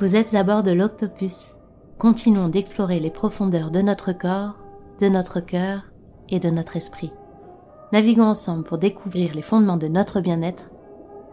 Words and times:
Vous 0.00 0.14
êtes 0.14 0.32
à 0.34 0.44
bord 0.44 0.62
de 0.62 0.70
l'Octopus. 0.70 1.56
Continuons 1.98 2.48
d'explorer 2.48 3.00
les 3.00 3.10
profondeurs 3.10 3.72
de 3.72 3.82
notre 3.82 4.12
corps, 4.12 4.54
de 5.00 5.08
notre 5.08 5.40
cœur 5.40 5.90
et 6.28 6.38
de 6.38 6.50
notre 6.50 6.76
esprit. 6.76 7.12
Naviguons 7.92 8.28
ensemble 8.28 8.62
pour 8.62 8.78
découvrir 8.78 9.34
les 9.34 9.42
fondements 9.42 9.76
de 9.76 9.88
notre 9.88 10.20
bien-être, 10.20 10.70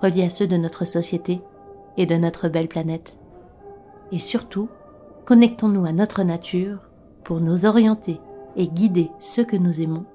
reliés 0.02 0.24
à 0.24 0.30
ceux 0.30 0.48
de 0.48 0.58
notre 0.58 0.84
société 0.84 1.42
et 1.96 2.08
de 2.08 2.16
notre 2.16 2.50
belle 2.50 2.68
planète. 2.68 3.20
Et 4.12 4.18
surtout, 4.18 4.68
connectons-nous 5.26 5.86
à 5.86 5.92
notre 5.92 6.24
nature 6.24 6.80
pour 7.24 7.42
nous 7.42 7.68
orienter 7.68 8.20
et 8.56 8.68
guider 8.68 9.12
ceux 9.20 9.46
que 9.46 9.58
nous 9.58 9.80
aimons 9.80 10.06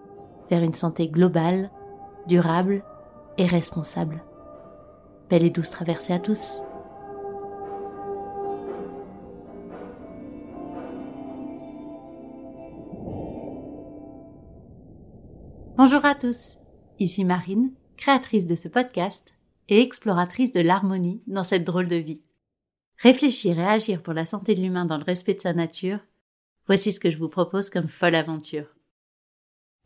vers 0.50 0.64
une 0.64 0.74
santé 0.74 1.06
globale, 1.06 1.70
durable 2.26 2.82
et 3.38 3.46
responsable. 3.46 4.24
Belle 5.28 5.44
et 5.44 5.50
douce 5.50 5.70
traversée 5.70 6.14
à 6.14 6.18
tous. 6.18 6.62
Bonjour 15.82 16.04
à 16.04 16.14
tous, 16.14 16.58
ici 16.98 17.24
Marine, 17.24 17.72
créatrice 17.96 18.46
de 18.46 18.54
ce 18.54 18.68
podcast 18.68 19.32
et 19.70 19.80
exploratrice 19.80 20.52
de 20.52 20.60
l'harmonie 20.60 21.22
dans 21.26 21.42
cette 21.42 21.64
drôle 21.64 21.88
de 21.88 21.96
vie. 21.96 22.20
Réfléchir 22.98 23.58
et 23.58 23.66
agir 23.66 24.02
pour 24.02 24.12
la 24.12 24.26
santé 24.26 24.54
de 24.54 24.60
l'humain 24.60 24.84
dans 24.84 24.98
le 24.98 25.04
respect 25.04 25.32
de 25.32 25.40
sa 25.40 25.54
nature, 25.54 26.00
voici 26.66 26.92
ce 26.92 27.00
que 27.00 27.08
je 27.08 27.16
vous 27.16 27.30
propose 27.30 27.70
comme 27.70 27.88
folle 27.88 28.14
aventure. 28.14 28.66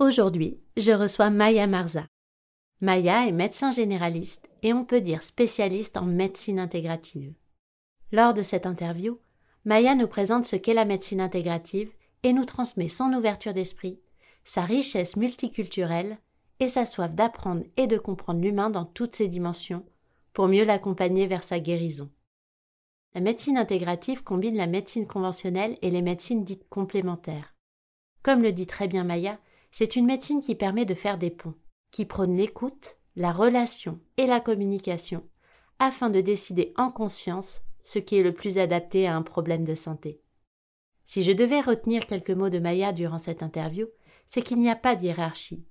Aujourd'hui, 0.00 0.58
je 0.76 0.90
reçois 0.90 1.30
Maya 1.30 1.68
Marza. 1.68 2.08
Maya 2.80 3.28
est 3.28 3.32
médecin 3.32 3.70
généraliste 3.70 4.50
et 4.64 4.72
on 4.72 4.84
peut 4.84 5.00
dire 5.00 5.22
spécialiste 5.22 5.96
en 5.96 6.06
médecine 6.06 6.58
intégrative. 6.58 7.34
Lors 8.10 8.34
de 8.34 8.42
cette 8.42 8.66
interview, 8.66 9.20
Maya 9.64 9.94
nous 9.94 10.08
présente 10.08 10.44
ce 10.44 10.56
qu'est 10.56 10.74
la 10.74 10.86
médecine 10.86 11.20
intégrative 11.20 11.92
et 12.24 12.32
nous 12.32 12.46
transmet 12.46 12.88
son 12.88 13.12
ouverture 13.12 13.54
d'esprit 13.54 14.00
sa 14.44 14.62
richesse 14.62 15.16
multiculturelle 15.16 16.18
et 16.60 16.68
sa 16.68 16.86
soif 16.86 17.12
d'apprendre 17.12 17.64
et 17.76 17.86
de 17.86 17.98
comprendre 17.98 18.40
l'humain 18.40 18.70
dans 18.70 18.84
toutes 18.84 19.16
ses 19.16 19.28
dimensions 19.28 19.84
pour 20.32 20.48
mieux 20.48 20.64
l'accompagner 20.64 21.26
vers 21.26 21.42
sa 21.42 21.58
guérison. 21.58 22.10
La 23.14 23.20
médecine 23.20 23.56
intégrative 23.56 24.24
combine 24.24 24.56
la 24.56 24.66
médecine 24.66 25.06
conventionnelle 25.06 25.78
et 25.82 25.90
les 25.90 26.02
médecines 26.02 26.44
dites 26.44 26.68
complémentaires. 26.68 27.54
Comme 28.22 28.42
le 28.42 28.52
dit 28.52 28.66
très 28.66 28.88
bien 28.88 29.04
Maya, 29.04 29.38
c'est 29.70 29.96
une 29.96 30.06
médecine 30.06 30.40
qui 30.40 30.54
permet 30.54 30.84
de 30.84 30.94
faire 30.94 31.18
des 31.18 31.30
ponts, 31.30 31.54
qui 31.90 32.04
prône 32.04 32.36
l'écoute, 32.36 32.96
la 33.16 33.32
relation 33.32 34.00
et 34.16 34.26
la 34.26 34.40
communication, 34.40 35.24
afin 35.78 36.10
de 36.10 36.20
décider 36.20 36.72
en 36.76 36.90
conscience 36.90 37.62
ce 37.82 37.98
qui 37.98 38.16
est 38.16 38.22
le 38.22 38.32
plus 38.32 38.58
adapté 38.58 39.06
à 39.06 39.14
un 39.14 39.22
problème 39.22 39.64
de 39.64 39.74
santé. 39.74 40.20
Si 41.06 41.22
je 41.22 41.32
devais 41.32 41.60
retenir 41.60 42.06
quelques 42.06 42.30
mots 42.30 42.48
de 42.48 42.58
Maya 42.58 42.92
durant 42.92 43.18
cette 43.18 43.42
interview, 43.42 43.86
c'est 44.28 44.42
qu'il 44.42 44.58
n'y 44.58 44.70
a 44.70 44.76
pas 44.76 44.96
de 44.96 45.04
hiérarchie, 45.04 45.66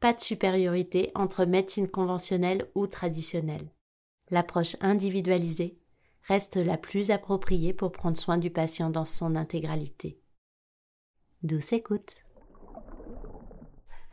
pas 0.00 0.12
de 0.12 0.20
supériorité 0.20 1.10
entre 1.14 1.44
médecine 1.44 1.88
conventionnelle 1.88 2.68
ou 2.74 2.86
traditionnelle. 2.86 3.70
L'approche 4.30 4.76
individualisée 4.80 5.78
reste 6.22 6.56
la 6.56 6.76
plus 6.76 7.10
appropriée 7.10 7.72
pour 7.72 7.92
prendre 7.92 8.16
soin 8.16 8.38
du 8.38 8.50
patient 8.50 8.90
dans 8.90 9.04
son 9.04 9.36
intégralité. 9.36 10.18
Douce 11.42 11.72
écoute. 11.72 12.12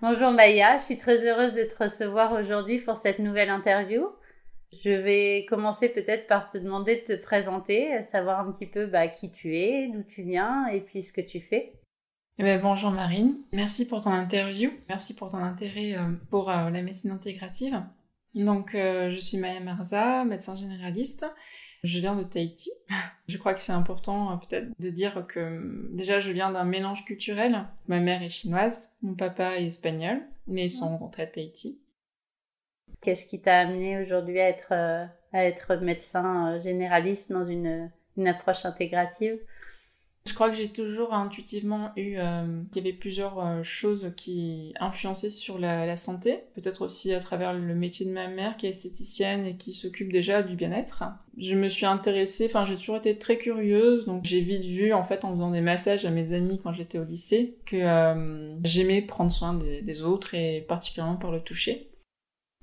Bonjour 0.01 0.31
Maya, 0.31 0.77
je 0.77 0.83
suis 0.83 0.97
très 0.97 1.25
heureuse 1.25 1.53
de 1.53 1.63
te 1.63 1.81
recevoir 1.81 2.33
aujourd'hui 2.33 2.79
pour 2.79 2.97
cette 2.97 3.19
nouvelle 3.19 3.49
interview. 3.49 4.07
Je 4.73 4.89
vais 4.89 5.45
commencer 5.47 5.87
peut-être 5.87 6.27
par 6.27 6.47
te 6.47 6.57
demander 6.57 6.97
de 6.97 7.15
te 7.15 7.21
présenter, 7.21 8.01
savoir 8.01 8.39
un 8.39 8.51
petit 8.51 8.65
peu 8.65 8.85
bah, 8.85 9.07
qui 9.07 9.31
tu 9.31 9.55
es, 9.55 9.87
d'où 9.87 10.03
tu 10.03 10.23
viens 10.23 10.67
et 10.67 10.81
puis 10.81 11.01
ce 11.03 11.13
que 11.13 11.21
tu 11.21 11.39
fais. 11.39 11.73
Eh 12.39 12.41
ben, 12.43 12.59
bonjour 12.59 12.89
Marine, 12.89 13.35
merci 13.51 13.87
pour 13.87 14.03
ton 14.03 14.09
interview, 14.09 14.71
merci 14.89 15.13
pour 15.13 15.29
ton 15.29 15.37
intérêt 15.37 15.93
euh, 15.93 16.13
pour 16.31 16.49
euh, 16.49 16.71
la 16.71 16.81
médecine 16.81 17.11
intégrative. 17.11 17.79
Donc 18.33 18.73
euh, 18.73 19.11
je 19.11 19.19
suis 19.19 19.37
Maya 19.37 19.59
Marza, 19.59 20.25
médecin 20.25 20.55
généraliste. 20.55 21.27
Je 21.83 21.99
viens 21.99 22.15
de 22.15 22.23
Tahiti. 22.23 22.71
Je 23.27 23.37
crois 23.37 23.53
que 23.53 23.59
c'est 23.59 23.71
important 23.71 24.35
peut-être 24.39 24.67
de 24.79 24.89
dire 24.89 25.27
que 25.27 25.87
déjà 25.93 26.19
je 26.19 26.31
viens 26.31 26.51
d'un 26.51 26.63
mélange 26.63 27.05
culturel. 27.05 27.65
Ma 27.87 27.99
mère 27.99 28.23
est 28.23 28.29
chinoise, 28.29 28.91
mon 29.03 29.13
papa 29.13 29.57
est 29.59 29.67
espagnol, 29.67 30.21
mais 30.47 30.65
ils 30.65 30.71
sont 30.71 30.89
rencontrés 30.89 31.23
à 31.23 31.27
Tahiti. 31.27 31.81
Qu'est-ce 33.01 33.27
qui 33.27 33.41
t'a 33.41 33.59
amené 33.59 34.01
aujourd'hui 34.01 34.39
à 34.39 34.49
être, 34.49 34.73
à 34.73 35.45
être 35.45 35.75
médecin 35.75 36.59
généraliste 36.61 37.31
dans 37.31 37.45
une, 37.45 37.91
une 38.17 38.27
approche 38.27 38.65
intégrative? 38.65 39.39
Je 40.25 40.33
crois 40.33 40.49
que 40.49 40.55
j'ai 40.55 40.69
toujours 40.69 41.13
intuitivement 41.13 41.91
eu 41.97 42.15
euh, 42.17 42.61
qu'il 42.71 42.83
y 42.83 42.87
avait 42.87 42.97
plusieurs 42.97 43.39
euh, 43.39 43.61
choses 43.61 44.11
qui 44.15 44.73
influençaient 44.79 45.29
sur 45.29 45.59
la, 45.59 45.97
santé. 45.97 46.39
Peut-être 46.55 46.85
aussi 46.85 47.13
à 47.13 47.19
travers 47.19 47.53
le 47.53 47.75
métier 47.75 48.05
de 48.05 48.11
ma 48.11 48.27
mère 48.27 48.55
qui 48.55 48.65
est 48.65 48.69
esthéticienne 48.69 49.45
et 49.45 49.57
qui 49.57 49.73
s'occupe 49.73 50.11
déjà 50.11 50.41
du 50.41 50.55
bien-être. 50.55 51.03
Je 51.37 51.55
me 51.55 51.67
suis 51.67 51.85
intéressée, 51.85 52.45
enfin 52.45 52.65
j'ai 52.65 52.77
toujours 52.77 52.97
été 52.97 53.17
très 53.19 53.37
curieuse, 53.37 54.05
donc 54.05 54.23
j'ai 54.23 54.39
vite 54.39 54.65
vu 54.65 54.93
en 54.93 55.03
fait 55.03 55.25
en 55.25 55.33
faisant 55.33 55.51
des 55.51 55.61
massages 55.61 56.05
à 56.05 56.09
mes 56.09 56.33
amis 56.33 56.59
quand 56.63 56.73
j'étais 56.73 56.97
au 56.97 57.03
lycée 57.03 57.55
que 57.65 57.75
euh, 57.75 58.55
j'aimais 58.63 59.01
prendre 59.01 59.31
soin 59.31 59.53
des 59.53 60.01
autres 60.01 60.33
et 60.35 60.61
particulièrement 60.61 61.17
par 61.17 61.31
le 61.31 61.41
toucher 61.41 61.89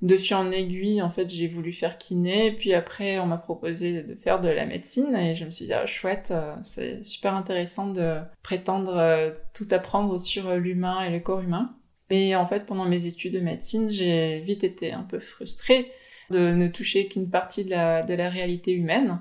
de 0.01 0.17
fil 0.17 0.35
en 0.35 0.51
aiguille, 0.51 1.01
en 1.01 1.11
fait, 1.11 1.29
j'ai 1.29 1.47
voulu 1.47 1.73
faire 1.73 1.97
kiné, 1.97 2.51
puis 2.51 2.73
après, 2.73 3.19
on 3.19 3.27
m'a 3.27 3.37
proposé 3.37 4.01
de 4.01 4.15
faire 4.15 4.41
de 4.41 4.49
la 4.49 4.65
médecine, 4.65 5.15
et 5.15 5.35
je 5.35 5.45
me 5.45 5.51
suis 5.51 5.65
dit, 5.65 5.73
ah, 5.73 5.85
chouette, 5.85 6.29
euh, 6.31 6.55
c'est 6.63 7.03
super 7.03 7.35
intéressant 7.35 7.87
de 7.87 8.17
prétendre 8.41 8.97
euh, 8.97 9.31
tout 9.53 9.67
apprendre 9.69 10.19
sur 10.19 10.47
euh, 10.47 10.57
l'humain 10.57 11.03
et 11.03 11.11
le 11.11 11.19
corps 11.19 11.41
humain. 11.41 11.75
Et 12.09 12.35
en 12.35 12.47
fait, 12.47 12.65
pendant 12.65 12.85
mes 12.85 13.05
études 13.05 13.33
de 13.33 13.39
médecine, 13.39 13.89
j'ai 13.89 14.39
vite 14.39 14.63
été 14.63 14.91
un 14.91 15.03
peu 15.03 15.19
frustrée 15.19 15.91
de 16.31 16.51
ne 16.51 16.67
toucher 16.67 17.07
qu'une 17.07 17.29
partie 17.29 17.63
de 17.63 17.69
la, 17.69 18.01
de 18.03 18.13
la 18.13 18.29
réalité 18.29 18.73
humaine 18.73 19.19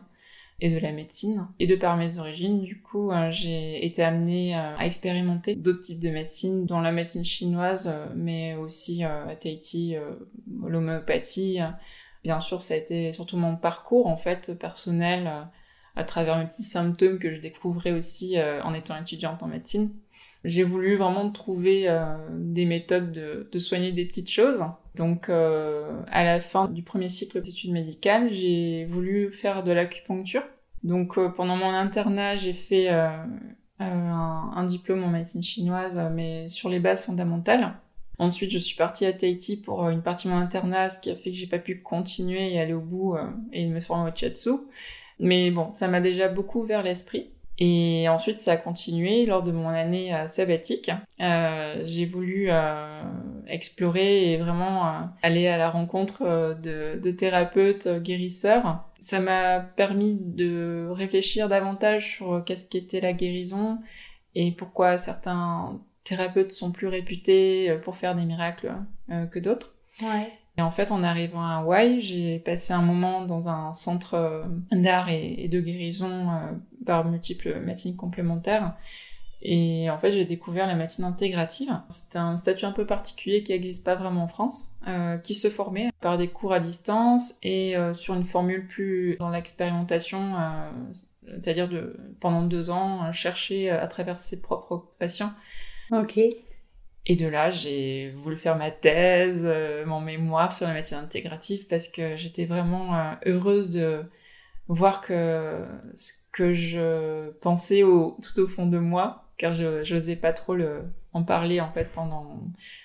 et 0.60 0.70
de 0.70 0.78
la 0.78 0.92
médecine. 0.92 1.46
Et 1.58 1.66
de 1.66 1.76
par 1.76 1.96
mes 1.96 2.18
origines, 2.18 2.62
du 2.62 2.80
coup, 2.80 3.10
euh, 3.10 3.30
j'ai 3.30 3.84
été 3.84 4.02
amenée 4.02 4.56
euh, 4.56 4.76
à 4.76 4.86
expérimenter 4.86 5.54
d'autres 5.54 5.82
types 5.82 6.00
de 6.00 6.10
médecine, 6.10 6.66
dont 6.66 6.80
la 6.80 6.92
médecine 6.92 7.24
chinoise, 7.24 7.88
euh, 7.92 8.06
mais 8.14 8.54
aussi 8.56 9.02
à 9.04 9.36
Tahiti, 9.40 9.96
l'homéopathie. 10.62 11.58
Bien 12.22 12.40
sûr, 12.40 12.60
ça 12.60 12.74
a 12.74 12.76
été 12.76 13.12
surtout 13.12 13.36
mon 13.36 13.56
parcours, 13.56 14.06
en 14.06 14.16
fait, 14.16 14.58
personnel, 14.58 15.30
à 15.96 16.04
travers 16.04 16.38
mes 16.38 16.46
petits 16.46 16.62
symptômes 16.62 17.18
que 17.18 17.34
je 17.34 17.40
découvrais 17.40 17.92
aussi 17.92 18.36
en 18.38 18.74
étant 18.74 19.00
étudiante 19.00 19.42
en 19.42 19.46
médecine. 19.46 19.90
J'ai 20.44 20.62
voulu 20.62 20.96
vraiment 20.96 21.30
trouver 21.30 21.88
des 22.30 22.66
méthodes 22.66 23.12
de, 23.12 23.48
de, 23.50 23.58
soigner 23.58 23.92
des 23.92 24.04
petites 24.04 24.30
choses. 24.30 24.62
Donc, 24.96 25.28
à 25.28 26.24
la 26.24 26.40
fin 26.40 26.68
du 26.68 26.82
premier 26.82 27.08
cycle 27.08 27.40
d'études 27.40 27.72
médicales, 27.72 28.30
j'ai 28.30 28.86
voulu 28.86 29.32
faire 29.32 29.62
de 29.62 29.72
l'acupuncture 29.72 30.42
donc 30.82 31.18
euh, 31.18 31.28
pendant 31.28 31.56
mon 31.56 31.70
internat, 31.70 32.36
j'ai 32.36 32.54
fait 32.54 32.90
euh, 32.90 33.08
euh, 33.80 33.84
un, 33.84 34.64
diplôme 34.64 35.04
en 35.04 35.08
médecine 35.08 35.42
chinoise, 35.42 36.00
mais 36.12 36.48
sur 36.48 36.68
les 36.68 36.80
bases 36.80 37.02
fondamentales. 37.02 37.74
Ensuite, 38.18 38.50
je 38.50 38.58
suis 38.58 38.76
partie 38.76 39.06
à 39.06 39.12
Tahiti 39.12 39.60
pour 39.60 39.88
une 39.88 40.02
partie 40.02 40.28
de 40.28 40.32
mon 40.32 40.38
internat, 40.38 40.90
ce 40.90 41.00
qui 41.00 41.10
a 41.10 41.16
fait 41.16 41.30
que 41.30 41.36
j'ai 41.36 41.46
pas 41.46 41.58
pu 41.58 41.80
continuer 41.80 42.52
et 42.52 42.60
aller 42.60 42.74
au 42.74 42.80
bout 42.80 43.16
et 43.52 43.66
me 43.66 43.80
former 43.80 44.10
au 44.10 44.14
Chatsu. 44.14 44.50
Mais 45.18 45.50
bon, 45.50 45.72
ça 45.72 45.88
m'a 45.88 46.02
déjà 46.02 46.28
beaucoup 46.28 46.60
ouvert 46.60 46.82
l'esprit. 46.82 47.30
Et 47.60 48.08
ensuite, 48.08 48.38
ça 48.38 48.52
a 48.52 48.56
continué 48.56 49.26
lors 49.26 49.42
de 49.42 49.52
mon 49.52 49.68
année 49.68 50.14
sabbatique. 50.26 50.90
Euh, 51.20 51.82
j'ai 51.84 52.06
voulu 52.06 52.46
euh, 52.48 53.02
explorer 53.46 54.32
et 54.32 54.38
vraiment 54.38 55.10
aller 55.22 55.46
à 55.46 55.58
la 55.58 55.68
rencontre 55.68 56.56
de, 56.62 56.98
de 56.98 57.10
thérapeutes 57.10 57.88
guérisseurs 58.02 58.84
ça 59.02 59.18
m'a 59.18 59.60
permis 59.60 60.18
de 60.20 60.86
réfléchir 60.90 61.48
davantage 61.48 62.16
sur 62.16 62.44
qu'est-ce 62.44 62.68
qu'était 62.68 63.00
la 63.00 63.14
guérison 63.14 63.78
et 64.34 64.52
pourquoi 64.52 64.98
certains 64.98 65.80
thérapeutes 66.04 66.52
sont 66.52 66.72
plus 66.72 66.86
réputés 66.86 67.76
pour 67.82 67.96
faire 67.96 68.14
des 68.14 68.24
miracles 68.24 68.72
euh, 69.10 69.26
que 69.26 69.38
d'autres. 69.38 69.74
Ouais. 70.02 70.32
Et 70.58 70.62
en 70.62 70.70
fait, 70.70 70.90
en 70.90 71.02
arrivant 71.02 71.42
à 71.42 71.58
Hawaï, 71.58 72.00
j'ai 72.00 72.38
passé 72.38 72.72
un 72.72 72.82
moment 72.82 73.24
dans 73.24 73.48
un 73.48 73.72
centre 73.74 74.14
euh, 74.14 74.42
d'art 74.72 75.08
et, 75.08 75.48
de 75.48 75.60
guérison 75.60 76.30
euh, 76.30 76.52
par 76.86 77.04
multiples 77.04 77.60
médecines 77.60 77.96
complémentaires 77.96 78.74
et 79.42 79.88
en 79.88 79.96
fait, 79.96 80.12
j'ai 80.12 80.24
découvert 80.26 80.66
la 80.66 80.74
médecine 80.74 81.04
intégrative. 81.04 81.70
C'est 81.90 82.16
un 82.16 82.36
statut 82.36 82.66
un 82.66 82.72
peu 82.72 82.86
particulier 82.86 83.42
qui 83.42 83.52
n'existe 83.52 83.84
pas 83.84 83.94
vraiment 83.94 84.24
en 84.24 84.28
France, 84.28 84.72
euh, 84.86 85.16
qui 85.16 85.34
se 85.34 85.48
formait 85.48 85.90
par 86.00 86.18
des 86.18 86.28
cours 86.28 86.52
à 86.52 86.60
distance 86.60 87.34
et 87.42 87.76
euh, 87.76 87.94
sur 87.94 88.14
une 88.14 88.24
formule 88.24 88.66
plus 88.66 89.16
dans 89.18 89.30
l'expérimentation, 89.30 90.34
euh, 90.36 90.70
c'est-à-dire 91.26 91.68
de 91.68 91.96
pendant 92.20 92.42
deux 92.42 92.70
ans 92.70 93.10
chercher 93.12 93.70
à 93.70 93.86
travers 93.86 94.20
ses 94.20 94.42
propres 94.42 94.84
patients. 94.98 95.32
Ok. 95.90 96.18
Et 97.06 97.16
de 97.16 97.26
là, 97.26 97.50
j'ai 97.50 98.10
voulu 98.10 98.36
faire 98.36 98.56
ma 98.56 98.70
thèse, 98.70 99.48
mon 99.86 100.00
mémoire 100.00 100.52
sur 100.52 100.66
la 100.66 100.74
médecine 100.74 100.98
intégrative 100.98 101.66
parce 101.66 101.88
que 101.88 102.18
j'étais 102.18 102.44
vraiment 102.44 103.14
heureuse 103.24 103.70
de 103.70 104.04
voir 104.74 105.00
que 105.00 105.64
ce 105.94 106.12
que 106.32 106.54
je 106.54 107.30
pensais 107.40 107.82
au, 107.82 108.16
tout 108.22 108.40
au 108.42 108.46
fond 108.46 108.66
de 108.66 108.78
moi, 108.78 109.24
car 109.36 109.52
je 109.52 109.94
n'osais 109.94 110.16
pas 110.16 110.32
trop 110.32 110.54
le, 110.54 110.82
en 111.12 111.22
parler 111.24 111.60
en 111.60 111.70
fait 111.70 111.90
pendant 111.92 112.40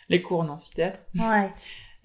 les 0.09 0.21
cours 0.21 0.39
en 0.41 0.49
amphithéâtre. 0.49 0.99
Ouais. 1.15 1.51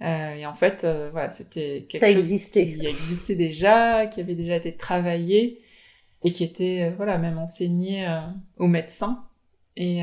Euh, 0.03 0.35
et 0.35 0.47
en 0.47 0.55
fait, 0.55 0.85
euh, 0.85 1.09
voilà, 1.12 1.31
c'était 1.31 1.87
quelque 1.88 2.06
chose 2.06 2.17
existait. 2.17 2.67
qui 2.75 2.87
existait 2.87 3.35
déjà, 3.35 4.06
qui 4.06 4.21
avait 4.21 4.35
déjà 4.35 4.56
été 4.56 4.75
travaillé 4.77 5.61
et 6.25 6.31
qui 6.33 6.44
était 6.44 6.88
euh, 6.91 6.94
voilà 6.97 7.19
même 7.19 7.38
enseigné 7.38 8.06
euh, 8.06 8.21
aux 8.59 8.67
médecins. 8.67 9.25
Et 9.76 10.03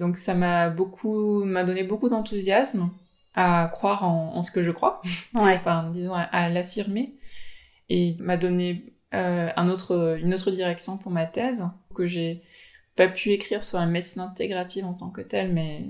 donc 0.00 0.18
ça 0.18 0.34
m'a 0.34 0.68
beaucoup, 0.68 1.44
m'a 1.44 1.64
donné 1.64 1.82
beaucoup 1.82 2.10
d'enthousiasme 2.10 2.90
à 3.34 3.70
croire 3.72 4.04
en, 4.04 4.34
en, 4.36 4.42
ce 4.42 4.50
que 4.50 4.62
je 4.62 4.70
crois, 4.70 5.00
Ouais. 5.34 5.54
enfin 5.56 5.90
disons 5.94 6.12
à, 6.12 6.22
à 6.22 6.50
l'affirmer, 6.50 7.14
et 7.88 8.16
m'a 8.18 8.36
donné 8.36 8.92
euh, 9.14 9.50
autre, 9.70 10.18
une 10.20 10.34
autre 10.34 10.50
direction 10.50 10.98
pour 10.98 11.12
ma 11.12 11.26
thèse 11.26 11.64
que 11.94 12.06
j'ai 12.06 12.42
pas 12.96 13.08
pu 13.08 13.30
écrire 13.30 13.64
sur 13.64 13.78
la 13.78 13.86
médecine 13.86 14.22
intégrative 14.22 14.84
en 14.84 14.94
tant 14.94 15.10
que 15.10 15.20
telle, 15.20 15.52
mais 15.52 15.86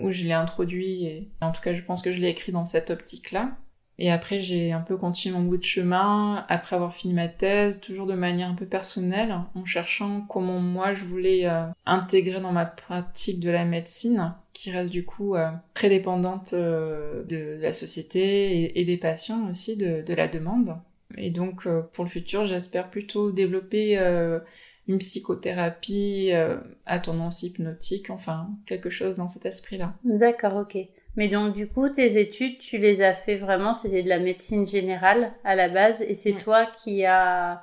où 0.00 0.10
je 0.10 0.24
l'ai 0.24 0.32
introduit 0.32 1.06
et 1.06 1.30
en 1.40 1.52
tout 1.52 1.62
cas 1.62 1.74
je 1.74 1.82
pense 1.82 2.02
que 2.02 2.12
je 2.12 2.18
l'ai 2.18 2.28
écrit 2.28 2.52
dans 2.52 2.66
cette 2.66 2.90
optique-là. 2.90 3.56
Et 4.00 4.12
après 4.12 4.40
j'ai 4.40 4.70
un 4.70 4.80
peu 4.80 4.96
continué 4.96 5.36
mon 5.36 5.42
bout 5.42 5.56
de 5.56 5.64
chemin 5.64 6.44
après 6.48 6.76
avoir 6.76 6.94
fini 6.94 7.14
ma 7.14 7.26
thèse, 7.26 7.80
toujours 7.80 8.06
de 8.06 8.14
manière 8.14 8.48
un 8.48 8.54
peu 8.54 8.66
personnelle, 8.66 9.34
en 9.54 9.64
cherchant 9.64 10.20
comment 10.28 10.60
moi 10.60 10.94
je 10.94 11.04
voulais 11.04 11.46
euh, 11.46 11.64
intégrer 11.84 12.40
dans 12.40 12.52
ma 12.52 12.66
pratique 12.66 13.40
de 13.40 13.50
la 13.50 13.64
médecine, 13.64 14.34
qui 14.52 14.70
reste 14.70 14.90
du 14.90 15.04
coup 15.04 15.34
euh, 15.34 15.50
très 15.74 15.88
dépendante 15.88 16.54
de 16.54 17.58
la 17.60 17.72
société 17.72 18.78
et, 18.78 18.84
des 18.84 18.98
patients 18.98 19.48
aussi, 19.48 19.76
de 19.76 20.14
la 20.14 20.28
demande. 20.28 20.76
Et 21.16 21.30
donc 21.30 21.66
euh, 21.66 21.82
pour 21.92 22.04
le 22.04 22.10
futur 22.10 22.44
j'espère 22.46 22.90
plutôt 22.90 23.32
développer 23.32 23.98
euh, 23.98 24.40
une 24.88 24.98
psychothérapie 24.98 26.30
euh, 26.32 26.58
à 26.86 26.98
tendance 26.98 27.42
hypnotique, 27.42 28.10
enfin 28.10 28.48
quelque 28.66 28.90
chose 28.90 29.16
dans 29.16 29.28
cet 29.28 29.46
esprit-là. 29.46 29.94
D'accord, 30.04 30.56
ok. 30.56 30.76
Mais 31.16 31.28
donc 31.28 31.54
du 31.54 31.66
coup, 31.66 31.88
tes 31.88 32.20
études, 32.20 32.58
tu 32.58 32.78
les 32.78 33.02
as 33.02 33.14
fait 33.14 33.36
vraiment, 33.36 33.74
c'était 33.74 34.02
de 34.02 34.08
la 34.08 34.18
médecine 34.20 34.66
générale 34.66 35.32
à 35.44 35.56
la 35.56 35.68
base, 35.68 36.02
et 36.02 36.14
c'est 36.14 36.32
Ouais. 36.34 36.40
toi 36.40 36.66
qui 36.66 37.04
as, 37.04 37.60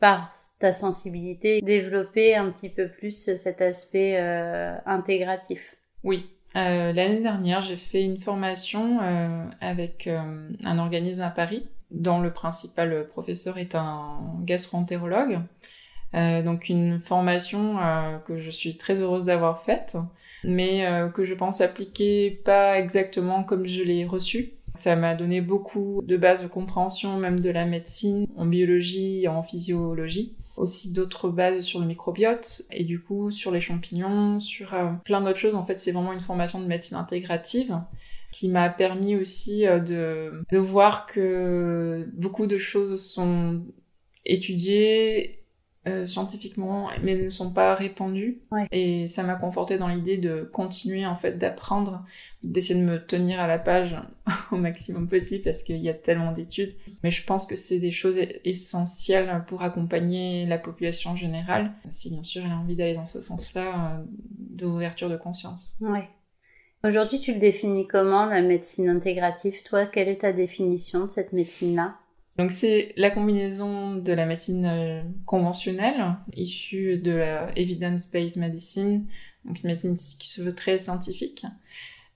par 0.00 0.30
ta 0.58 0.72
sensibilité, 0.72 1.60
développé 1.60 2.34
un 2.34 2.50
petit 2.50 2.70
peu 2.70 2.88
plus 2.88 3.34
cet 3.36 3.60
aspect 3.60 4.16
euh, 4.18 4.74
intégratif. 4.86 5.76
Oui. 6.02 6.30
Euh, 6.56 6.92
L'année 6.92 7.20
dernière, 7.20 7.62
j'ai 7.62 7.76
fait 7.76 8.02
une 8.02 8.20
formation 8.20 9.00
euh, 9.02 9.44
avec 9.60 10.08
un 10.08 10.78
organisme 10.78 11.20
à 11.20 11.30
Paris, 11.30 11.68
dont 11.94 12.20
le 12.20 12.32
principal 12.32 13.06
professeur 13.08 13.58
est 13.58 13.74
un 13.74 14.18
gastro-entérologue. 14.42 15.40
Euh, 16.14 16.42
donc 16.42 16.68
une 16.68 17.00
formation 17.00 17.80
euh, 17.80 18.18
que 18.18 18.38
je 18.38 18.50
suis 18.50 18.76
très 18.76 19.00
heureuse 19.00 19.24
d'avoir 19.24 19.62
faite, 19.62 19.96
mais 20.44 20.86
euh, 20.86 21.08
que 21.08 21.24
je 21.24 21.34
pense 21.34 21.60
appliquer 21.60 22.30
pas 22.44 22.78
exactement 22.78 23.42
comme 23.42 23.66
je 23.66 23.82
l'ai 23.82 24.04
reçue. 24.04 24.52
Ça 24.76 24.96
m'a 24.96 25.14
donné 25.14 25.40
beaucoup 25.40 26.02
de 26.04 26.16
bases 26.16 26.42
de 26.42 26.46
compréhension, 26.46 27.16
même 27.16 27.40
de 27.40 27.50
la 27.50 27.64
médecine, 27.64 28.26
en 28.36 28.46
biologie, 28.46 29.26
en 29.28 29.42
physiologie. 29.42 30.34
Aussi 30.56 30.92
d'autres 30.92 31.28
bases 31.30 31.64
sur 31.64 31.80
le 31.80 31.86
microbiote 31.86 32.62
et 32.70 32.84
du 32.84 33.00
coup 33.00 33.32
sur 33.32 33.50
les 33.50 33.60
champignons, 33.60 34.38
sur 34.38 34.72
plein 35.04 35.20
d'autres 35.20 35.38
choses. 35.38 35.56
En 35.56 35.64
fait, 35.64 35.74
c'est 35.74 35.90
vraiment 35.90 36.12
une 36.12 36.20
formation 36.20 36.60
de 36.60 36.66
médecine 36.66 36.96
intégrative 36.96 37.76
qui 38.34 38.48
m'a 38.48 38.68
permis 38.68 39.14
aussi 39.14 39.64
euh, 39.64 39.78
de, 39.78 40.42
de 40.50 40.58
voir 40.58 41.06
que 41.06 42.10
beaucoup 42.14 42.48
de 42.48 42.56
choses 42.56 43.00
sont 43.00 43.62
étudiées 44.26 45.44
euh, 45.86 46.04
scientifiquement, 46.04 46.88
mais 47.00 47.14
ne 47.14 47.30
sont 47.30 47.52
pas 47.52 47.76
répandues. 47.76 48.40
Ouais. 48.50 48.66
Et 48.72 49.06
ça 49.06 49.22
m'a 49.22 49.36
conforté 49.36 49.78
dans 49.78 49.86
l'idée 49.86 50.18
de 50.18 50.50
continuer 50.52 51.06
en 51.06 51.14
fait 51.14 51.38
d'apprendre, 51.38 52.04
d'essayer 52.42 52.80
de 52.80 52.84
me 52.84 52.98
tenir 52.98 53.38
à 53.38 53.46
la 53.46 53.60
page 53.60 53.94
au 54.50 54.56
maximum 54.56 55.08
possible 55.08 55.44
parce 55.44 55.62
qu'il 55.62 55.76
y 55.76 55.88
a 55.88 55.94
tellement 55.94 56.32
d'études. 56.32 56.74
Mais 57.04 57.12
je 57.12 57.24
pense 57.24 57.46
que 57.46 57.54
c'est 57.54 57.78
des 57.78 57.92
choses 57.92 58.18
essentielles 58.44 59.44
pour 59.46 59.62
accompagner 59.62 60.44
la 60.46 60.58
population 60.58 61.14
générale, 61.14 61.70
si 61.88 62.10
bien 62.10 62.24
sûr 62.24 62.42
elle 62.44 62.50
a 62.50 62.56
envie 62.56 62.74
d'aller 62.74 62.94
dans 62.94 63.06
ce 63.06 63.20
sens-là, 63.20 63.92
euh, 63.92 64.04
d'ouverture 64.40 65.08
de 65.08 65.16
conscience. 65.16 65.76
Ouais. 65.80 66.08
Aujourd'hui, 66.84 67.18
tu 67.18 67.32
le 67.32 67.40
définis 67.40 67.86
comment, 67.86 68.26
la 68.26 68.42
médecine 68.42 68.90
intégrative? 68.90 69.62
Toi, 69.64 69.86
quelle 69.86 70.10
est 70.10 70.20
ta 70.20 70.34
définition 70.34 71.04
de 71.04 71.06
cette 71.06 71.32
médecine-là? 71.32 71.96
Donc 72.36 72.52
c'est 72.52 72.92
la 72.98 73.10
combinaison 73.10 73.94
de 73.94 74.12
la 74.12 74.26
médecine 74.26 74.66
euh, 74.66 75.02
conventionnelle, 75.24 76.16
issue 76.34 76.98
de 76.98 77.12
la 77.12 77.50
evidence-based 77.56 78.36
medicine, 78.36 79.06
donc 79.46 79.62
une 79.62 79.70
médecine 79.70 79.94
qui 79.94 80.28
se 80.28 80.42
veut 80.42 80.54
très 80.54 80.78
scientifique, 80.78 81.46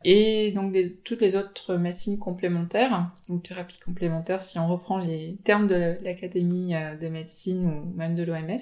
et 0.05 0.53
donc 0.53 0.77
toutes 1.03 1.23
les 1.23 1.35
autres 1.35 1.77
médecines 1.77 2.19
complémentaires, 2.19 3.11
ou 3.31 3.39
thérapies 3.39 3.81
complémentaires 3.81 4.43
si 4.43 4.59
on 4.59 4.69
reprend 4.69 4.99
les 4.99 5.39
termes 5.45 5.67
de 5.67 5.97
l'Académie 6.03 6.75
euh, 6.75 6.95
de 6.95 7.09
médecine 7.09 7.67
ou 7.67 7.97
même 7.97 8.15
de 8.15 8.23
l'OMS. 8.23 8.59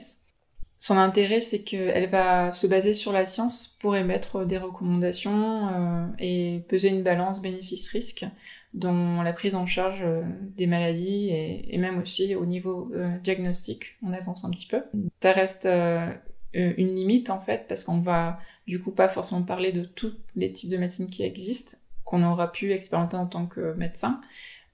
Son 0.78 0.99
intérêt, 0.99 1.40
c'est 1.40 1.62
qu'elle 1.62 2.11
va 2.11 2.52
se 2.52 2.67
baser 2.67 2.93
sur 2.93 3.12
la 3.12 3.25
science 3.25 3.76
pour 3.81 3.96
émettre 3.96 4.44
des 4.44 4.58
recommandations 4.58 5.69
euh, 5.69 6.06
et 6.19 6.62
peser 6.69 6.88
une 6.88 7.02
balance 7.02 7.40
bénéfice-risque 7.40 8.26
dans 8.76 9.23
la 9.23 9.32
prise 9.32 9.55
en 9.55 9.67
charge 9.67 10.02
euh, 10.02 10.23
des 10.56 10.67
maladies 10.67 11.31
et, 11.31 11.78
même 11.78 11.99
aussi 11.99 12.34
au 12.34 12.44
niveau 12.44 12.90
euh, 12.94 13.19
diagnostic. 13.19 13.96
On 14.02 14.12
avance 14.12 14.44
un 14.44 14.50
petit 14.50 14.67
peu. 14.67 14.82
Ça 15.20 15.32
reste 15.32 15.67
euh, 15.67 16.12
une 16.52 16.94
limite 16.94 17.31
en 17.31 17.40
fait 17.40 17.67
parce 17.69 17.82
qu'on 17.84 18.00
va 18.00 18.38
du 18.67 18.81
coup 18.81 18.93
pas 18.93 19.08
forcément 19.08 19.43
parler 19.43 19.72
de 19.72 19.84
tous 19.84 20.14
les 20.37 20.52
types 20.52 20.70
de 20.70 20.76
médecine 20.76 21.08
qui 21.08 21.22
existent, 21.22 21.79
qu'on 22.05 22.22
aura 22.22 22.52
pu 22.52 22.72
expérimenter 22.72 23.17
en 23.17 23.26
tant 23.26 23.46
que 23.46 23.72
médecin, 23.75 24.20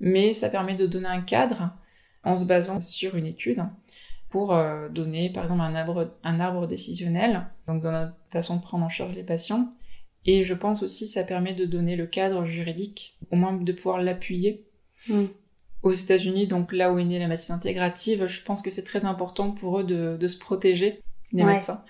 mais 0.01 0.33
ça 0.33 0.51
permet 0.51 0.75
de 0.75 0.87
donner 0.87 1.09
un 1.09 1.23
cadre 1.23 1.71
en 2.25 2.37
se 2.37 2.45
basant 2.45 2.81
sur 2.81 3.17
une 3.17 3.27
étude 3.27 3.63
pour 4.33 4.55
euh, 4.55 4.89
donner 4.89 5.31
par 5.31 5.45
exemple 5.45 5.61
un 5.63 5.75
arbre, 5.75 6.15
un 6.25 6.41
arbre 6.41 6.67
décisionnel, 6.67 7.47
donc 7.69 7.83
dans 7.83 7.93
notre 7.93 8.15
façon 8.31 8.57
de 8.57 8.63
prendre 8.63 8.85
en 8.85 8.89
charge 8.89 9.15
les 9.15 9.23
patients. 9.23 9.73
Et 10.25 10.43
je 10.43 10.55
pense 10.55 10.83
aussi 10.83 11.07
ça 11.07 11.23
permet 11.25 11.55
de 11.55 11.67
donner 11.67 11.97
le 11.97 12.07
cadre 12.07 12.45
juridique, 12.47 13.19
au 13.31 13.37
moins 13.37 13.53
de 13.53 13.73
pouvoir 13.73 14.01
l'appuyer. 14.03 14.65
Mm. 15.09 15.25
Aux 15.83 15.93
États-Unis, 15.93 16.47
donc 16.47 16.73
là 16.73 16.93
où 16.93 16.99
est 16.99 17.05
née 17.05 17.19
la 17.19 17.27
médecine 17.27 17.57
intégrative, 17.57 18.27
je 18.29 18.41
pense 18.43 18.63
que 18.63 18.71
c'est 18.71 18.85
très 18.85 19.05
important 19.05 19.51
pour 19.51 19.81
eux 19.81 19.85
de, 19.85 20.17
de 20.17 20.29
se 20.29 20.39
protéger 20.39 21.01
des 21.33 21.43
Ouais. 21.43 21.55
médecins. 21.55 21.83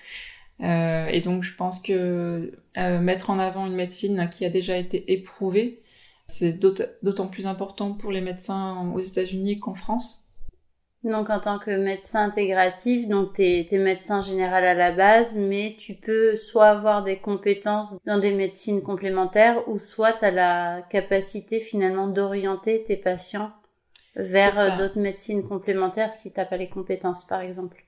Euh, 0.62 1.06
et 1.08 1.20
donc 1.20 1.42
je 1.42 1.54
pense 1.54 1.78
que 1.80 2.52
euh, 2.78 3.00
mettre 3.00 3.30
en 3.30 3.38
avant 3.38 3.66
une 3.66 3.74
médecine 3.74 4.28
qui 4.30 4.44
a 4.44 4.50
déjà 4.50 4.76
été 4.78 5.12
éprouvée, 5.12 5.80
c'est 6.26 6.58
d'autant 6.58 7.26
plus 7.28 7.46
important 7.46 7.92
pour 7.92 8.10
les 8.12 8.20
médecins 8.22 8.90
aux 8.94 9.00
États-Unis 9.00 9.58
qu'en 9.60 9.74
France. 9.74 10.21
Donc 11.04 11.30
en 11.30 11.40
tant 11.40 11.58
que 11.58 11.72
médecin 11.72 12.26
intégratif, 12.26 13.08
donc 13.08 13.32
t'es 13.32 13.66
es 13.68 13.78
médecin 13.78 14.20
général 14.20 14.64
à 14.64 14.74
la 14.74 14.92
base, 14.92 15.36
mais 15.36 15.74
tu 15.78 15.94
peux 15.94 16.36
soit 16.36 16.68
avoir 16.68 17.02
des 17.02 17.18
compétences 17.18 17.96
dans 18.06 18.18
des 18.18 18.32
médecines 18.32 18.82
complémentaires, 18.82 19.68
ou 19.68 19.80
soit 19.80 20.12
t'as 20.12 20.30
la 20.30 20.82
capacité 20.90 21.58
finalement 21.58 22.06
d'orienter 22.06 22.84
tes 22.84 22.96
patients 22.96 23.50
vers 24.14 24.56
euh, 24.58 24.76
d'autres 24.78 25.00
médecines 25.00 25.42
complémentaires 25.42 26.12
si 26.12 26.32
t'as 26.32 26.44
pas 26.44 26.56
les 26.56 26.68
compétences 26.68 27.24
par 27.24 27.40
exemple. 27.40 27.84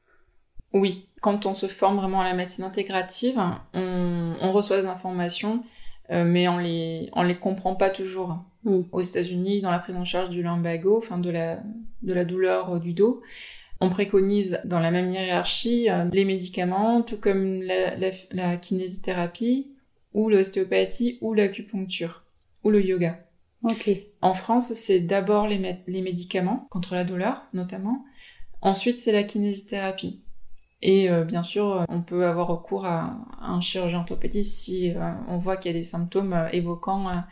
Oui, 0.73 1.09
quand 1.21 1.47
on 1.47 1.55
se 1.55 1.67
forme 1.67 1.99
vraiment 1.99 2.21
à 2.21 2.25
la 2.25 2.35
médecine 2.35 2.65
intégrative, 2.65 3.41
on, 3.75 4.35
on 4.41 4.51
reçoit 4.51 4.81
des 4.81 4.89
informations, 4.89 5.63
euh, 6.11 6.25
mais 6.25 6.49
on 6.49 6.59
les, 6.59 7.11
on 7.13 7.23
les 7.23 7.37
comprend 7.37 7.77
pas 7.77 7.91
toujours. 7.91 8.39
Mm. 8.65 8.83
Aux 8.93 9.01
États-Unis, 9.01 9.61
dans 9.61 9.71
la 9.71 9.79
prise 9.79 9.97
en 9.97 10.05
charge 10.05 10.31
du 10.31 10.43
lumbago, 10.43 10.99
enfin 10.99 11.19
de 11.19 11.31
la, 11.31 11.63
de 12.03 12.13
la 12.13 12.25
douleur 12.25 12.75
euh, 12.75 12.79
du 12.79 12.93
dos, 12.93 13.23
on 13.81 13.91
préconise 13.91 14.61
dans 14.65 14.81
la 14.81 14.91
même 14.91 15.11
hiérarchie 15.11 15.91
euh, 15.91 16.07
les 16.13 16.25
médicaments, 16.25 17.03
tout 17.03 17.19
comme 17.19 17.63
la, 17.63 17.97
la, 17.97 18.11
la 18.31 18.57
kinésithérapie, 18.57 19.71
ou 20.13 20.31
l'ostéopathie, 20.31 21.19
ou 21.21 21.35
l'acupuncture, 21.35 22.25
ou 22.63 22.71
le 22.71 22.85
yoga. 22.85 23.21
En 24.21 24.35
France, 24.35 24.75
c'est 24.75 25.01
d'abord 25.01 25.49
les, 25.49 25.79
les 25.87 26.03
médicaments 26.03 26.67
contre 26.71 26.95
la 26.95 27.05
douleur, 27.05 27.43
notamment. 27.55 28.05
Ensuite, 28.61 29.01
c'est 29.01 29.13
la 29.13 29.25
kinésithérapie. 29.25 30.21
Et 30.83 31.09
euh, 31.09 31.25
bien 31.25 31.43
sûr, 31.43 31.87
on 31.89 32.03
peut 32.03 32.27
avoir 32.27 32.49
recours 32.49 32.85
à, 32.85 33.17
à 33.41 33.51
un 33.51 33.63
chirurgien 33.63 34.01
orthopédiste 34.01 34.59
si 34.59 34.91
euh, 34.91 35.13
on 35.29 35.39
voit 35.39 35.57
qu'il 35.57 35.73
y 35.73 35.75
a 35.75 35.79
des 35.79 35.85
symptômes 35.85 36.35
euh, 36.35 36.49
évoquant 36.53 37.25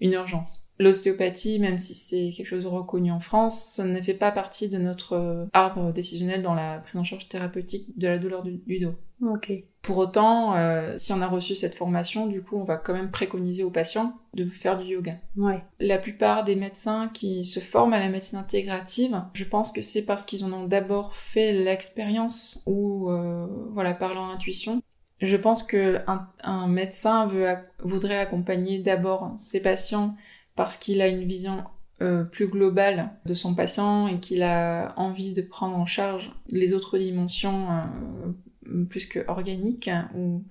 une 0.00 0.12
urgence. 0.12 0.69
L'ostéopathie, 0.80 1.58
même 1.58 1.76
si 1.76 1.94
c'est 1.94 2.30
quelque 2.34 2.46
chose 2.46 2.64
de 2.64 2.68
reconnu 2.68 3.12
en 3.12 3.20
France, 3.20 3.74
ça 3.74 3.84
ne 3.84 4.00
fait 4.00 4.14
pas 4.14 4.32
partie 4.32 4.70
de 4.70 4.78
notre 4.78 5.46
arbre 5.52 5.92
décisionnel 5.92 6.40
dans 6.42 6.54
la 6.54 6.78
prise 6.78 6.96
en 6.98 7.04
charge 7.04 7.28
thérapeutique 7.28 7.98
de 7.98 8.08
la 8.08 8.16
douleur 8.16 8.42
du, 8.42 8.78
dos. 8.80 8.94
Ok. 9.22 9.52
Pour 9.82 9.98
autant, 9.98 10.56
euh, 10.56 10.96
si 10.96 11.12
on 11.12 11.20
a 11.20 11.26
reçu 11.26 11.54
cette 11.54 11.74
formation, 11.74 12.26
du 12.26 12.40
coup, 12.40 12.56
on 12.56 12.64
va 12.64 12.78
quand 12.78 12.94
même 12.94 13.10
préconiser 13.10 13.62
aux 13.62 13.70
patients 13.70 14.14
de 14.32 14.46
faire 14.46 14.78
du 14.78 14.86
yoga. 14.86 15.16
Ouais. 15.36 15.62
La 15.80 15.98
plupart 15.98 16.44
des 16.44 16.56
médecins 16.56 17.10
qui 17.12 17.44
se 17.44 17.60
forment 17.60 17.92
à 17.92 17.98
la 17.98 18.08
médecine 18.08 18.38
intégrative, 18.38 19.22
je 19.34 19.44
pense 19.44 19.72
que 19.72 19.82
c'est 19.82 20.06
parce 20.06 20.24
qu'ils 20.24 20.46
en 20.46 20.52
ont 20.54 20.66
d'abord 20.66 21.14
fait 21.14 21.52
l'expérience 21.52 22.62
ou, 22.64 23.10
euh, 23.10 23.46
voilà, 23.74 23.92
par 23.92 24.14
leur 24.14 24.24
intuition. 24.24 24.82
Je 25.20 25.36
pense 25.36 25.62
que 25.62 25.98
un, 26.42 26.66
médecin 26.66 27.26
veut, 27.26 27.54
voudrait 27.80 28.18
accompagner 28.18 28.78
d'abord 28.78 29.34
ses 29.36 29.60
patients 29.60 30.14
parce 30.56 30.76
qu'il 30.76 31.00
a 31.00 31.08
une 31.08 31.24
vision 31.24 31.64
euh, 32.02 32.24
plus 32.24 32.48
globale 32.48 33.10
de 33.26 33.34
son 33.34 33.54
patient 33.54 34.08
et 34.08 34.20
qu'il 34.20 34.42
a 34.42 34.94
envie 34.96 35.34
de 35.34 35.42
prendre 35.42 35.76
en 35.76 35.84
charge 35.84 36.32
les 36.48 36.72
autres 36.72 36.96
dimensions 36.96 37.68
euh, 37.70 38.84
plus 38.84 39.04
que 39.04 39.18
organiques 39.28 39.88
hein, 39.88 40.08
ou, 40.16 40.42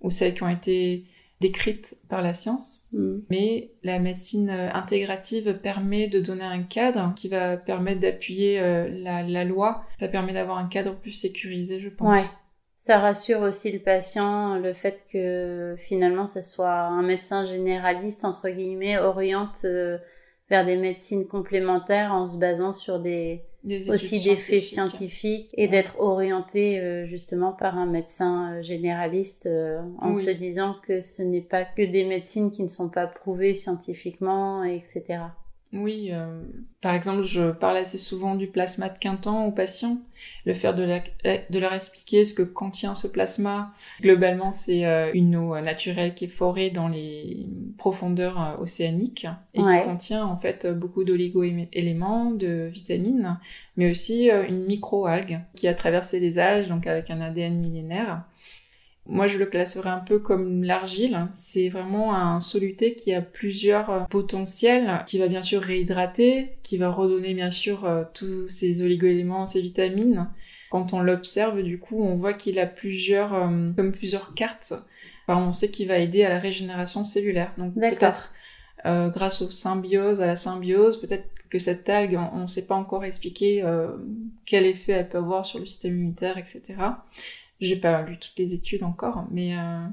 ou 0.00 0.10
celles 0.10 0.34
qui 0.34 0.42
ont 0.42 0.48
été 0.48 1.04
décrites 1.40 1.96
par 2.08 2.20
la 2.20 2.34
science. 2.34 2.88
Mm. 2.92 3.18
Mais 3.30 3.70
la 3.84 4.00
médecine 4.00 4.50
euh, 4.50 4.72
intégrative 4.72 5.58
permet 5.62 6.08
de 6.08 6.18
donner 6.18 6.42
un 6.42 6.64
cadre 6.64 7.12
qui 7.14 7.28
va 7.28 7.56
permettre 7.56 8.00
d'appuyer 8.00 8.58
la, 8.90 9.22
la, 9.22 9.44
loi. 9.44 9.84
Ça 10.00 10.08
permet 10.08 10.32
d'avoir 10.32 10.58
un 10.58 10.66
cadre 10.66 10.96
plus 10.96 11.12
sécurisé, 11.12 11.78
je 11.78 11.90
pense. 11.90 12.08
Ouais. 12.08 12.28
Ça 12.78 13.00
rassure 13.00 13.42
aussi 13.42 13.72
le 13.72 13.80
patient, 13.80 14.56
le 14.56 14.72
fait 14.72 15.02
que 15.12 15.74
finalement 15.76 16.28
ce 16.28 16.42
soit 16.42 16.70
un 16.70 17.02
médecin 17.02 17.44
généraliste, 17.44 18.24
entre 18.24 18.48
guillemets, 18.48 18.98
oriente 18.98 19.62
euh, 19.64 19.98
vers 20.48 20.64
des 20.64 20.76
médecines 20.76 21.26
complémentaires 21.26 22.12
en 22.12 22.28
se 22.28 22.38
basant 22.38 22.72
sur 22.72 23.00
des, 23.00 23.42
aussi 23.88 24.22
des 24.22 24.36
faits 24.36 24.62
scientifiques. 24.62 25.50
et 25.54 25.66
d'être 25.66 25.98
orienté 25.98 26.78
euh, 26.78 27.04
justement 27.04 27.52
par 27.52 27.76
un 27.76 27.86
médecin 27.86 28.52
euh, 28.52 28.62
généraliste 28.62 29.48
en 29.98 30.14
se 30.14 30.30
disant 30.30 30.76
que 30.86 31.00
ce 31.00 31.22
n'est 31.22 31.40
pas 31.40 31.64
que 31.64 31.82
des 31.82 32.04
médecines 32.04 32.52
qui 32.52 32.62
ne 32.62 32.68
sont 32.68 32.88
pas 32.88 33.08
prouvées 33.08 33.54
scientifiquement, 33.54 34.62
etc. 34.62 35.18
Oui, 35.74 36.08
euh, 36.12 36.40
par 36.80 36.94
exemple, 36.94 37.24
je 37.24 37.50
parle 37.50 37.76
assez 37.76 37.98
souvent 37.98 38.36
du 38.36 38.46
plasma 38.46 38.88
de 38.88 38.96
Quinton 38.98 39.44
aux 39.44 39.50
patients. 39.50 39.98
Le 40.46 40.54
faire 40.54 40.74
de, 40.74 40.88
eh, 41.24 41.40
de 41.50 41.58
leur 41.58 41.74
expliquer 41.74 42.24
ce 42.24 42.32
que 42.32 42.42
contient 42.42 42.94
ce 42.94 43.06
plasma. 43.06 43.74
Globalement, 44.00 44.50
c'est 44.50 44.86
euh, 44.86 45.10
une 45.12 45.36
eau 45.36 45.60
naturelle 45.60 46.14
qui 46.14 46.24
est 46.24 46.28
forée 46.28 46.70
dans 46.70 46.88
les 46.88 47.46
profondeurs 47.76 48.40
euh, 48.40 48.62
océaniques 48.62 49.26
et 49.52 49.60
qui 49.60 49.82
contient 49.84 50.24
en 50.24 50.38
fait 50.38 50.66
beaucoup 50.66 51.04
d'oligo-éléments, 51.04 52.30
de 52.30 52.68
vitamines, 52.72 53.38
mais 53.76 53.90
aussi 53.90 54.30
une 54.30 54.64
micro-algue 54.64 55.40
qui 55.54 55.68
a 55.68 55.74
traversé 55.74 56.18
les 56.18 56.38
âges, 56.38 56.68
donc 56.68 56.86
avec 56.86 57.10
un 57.10 57.20
ADN 57.20 57.58
millénaire 57.58 58.22
moi, 59.08 59.26
je 59.26 59.38
le 59.38 59.46
classerais 59.46 59.88
un 59.88 60.00
peu 60.00 60.18
comme 60.18 60.62
l'argile. 60.62 61.28
C'est 61.32 61.70
vraiment 61.70 62.14
un 62.14 62.40
soluté 62.40 62.94
qui 62.94 63.14
a 63.14 63.22
plusieurs 63.22 63.90
euh, 63.90 64.00
potentiels, 64.00 65.02
qui 65.06 65.18
va 65.18 65.28
bien 65.28 65.42
sûr 65.42 65.62
réhydrater, 65.62 66.58
qui 66.62 66.76
va 66.76 66.90
redonner 66.90 67.32
bien 67.32 67.50
sûr 67.50 67.86
euh, 67.86 68.04
tous 68.12 68.48
ces 68.48 68.82
oligoéléments, 68.82 69.46
ces 69.46 69.62
vitamines. 69.62 70.28
Quand 70.70 70.92
on 70.92 71.00
l'observe, 71.00 71.62
du 71.62 71.78
coup, 71.78 72.02
on 72.02 72.16
voit 72.16 72.34
qu'il 72.34 72.58
a 72.58 72.66
plusieurs, 72.66 73.32
euh, 73.32 73.70
comme 73.74 73.92
plusieurs 73.92 74.34
cartes. 74.34 74.74
Enfin, 75.26 75.42
on 75.42 75.52
sait 75.52 75.70
qu'il 75.70 75.88
va 75.88 75.98
aider 75.98 76.22
à 76.22 76.28
la 76.28 76.38
régénération 76.38 77.04
cellulaire. 77.04 77.52
Donc 77.56 77.74
peut-être 77.74 78.32
grâce 78.84 79.42
aux 79.42 79.50
symbioses, 79.50 80.20
à 80.20 80.26
la 80.26 80.36
symbiose, 80.36 81.00
peut-être 81.00 81.26
que 81.50 81.58
cette 81.58 81.88
algue, 81.88 82.18
on 82.32 82.42
ne 82.42 82.46
sait 82.46 82.62
pas 82.62 82.76
encore 82.76 83.04
expliquer 83.04 83.62
quel 84.46 84.64
effet 84.64 84.92
elle 84.92 85.08
peut 85.08 85.18
avoir 85.18 85.44
sur 85.44 85.58
le 85.58 85.66
système 85.66 85.96
immunitaire, 85.96 86.38
etc. 86.38 86.76
J'ai 87.60 87.76
pas 87.76 88.02
lu 88.02 88.18
toutes 88.18 88.38
les 88.38 88.52
études 88.52 88.84
encore, 88.84 89.26
mais 89.30 89.56
euh, 89.56 89.84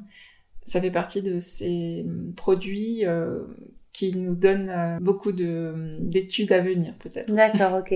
ça 0.65 0.81
fait 0.81 0.91
partie 0.91 1.21
de 1.21 1.39
ces 1.39 2.05
produits 2.35 3.05
euh, 3.05 3.43
qui 3.91 4.15
nous 4.15 4.35
donnent 4.35 4.69
euh, 4.69 4.99
beaucoup 4.99 5.31
d'études 5.31 6.51
à 6.51 6.61
venir, 6.61 6.93
peut-être. 6.99 7.33
D'accord, 7.33 7.79
ok. 7.79 7.93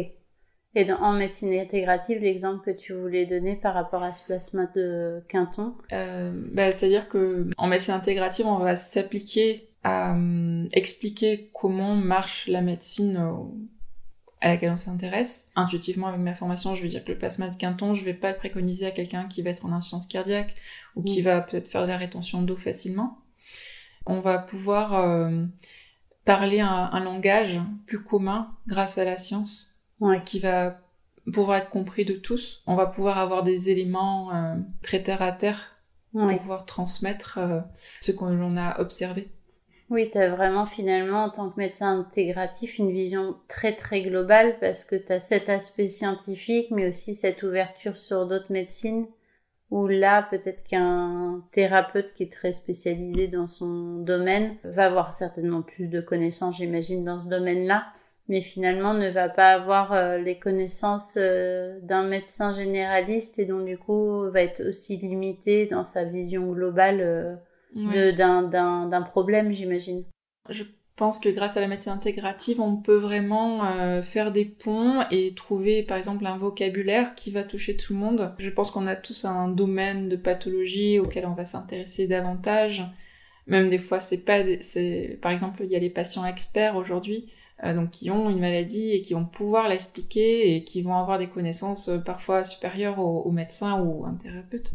Et 0.76 0.86
dans, 0.86 0.98
en 1.02 1.14
médecine 1.14 1.54
intégrative, 1.54 2.20
l'exemple 2.20 2.64
que 2.64 2.78
tu 2.78 2.94
voulais 2.94 3.26
donner 3.26 3.56
par 3.56 3.74
rapport 3.74 4.04
à 4.04 4.12
ce 4.12 4.26
plasma 4.26 4.68
de 4.76 5.22
Quinton? 5.28 5.74
Bah, 5.90 6.72
C'est-à-dire 6.72 7.10
que 7.10 7.50
en 7.58 7.68
médecine 7.68 7.96
intégrative, 7.96 8.46
on 8.46 8.60
va 8.60 8.76
s'appliquer 8.76 9.70
à 9.84 10.16
expliquer 10.74 11.50
comment 11.54 11.96
marche 11.96 12.48
la 12.48 12.62
médecine 12.62 13.18
à 14.42 14.50
laquelle 14.50 14.72
on 14.72 14.78
s'intéresse. 14.78 15.50
Intuitivement, 15.56 16.08
avec 16.08 16.22
ma 16.22 16.34
formation, 16.34 16.76
je 16.76 16.84
veux 16.84 16.90
dire 16.90 17.04
que 17.04 17.12
le 17.12 17.18
plasma 17.18 17.50
de 17.50 17.56
Quinton, 17.56 17.94
je 17.94 18.06
vais 18.06 18.14
pas 18.14 18.32
le 18.32 18.38
préconiser 18.38 18.86
à 18.86 18.92
quelqu'un 18.92 19.28
qui 19.28 19.42
va 19.42 19.50
être 19.50 19.66
en 19.66 19.72
insuffisance 19.72 20.08
cardiaque 20.08 20.56
ou 20.96 21.04
qui 21.04 21.22
va 21.22 21.42
peut-être 21.42 21.68
faire 21.68 21.82
de 21.82 21.88
la 21.88 21.98
rétention 21.98 22.42
d'eau 22.42 22.56
facilement. 22.56 23.20
On 24.06 24.22
va 24.22 24.40
pouvoir 24.40 24.96
euh, 24.96 25.46
parler 26.26 26.62
un, 26.62 27.00
langage 27.00 27.60
plus 27.86 28.02
commun 28.02 28.52
grâce 28.68 28.98
à 28.98 29.04
la 29.04 29.18
science, 29.18 29.76
qui 30.26 30.40
va 30.40 30.80
pouvoir 31.34 31.58
être 31.58 31.70
compris 31.70 32.06
de 32.06 32.14
tous. 32.14 32.64
On 32.66 32.76
va 32.76 32.86
pouvoir 32.86 33.18
avoir 33.18 33.44
des 33.44 33.70
éléments 33.70 34.34
euh, 34.34 34.56
très 34.82 35.04
terre 35.04 35.22
à 35.22 35.32
terre 35.32 35.76
pour 36.12 36.40
pouvoir 36.40 36.66
transmettre 36.66 37.38
euh, 37.38 37.60
ce 38.02 38.12
qu'on 38.12 38.58
a 38.58 38.80
observé. 38.80 39.32
Oui, 39.90 40.08
tu 40.12 40.20
as 40.20 40.30
vraiment 40.30 40.68
finalement 40.68 41.24
en 41.26 41.30
tant 41.32 41.50
que 41.50 41.58
médecin 41.58 42.00
intégratif 42.00 42.78
une 42.78 42.92
vision 42.92 43.38
très 43.48 43.76
très 43.76 44.04
globale 44.04 44.56
parce 44.60 44.84
que 44.86 44.96
tu 44.96 45.12
as 45.12 45.20
cet 45.20 45.50
aspect 45.50 45.88
scientifique 45.88 46.70
mais 46.70 46.88
aussi 46.88 47.16
cette 47.16 47.42
ouverture 47.42 47.98
sur 47.98 48.28
d'autres 48.28 48.52
médecines 48.52 49.08
où 49.72 49.88
là 49.88 50.22
peut-être 50.30 50.64
qu'un 50.64 51.44
thérapeute 51.52 52.14
qui 52.14 52.24
est 52.24 52.32
très 52.32 52.52
spécialisé 52.52 53.28
dans 53.28 53.48
son 53.48 53.98
domaine 54.04 54.58
va 54.64 54.86
avoir 54.86 55.14
certainement 55.14 55.64
plus 55.64 55.88
de 55.88 56.02
connaissances 56.02 56.58
j'imagine 56.58 57.04
dans 57.04 57.18
ce 57.18 57.30
domaine-là 57.30 57.88
mais 58.28 58.42
finalement 58.42 58.94
ne 58.94 59.10
va 59.10 59.28
pas 59.28 59.54
avoir 59.54 59.94
euh, 59.94 60.20
les 60.20 60.38
connaissances 60.38 61.16
euh, 61.18 61.80
d'un 61.82 62.04
médecin 62.04 62.54
généraliste 62.54 63.40
et 63.40 63.46
donc 63.46 63.66
du 63.66 63.78
coup 63.80 64.30
va 64.30 64.44
être 64.44 64.62
aussi 64.70 64.98
limité 64.98 65.66
dans 65.66 65.84
sa 65.84 66.04
vision 66.04 66.52
globale 66.52 67.02
euh, 67.02 67.36
d'un 67.76 69.02
problème, 69.02 69.52
j'imagine. 69.52 70.04
Je 70.50 70.64
pense 71.00 71.20
que 71.20 71.30
grâce 71.30 71.56
à 71.56 71.62
la 71.62 71.68
médecine 71.68 71.94
intégrative, 71.94 72.60
on 72.60 72.76
peut 72.76 72.98
vraiment 72.98 73.66
euh, 73.66 74.02
faire 74.02 74.34
des 74.34 74.44
ponts 74.44 75.02
et 75.10 75.34
trouver 75.34 75.82
par 75.82 75.98
exemple 75.98 76.26
un 76.26 76.38
vocabulaire 76.38 77.16
qui 77.16 77.32
va 77.32 77.46
toucher 77.46 77.78
tout 77.78 77.94
le 77.94 78.00
monde. 78.00 78.36
Je 78.38 78.50
pense 78.50 78.70
qu'on 78.70 78.86
a 78.86 78.98
tous 78.98 79.24
un 79.24 79.48
domaine 79.48 80.10
de 80.10 80.18
pathologie 80.18 81.00
auquel 81.00 81.26
on 81.26 81.34
va 81.34 81.46
s'intéresser 81.46 82.06
davantage. 82.06 82.84
Même 83.48 83.70
des 83.70 83.80
fois, 83.80 84.02
c'est 84.02 84.18
pas, 84.18 84.44
c'est 84.62 85.18
par 85.22 85.32
exemple, 85.32 85.64
il 85.64 85.70
y 85.70 85.76
a 85.78 85.80
les 85.80 85.90
patients 85.90 86.26
experts 86.26 86.76
aujourd'hui, 86.76 87.32
euh, 87.64 87.74
donc 87.74 87.92
qui 87.92 88.12
ont 88.12 88.30
une 88.30 88.40
maladie 88.40 88.92
et 88.92 89.02
qui 89.02 89.14
vont 89.14 89.26
pouvoir 89.26 89.70
l'expliquer 89.70 90.54
et 90.54 90.66
qui 90.66 90.82
vont 90.82 90.96
avoir 90.96 91.18
des 91.18 91.30
connaissances 91.30 91.88
euh, 91.88 92.00
parfois 92.00 92.44
supérieures 92.44 93.00
aux 93.00 93.32
médecins 93.32 93.80
ou 93.80 94.06
un 94.06 94.16
thérapeute. 94.16 94.72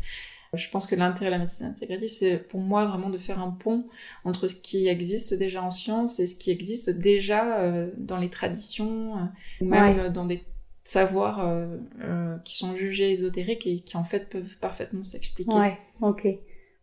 Je 0.56 0.70
pense 0.70 0.87
que 0.87 0.94
l'intérêt 0.94 1.26
de 1.26 1.32
la 1.32 1.38
médecine 1.38 1.66
intégrative, 1.66 2.08
c'est 2.08 2.37
pour 2.37 2.61
moi 2.61 2.87
vraiment 2.87 3.11
de 3.11 3.18
faire 3.18 3.40
un 3.40 3.50
pont 3.50 3.84
entre 4.25 4.49
ce 4.49 4.54
qui 4.54 4.88
existe 4.88 5.34
déjà 5.34 5.62
en 5.62 5.70
science 5.70 6.20
et 6.20 6.26
ce 6.26 6.37
qui 6.37 6.50
existe 6.50 6.90
déjà 6.90 7.61
euh, 7.61 7.90
dans 7.96 8.18
les 8.18 8.30
traditions, 8.30 9.16
euh, 9.16 9.20
ou 9.61 9.66
même 9.66 10.08
dans 10.11 10.25
des 10.25 10.42
savoirs 10.84 11.40
euh, 11.40 12.37
qui 12.44 12.58
sont 12.58 12.75
jugés 12.75 13.12
ésotériques 13.12 13.66
et 13.66 13.80
qui 13.80 13.96
en 13.96 14.04
fait 14.04 14.28
peuvent 14.28 14.56
parfaitement 14.61 15.04
s'expliquer. 15.04 15.54
Ouais, 15.54 15.78
ok. 16.00 16.26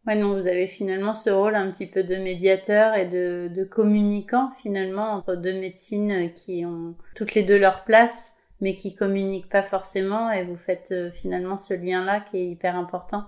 Ouais, 0.07 0.15
non, 0.15 0.33
vous 0.33 0.47
avez 0.47 0.65
finalement 0.65 1.13
ce 1.13 1.29
rôle 1.29 1.53
un 1.53 1.69
petit 1.71 1.85
peu 1.85 2.03
de 2.03 2.15
médiateur 2.15 2.95
et 2.95 3.05
de, 3.05 3.51
de 3.55 3.63
communicant 3.63 4.49
finalement 4.61 5.11
entre 5.11 5.35
deux 5.35 5.53
médecines 5.53 6.31
qui 6.33 6.65
ont 6.65 6.95
toutes 7.13 7.35
les 7.35 7.43
deux 7.43 7.59
leur 7.59 7.83
place 7.83 8.33
mais 8.61 8.75
qui 8.75 8.95
communiquent 8.95 9.49
pas 9.49 9.61
forcément 9.61 10.31
et 10.31 10.43
vous 10.43 10.55
faites 10.55 10.93
finalement 11.11 11.57
ce 11.57 11.75
lien-là 11.75 12.19
qui 12.19 12.37
est 12.37 12.47
hyper 12.47 12.75
important. 12.75 13.25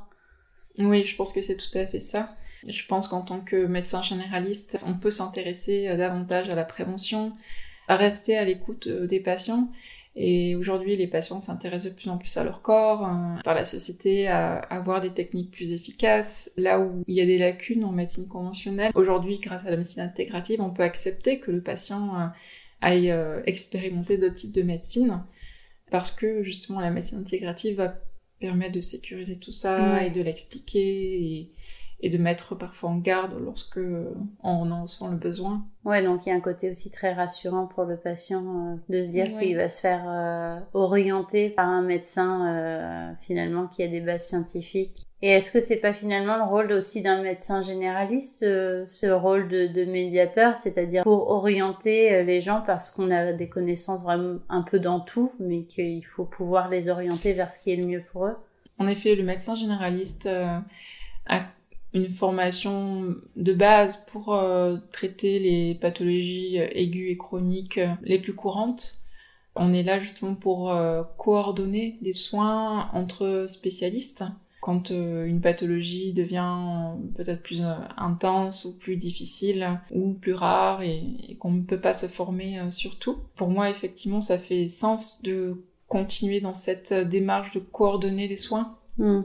Oui, 0.79 1.05
je 1.05 1.15
pense 1.15 1.33
que 1.33 1.41
c'est 1.41 1.57
tout 1.57 1.77
à 1.77 1.85
fait 1.85 1.99
ça. 1.99 2.35
Je 2.67 2.85
pense 2.85 3.07
qu'en 3.07 3.21
tant 3.21 3.39
que 3.39 3.65
médecin 3.65 4.01
généraliste, 4.01 4.77
on 4.85 4.93
peut 4.93 5.11
s'intéresser 5.11 5.87
euh, 5.87 5.97
davantage 5.97 6.49
à 6.49 6.55
la 6.55 6.63
prévention, 6.63 7.33
à 7.87 7.95
rester 7.95 8.37
à 8.37 8.45
l'écoute 8.45 8.87
euh, 8.87 9.07
des 9.07 9.19
patients. 9.19 9.69
Et 10.15 10.55
aujourd'hui, 10.55 10.95
les 10.95 11.07
patients 11.07 11.39
s'intéressent 11.39 11.91
de 11.91 11.95
plus 11.95 12.09
en 12.09 12.17
plus 12.17 12.37
à 12.37 12.43
leur 12.43 12.61
corps, 12.61 13.05
euh, 13.05 13.41
par 13.43 13.55
la 13.55 13.65
société, 13.65 14.27
à 14.27 14.57
avoir 14.57 15.01
des 15.01 15.11
techniques 15.11 15.51
plus 15.51 15.73
efficaces. 15.73 16.51
Là 16.55 16.79
où 16.79 17.03
il 17.07 17.15
y 17.15 17.21
a 17.21 17.25
des 17.25 17.37
lacunes 17.37 17.83
en 17.83 17.91
médecine 17.91 18.27
conventionnelle, 18.27 18.91
aujourd'hui, 18.95 19.39
grâce 19.39 19.65
à 19.65 19.71
la 19.71 19.77
médecine 19.77 20.03
intégrative, 20.03 20.61
on 20.61 20.69
peut 20.69 20.83
accepter 20.83 21.39
que 21.39 21.51
le 21.51 21.61
patient 21.61 22.31
aille 22.81 23.11
expérimenter 23.47 24.17
d'autres 24.17 24.35
types 24.35 24.53
de 24.53 24.61
médecine, 24.61 25.23
parce 25.89 26.11
que 26.11 26.43
justement, 26.43 26.79
la 26.79 26.91
médecine 26.91 27.19
intégrative 27.19 27.77
va 27.77 27.95
permet 28.39 28.69
de 28.69 28.81
sécuriser 28.81 29.37
tout 29.37 29.51
ça 29.51 30.03
et 30.05 30.09
de 30.09 30.21
l'expliquer 30.21 30.79
et 30.79 31.51
de 32.09 32.17
mettre 32.17 32.55
parfois 32.55 32.89
en 32.89 32.97
garde 32.97 33.33
lorsque 33.43 33.79
on 34.43 34.71
en 34.71 34.87
sent 34.87 35.05
le 35.09 35.17
besoin. 35.17 35.65
Ouais, 35.85 36.01
donc 36.01 36.25
il 36.25 36.29
y 36.29 36.31
a 36.31 36.35
un 36.35 36.39
côté 36.39 36.71
aussi 36.71 36.91
très 36.91 37.13
rassurant 37.13 37.65
pour 37.65 37.83
le 37.83 37.97
patient 37.97 38.43
euh, 38.43 38.75
de 38.87 39.01
se 39.01 39.07
dire 39.07 39.37
qu'il 39.37 39.57
va 39.57 39.67
se 39.67 39.81
faire 39.81 40.03
euh, 40.07 40.59
orienter 40.73 41.49
par 41.49 41.67
un 41.67 41.81
médecin 41.81 42.47
euh, 42.47 43.11
finalement 43.21 43.67
qui 43.67 43.83
a 43.83 43.87
des 43.87 43.99
bases 43.99 44.27
scientifiques. 44.27 45.05
Et 45.21 45.29
est-ce 45.29 45.51
que 45.51 45.59
c'est 45.59 45.77
pas 45.77 45.93
finalement 45.93 46.37
le 46.37 46.43
rôle 46.43 46.71
aussi 46.71 47.01
d'un 47.01 47.21
médecin 47.21 47.61
généraliste, 47.61 48.41
ce 48.41 49.09
rôle 49.09 49.47
de, 49.47 49.67
de 49.67 49.85
médiateur, 49.85 50.53
c'est-à-dire 50.55 51.03
pour 51.03 51.29
orienter 51.29 52.23
les 52.25 52.41
gens 52.41 52.61
parce 52.65 52.89
qu'on 52.89 53.09
a 53.09 53.31
des 53.31 53.47
connaissances 53.47 54.03
vraiment 54.03 54.39
un 54.49 54.63
peu 54.63 54.79
dans 54.79 54.99
tout, 54.99 55.31
mais 55.39 55.63
qu'il 55.63 56.05
faut 56.05 56.25
pouvoir 56.25 56.69
les 56.69 56.89
orienter 56.89 57.31
vers 57.31 57.49
ce 57.49 57.63
qui 57.63 57.71
est 57.71 57.77
le 57.77 57.85
mieux 57.85 58.03
pour 58.11 58.25
eux? 58.25 58.35
En 58.79 58.87
effet, 58.89 59.15
le 59.15 59.23
médecin 59.23 59.55
généraliste 59.55 60.27
a 61.27 61.43
une 61.93 62.09
formation 62.09 63.15
de 63.35 63.53
base 63.53 64.03
pour 64.11 64.33
euh, 64.33 64.77
traiter 64.91 65.39
les 65.39 65.75
pathologies 65.75 66.59
euh, 66.59 66.67
aiguës 66.73 67.11
et 67.11 67.17
chroniques 67.17 67.77
euh, 67.77 67.93
les 68.01 68.19
plus 68.19 68.33
courantes. 68.33 68.95
On 69.55 69.71
est 69.71 69.83
là 69.83 69.99
justement 69.99 70.33
pour 70.33 70.75
coordonner 71.19 71.99
des 72.01 72.13
soins 72.13 72.89
entre 72.91 73.45
spécialistes. 73.47 74.23
Quand 74.61 74.89
une 74.89 75.41
pathologie 75.41 76.11
devient 76.11 76.95
peut-être 77.15 77.43
plus 77.43 77.61
intense 77.95 78.65
ou 78.65 78.75
plus 78.75 78.95
difficile 78.95 79.79
ou 79.91 80.13
plus 80.13 80.33
rare 80.33 80.81
et, 80.81 81.37
qu'on 81.39 81.51
ne 81.51 81.61
peut 81.61 81.79
pas 81.79 81.93
se 81.93 82.07
former 82.07 82.59
sur 82.71 82.97
tout. 82.97 83.19
Pour 83.35 83.49
moi, 83.49 83.69
effectivement, 83.69 84.21
ça 84.21 84.39
fait 84.39 84.69
sens 84.69 85.21
de 85.21 85.63
continuer 85.87 86.41
dans 86.41 86.55
cette 86.55 86.91
démarche 86.91 87.51
de 87.51 87.59
coordonner 87.59 88.27
les 88.27 88.37
soins. 88.37 88.75
Hmm. 88.97 89.21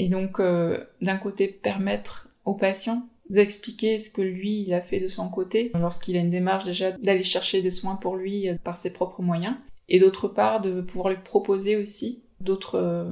Et 0.00 0.08
donc, 0.08 0.40
euh, 0.40 0.78
d'un 1.02 1.18
côté, 1.18 1.46
permettre 1.46 2.30
au 2.46 2.54
patient 2.54 3.02
d'expliquer 3.28 3.98
ce 3.98 4.08
que 4.08 4.22
lui, 4.22 4.62
il 4.62 4.72
a 4.72 4.80
fait 4.80 4.98
de 4.98 5.08
son 5.08 5.28
côté, 5.28 5.70
lorsqu'il 5.74 6.16
a 6.16 6.20
une 6.20 6.30
démarche 6.30 6.64
déjà 6.64 6.92
d'aller 6.92 7.22
chercher 7.22 7.60
des 7.60 7.70
soins 7.70 7.96
pour 7.96 8.16
lui 8.16 8.48
euh, 8.48 8.54
par 8.64 8.78
ses 8.78 8.94
propres 8.94 9.20
moyens. 9.20 9.56
Et 9.90 10.00
d'autre 10.00 10.26
part, 10.26 10.62
de 10.62 10.80
pouvoir 10.80 11.10
lui 11.10 11.20
proposer 11.22 11.76
aussi 11.76 12.22
d'autres 12.40 12.78
euh, 12.78 13.10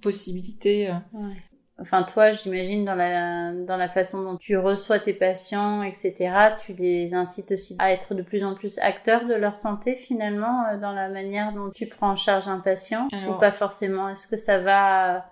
possibilités. 0.00 0.92
Ouais. 1.12 1.34
Enfin, 1.80 2.04
toi, 2.04 2.30
j'imagine, 2.30 2.84
dans 2.84 2.94
la, 2.94 3.52
dans 3.52 3.76
la 3.76 3.88
façon 3.88 4.22
dont 4.22 4.36
tu 4.36 4.56
reçois 4.56 5.00
tes 5.00 5.14
patients, 5.14 5.82
etc., 5.82 6.14
tu 6.64 6.72
les 6.74 7.14
incites 7.14 7.50
aussi 7.50 7.74
à 7.80 7.90
être 7.90 8.14
de 8.14 8.22
plus 8.22 8.44
en 8.44 8.54
plus 8.54 8.78
acteurs 8.78 9.26
de 9.26 9.34
leur 9.34 9.56
santé, 9.56 9.96
finalement, 9.96 10.78
dans 10.80 10.92
la 10.92 11.08
manière 11.08 11.52
dont 11.52 11.70
tu 11.70 11.88
prends 11.88 12.12
en 12.12 12.16
charge 12.16 12.46
un 12.46 12.60
patient, 12.60 13.08
ou 13.28 13.32
pas 13.40 13.50
forcément? 13.50 14.08
Est-ce 14.08 14.28
que 14.28 14.36
ça 14.36 14.58
va 14.58 15.31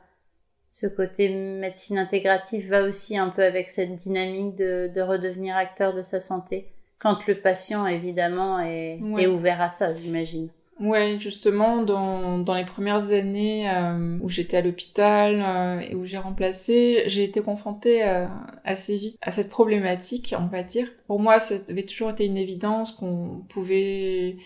ce 0.70 0.86
côté 0.86 1.28
médecine 1.28 1.98
intégrative 1.98 2.68
va 2.70 2.84
aussi 2.84 3.18
un 3.18 3.28
peu 3.28 3.42
avec 3.42 3.68
cette 3.68 3.96
dynamique 3.96 4.56
de, 4.56 4.90
de 4.94 5.00
redevenir 5.00 5.56
acteur 5.56 5.94
de 5.94 6.02
sa 6.02 6.20
santé 6.20 6.68
quand 7.00 7.26
le 7.26 7.34
patient 7.34 7.86
évidemment 7.86 8.60
est, 8.60 9.00
est 9.18 9.26
ouvert 9.26 9.60
à 9.60 9.68
ça 9.68 9.94
j'imagine. 9.94 10.48
Ouais 10.78 11.18
justement 11.18 11.82
dans, 11.82 12.38
dans 12.38 12.54
les 12.54 12.64
premières 12.64 13.10
années 13.10 13.68
euh, 13.70 14.18
où 14.22 14.28
j'étais 14.28 14.58
à 14.58 14.62
l'hôpital 14.62 15.42
euh, 15.44 15.80
et 15.80 15.94
où 15.94 16.04
j'ai 16.06 16.18
remplacé 16.18 17.02
j'ai 17.06 17.24
été 17.24 17.40
confrontée 17.40 18.04
euh, 18.04 18.26
assez 18.64 18.96
vite 18.96 19.18
à 19.22 19.30
cette 19.30 19.50
problématique 19.50 20.34
on 20.38 20.46
va 20.46 20.62
dire. 20.62 20.86
Pour 21.06 21.20
moi 21.20 21.40
ça 21.40 21.56
avait 21.68 21.84
toujours 21.84 22.10
été 22.10 22.24
une 22.24 22.38
évidence 22.38 22.92
qu'on 22.92 23.42
pouvait 23.48 24.36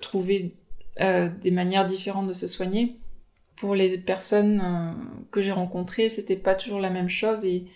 trouver 0.00 0.56
des 0.98 1.50
manières 1.52 1.86
différentes 1.86 2.26
de 2.26 2.32
se 2.32 2.48
soigner 2.48 2.96
pour 3.60 3.74
les 3.74 3.98
personnes 3.98 4.62
euh, 4.64 4.90
que 5.30 5.42
j'ai 5.42 5.52
rencontrées, 5.52 6.08
c'était 6.08 6.34
pas 6.34 6.54
toujours 6.54 6.80
la 6.80 6.88
même 6.88 7.10
chose 7.10 7.44
et 7.44 7.66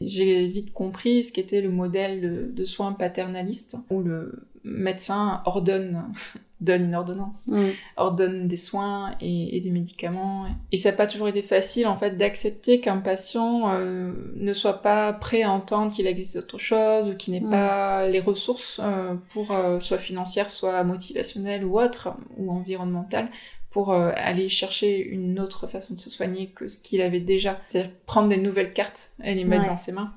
j'ai 0.00 0.46
vite 0.46 0.72
compris 0.72 1.22
ce 1.22 1.32
qu'était 1.32 1.60
le 1.60 1.70
modèle 1.70 2.54
de, 2.54 2.64
soins 2.64 2.92
paternalistes 2.92 3.76
où 3.90 4.00
le 4.00 4.46
médecin 4.64 5.42
ordonne 5.44 6.04
donne 6.62 6.84
une 6.84 6.94
ordonnance, 6.94 7.48
mm. 7.48 7.70
ordonne 7.98 8.48
des 8.48 8.56
soins 8.56 9.16
et, 9.20 9.60
des 9.60 9.70
médicaments. 9.70 10.46
Et 10.72 10.78
ça 10.78 10.90
n'a 10.90 10.96
pas 10.96 11.06
toujours 11.06 11.28
été 11.28 11.42
facile 11.42 11.86
en 11.86 11.96
fait 11.98 12.16
d'accepter 12.16 12.80
qu'un 12.80 12.98
patient 12.98 13.70
euh, 13.74 14.12
ne 14.36 14.52
soit 14.54 14.80
pas 14.80 15.12
prêt 15.12 15.42
à 15.42 15.50
entendre 15.50 15.92
qu'il 15.92 16.06
existe 16.06 16.36
autre 16.36 16.56
chose 16.56 17.10
ou 17.10 17.16
qu'il 17.16 17.34
n'ait 17.34 17.40
mm. 17.40 17.50
pas 17.50 18.08
les 18.08 18.20
ressources 18.20 18.80
euh, 18.82 19.14
pour 19.28 19.54
soit 19.80 19.98
financières, 19.98 20.48
soit 20.48 20.82
motivationnelles 20.84 21.66
ou 21.66 21.78
autres 21.78 22.14
ou 22.38 22.50
environnementales 22.50 23.28
pour 23.74 23.92
euh, 23.92 24.12
aller 24.14 24.48
chercher 24.48 25.04
une 25.04 25.40
autre 25.40 25.66
façon 25.66 25.94
de 25.94 25.98
se 25.98 26.08
soigner 26.08 26.46
que 26.46 26.68
ce 26.68 26.80
qu'il 26.80 27.02
avait 27.02 27.18
déjà, 27.18 27.60
c'est-à-dire 27.68 27.90
prendre 28.06 28.28
des 28.28 28.36
nouvelles 28.36 28.72
cartes 28.72 29.10
et 29.24 29.34
les 29.34 29.42
mettre 29.42 29.66
dans 29.66 29.76
ses 29.76 29.90
mains. 29.90 30.14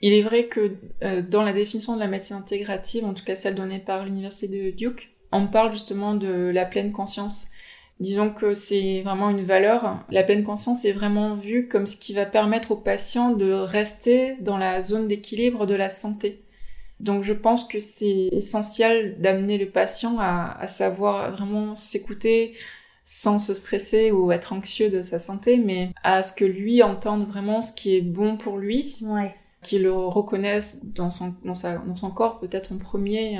Il 0.00 0.14
est 0.14 0.22
vrai 0.22 0.46
que 0.46 0.72
euh, 1.04 1.20
dans 1.20 1.42
la 1.42 1.52
définition 1.52 1.94
de 1.94 2.00
la 2.00 2.06
médecine 2.06 2.36
intégrative, 2.36 3.04
en 3.04 3.12
tout 3.12 3.24
cas 3.24 3.36
celle 3.36 3.56
donnée 3.56 3.78
par 3.78 4.06
l'université 4.06 4.48
de 4.48 4.70
Duke, 4.70 5.10
on 5.32 5.48
parle 5.48 5.70
justement 5.70 6.14
de 6.14 6.50
la 6.50 6.64
pleine 6.64 6.92
conscience. 6.92 7.48
Disons 8.00 8.30
que 8.30 8.54
c'est 8.54 9.02
vraiment 9.02 9.28
une 9.28 9.44
valeur. 9.44 10.02
La 10.10 10.22
pleine 10.22 10.42
conscience 10.42 10.86
est 10.86 10.92
vraiment 10.92 11.34
vue 11.34 11.68
comme 11.68 11.86
ce 11.86 11.98
qui 11.98 12.14
va 12.14 12.24
permettre 12.24 12.70
au 12.70 12.76
patient 12.76 13.32
de 13.32 13.52
rester 13.52 14.36
dans 14.40 14.56
la 14.56 14.80
zone 14.80 15.08
d'équilibre 15.08 15.66
de 15.66 15.74
la 15.74 15.90
santé. 15.90 16.40
Donc 17.02 17.22
je 17.22 17.32
pense 17.32 17.66
que 17.66 17.80
c'est 17.80 18.28
essentiel 18.30 19.20
d'amener 19.20 19.58
le 19.58 19.68
patient 19.68 20.18
à, 20.18 20.66
savoir 20.68 21.32
vraiment 21.32 21.74
s'écouter 21.74 22.54
sans 23.04 23.40
se 23.40 23.54
stresser 23.54 24.12
ou 24.12 24.30
être 24.30 24.52
anxieux 24.52 24.88
de 24.88 25.02
sa 25.02 25.18
santé, 25.18 25.56
mais 25.56 25.90
à 26.04 26.22
ce 26.22 26.32
que 26.32 26.44
lui 26.44 26.82
entende 26.82 27.26
vraiment 27.26 27.60
ce 27.60 27.72
qui 27.72 27.96
est 27.96 28.00
bon 28.00 28.36
pour 28.36 28.56
lui. 28.56 28.98
Ouais 29.02 29.34
qu'il 29.62 29.82
le 29.82 29.92
reconnaisse 29.92 30.84
dans 30.84 31.10
son, 31.10 31.34
dans, 31.44 31.54
sa, 31.54 31.78
dans 31.78 31.94
son 31.94 32.10
corps 32.10 32.40
peut-être 32.40 32.72
en 32.72 32.78
premier, 32.78 33.38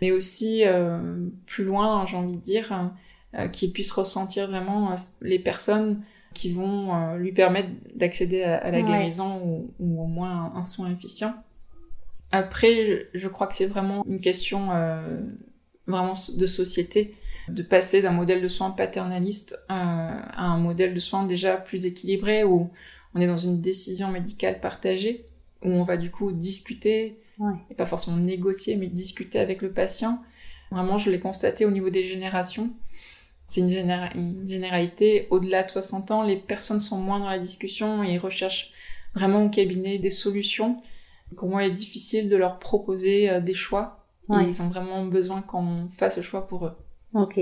mais 0.00 0.12
aussi 0.12 0.64
euh, 0.66 1.26
plus 1.46 1.64
loin, 1.64 2.04
j'ai 2.06 2.16
envie 2.16 2.36
de 2.36 2.42
dire, 2.42 2.90
euh, 3.34 3.48
qu'il 3.48 3.72
puisse 3.72 3.90
ressentir 3.90 4.48
vraiment 4.48 4.92
euh, 4.92 4.96
les 5.22 5.38
personnes 5.38 6.02
qui 6.34 6.52
vont 6.52 7.14
lui 7.16 7.32
permettre 7.32 7.68
d'accéder 7.94 8.42
à, 8.42 8.70
la 8.70 8.80
guérison 8.80 9.40
ou, 9.44 9.70
ou, 9.80 10.02
au 10.02 10.06
moins 10.06 10.52
un 10.54 10.62
soin 10.62 10.90
efficient. 10.90 11.34
Après, 12.32 13.08
je 13.12 13.28
crois 13.28 13.46
que 13.46 13.54
c'est 13.54 13.66
vraiment 13.66 14.04
une 14.06 14.20
question 14.20 14.72
euh, 14.72 15.20
vraiment 15.86 16.14
de 16.34 16.46
société, 16.46 17.14
de 17.48 17.62
passer 17.62 18.00
d'un 18.00 18.10
modèle 18.10 18.40
de 18.40 18.48
soins 18.48 18.70
paternaliste 18.70 19.58
euh, 19.70 19.74
à 19.74 20.44
un 20.44 20.56
modèle 20.56 20.94
de 20.94 21.00
soins 21.00 21.24
déjà 21.24 21.58
plus 21.58 21.84
équilibré 21.84 22.42
où 22.42 22.70
on 23.14 23.20
est 23.20 23.26
dans 23.26 23.36
une 23.36 23.60
décision 23.60 24.08
médicale 24.08 24.60
partagée, 24.60 25.26
où 25.62 25.68
on 25.68 25.84
va 25.84 25.98
du 25.98 26.10
coup 26.10 26.32
discuter, 26.32 27.18
et 27.70 27.74
pas 27.74 27.84
forcément 27.84 28.16
négocier, 28.16 28.76
mais 28.76 28.86
discuter 28.86 29.38
avec 29.38 29.60
le 29.60 29.70
patient. 29.70 30.22
Vraiment, 30.70 30.96
je 30.96 31.10
l'ai 31.10 31.20
constaté 31.20 31.66
au 31.66 31.70
niveau 31.70 31.90
des 31.90 32.04
générations. 32.04 32.70
C'est 33.46 33.60
une, 33.60 33.70
une, 34.14 34.48
généralité. 34.48 35.26
Au-delà 35.28 35.64
de 35.64 35.70
60 35.70 36.10
ans, 36.10 36.22
les 36.22 36.36
personnes 36.36 36.80
sont 36.80 36.96
moins 36.96 37.18
dans 37.18 37.28
la 37.28 37.38
discussion 37.38 38.02
et 38.02 38.16
recherchent 38.16 38.70
vraiment 39.14 39.44
au 39.44 39.50
cabinet 39.50 39.98
des 39.98 40.08
solutions 40.08 40.80
pour 41.36 41.48
moi, 41.48 41.64
il 41.64 41.72
est 41.72 41.74
difficile 41.74 42.28
de 42.28 42.36
leur 42.36 42.58
proposer 42.58 43.30
euh, 43.30 43.40
des 43.40 43.54
choix. 43.54 44.06
ils 44.28 44.62
ont 44.62 44.68
vraiment 44.68 45.04
besoin 45.04 45.42
qu'on 45.42 45.88
fasse 45.90 46.16
le 46.16 46.22
choix 46.22 46.46
pour 46.46 46.66
eux. 46.66 46.76
Ok. 47.14 47.40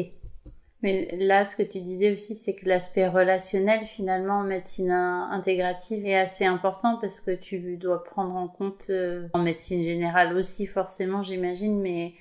Mais 0.83 1.15
là, 1.19 1.45
ce 1.45 1.57
que 1.57 1.63
tu 1.63 1.81
disais 1.81 2.13
aussi, 2.13 2.35
c'est 2.35 2.55
que 2.55 2.67
l'aspect 2.67 3.07
relationnel, 3.07 3.85
finalement, 3.85 4.39
en 4.39 4.45
médecine 4.45 4.91
intégrative 4.91 6.07
est 6.07 6.19
assez 6.19 6.47
important 6.47 6.97
parce 7.01 7.21
que 7.21 7.33
tu 7.33 7.77
dois 7.77 8.03
prendre 8.03 8.35
en 8.35 8.49
compte, 8.49 8.87
euh, 8.89 9.29
en 9.35 9.43
médecine 9.43 9.83
générale 9.83 10.35
aussi, 10.37 10.67
forcément, 10.67 11.23
j'imagine, 11.23 11.79
mais 11.81 12.15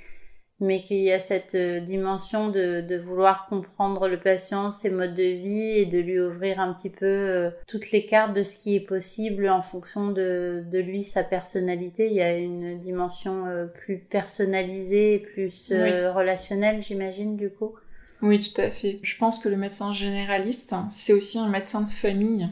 mais 0.62 0.82
qu'il 0.82 0.98
y 0.98 1.12
a 1.12 1.20
cette 1.20 1.56
euh, 1.56 1.80
dimension 1.80 2.50
de, 2.50 2.82
de, 2.82 2.98
vouloir 2.98 3.48
comprendre 3.48 4.08
le 4.08 4.20
patient, 4.20 4.72
ses 4.72 4.90
modes 4.90 5.16
de 5.16 5.24
vie 5.24 5.80
et 5.80 5.86
de 5.86 6.00
lui 6.00 6.20
ouvrir 6.20 6.60
un 6.60 6.74
petit 6.74 6.90
peu 6.90 7.06
euh, 7.06 7.50
toutes 7.68 7.92
les 7.92 8.06
cartes 8.06 8.34
de 8.34 8.44
ce 8.44 8.58
qui 8.60 8.76
est 8.76 8.82
possible 8.82 9.50
en 9.50 9.62
fonction 9.62 10.10
de, 10.12 10.64
de 10.70 10.80
lui, 10.80 11.04
sa 11.04 11.24
personnalité. 11.24 12.08
Il 12.08 12.14
y 12.14 12.22
a 12.22 12.36
une 12.36 12.78
dimension 12.80 13.46
euh, 13.46 13.68
plus 13.68 14.00
personnalisée 14.00 15.16
et 15.16 15.20
plus 15.20 15.72
relationnelle, 15.72 16.82
j'imagine, 16.82 17.38
du 17.38 17.50
coup. 17.50 17.76
Oui, 18.22 18.40
tout 18.40 18.60
à 18.60 18.70
fait. 18.70 19.00
Je 19.02 19.18
pense 19.18 19.40
que 19.40 19.48
le 19.48 19.56
médecin 19.56 19.94
généraliste, 19.94 20.76
c'est 20.90 21.14
aussi 21.14 21.40
un 21.40 21.48
médecin 21.48 21.82
de 21.82 21.90
famille. 21.90 22.50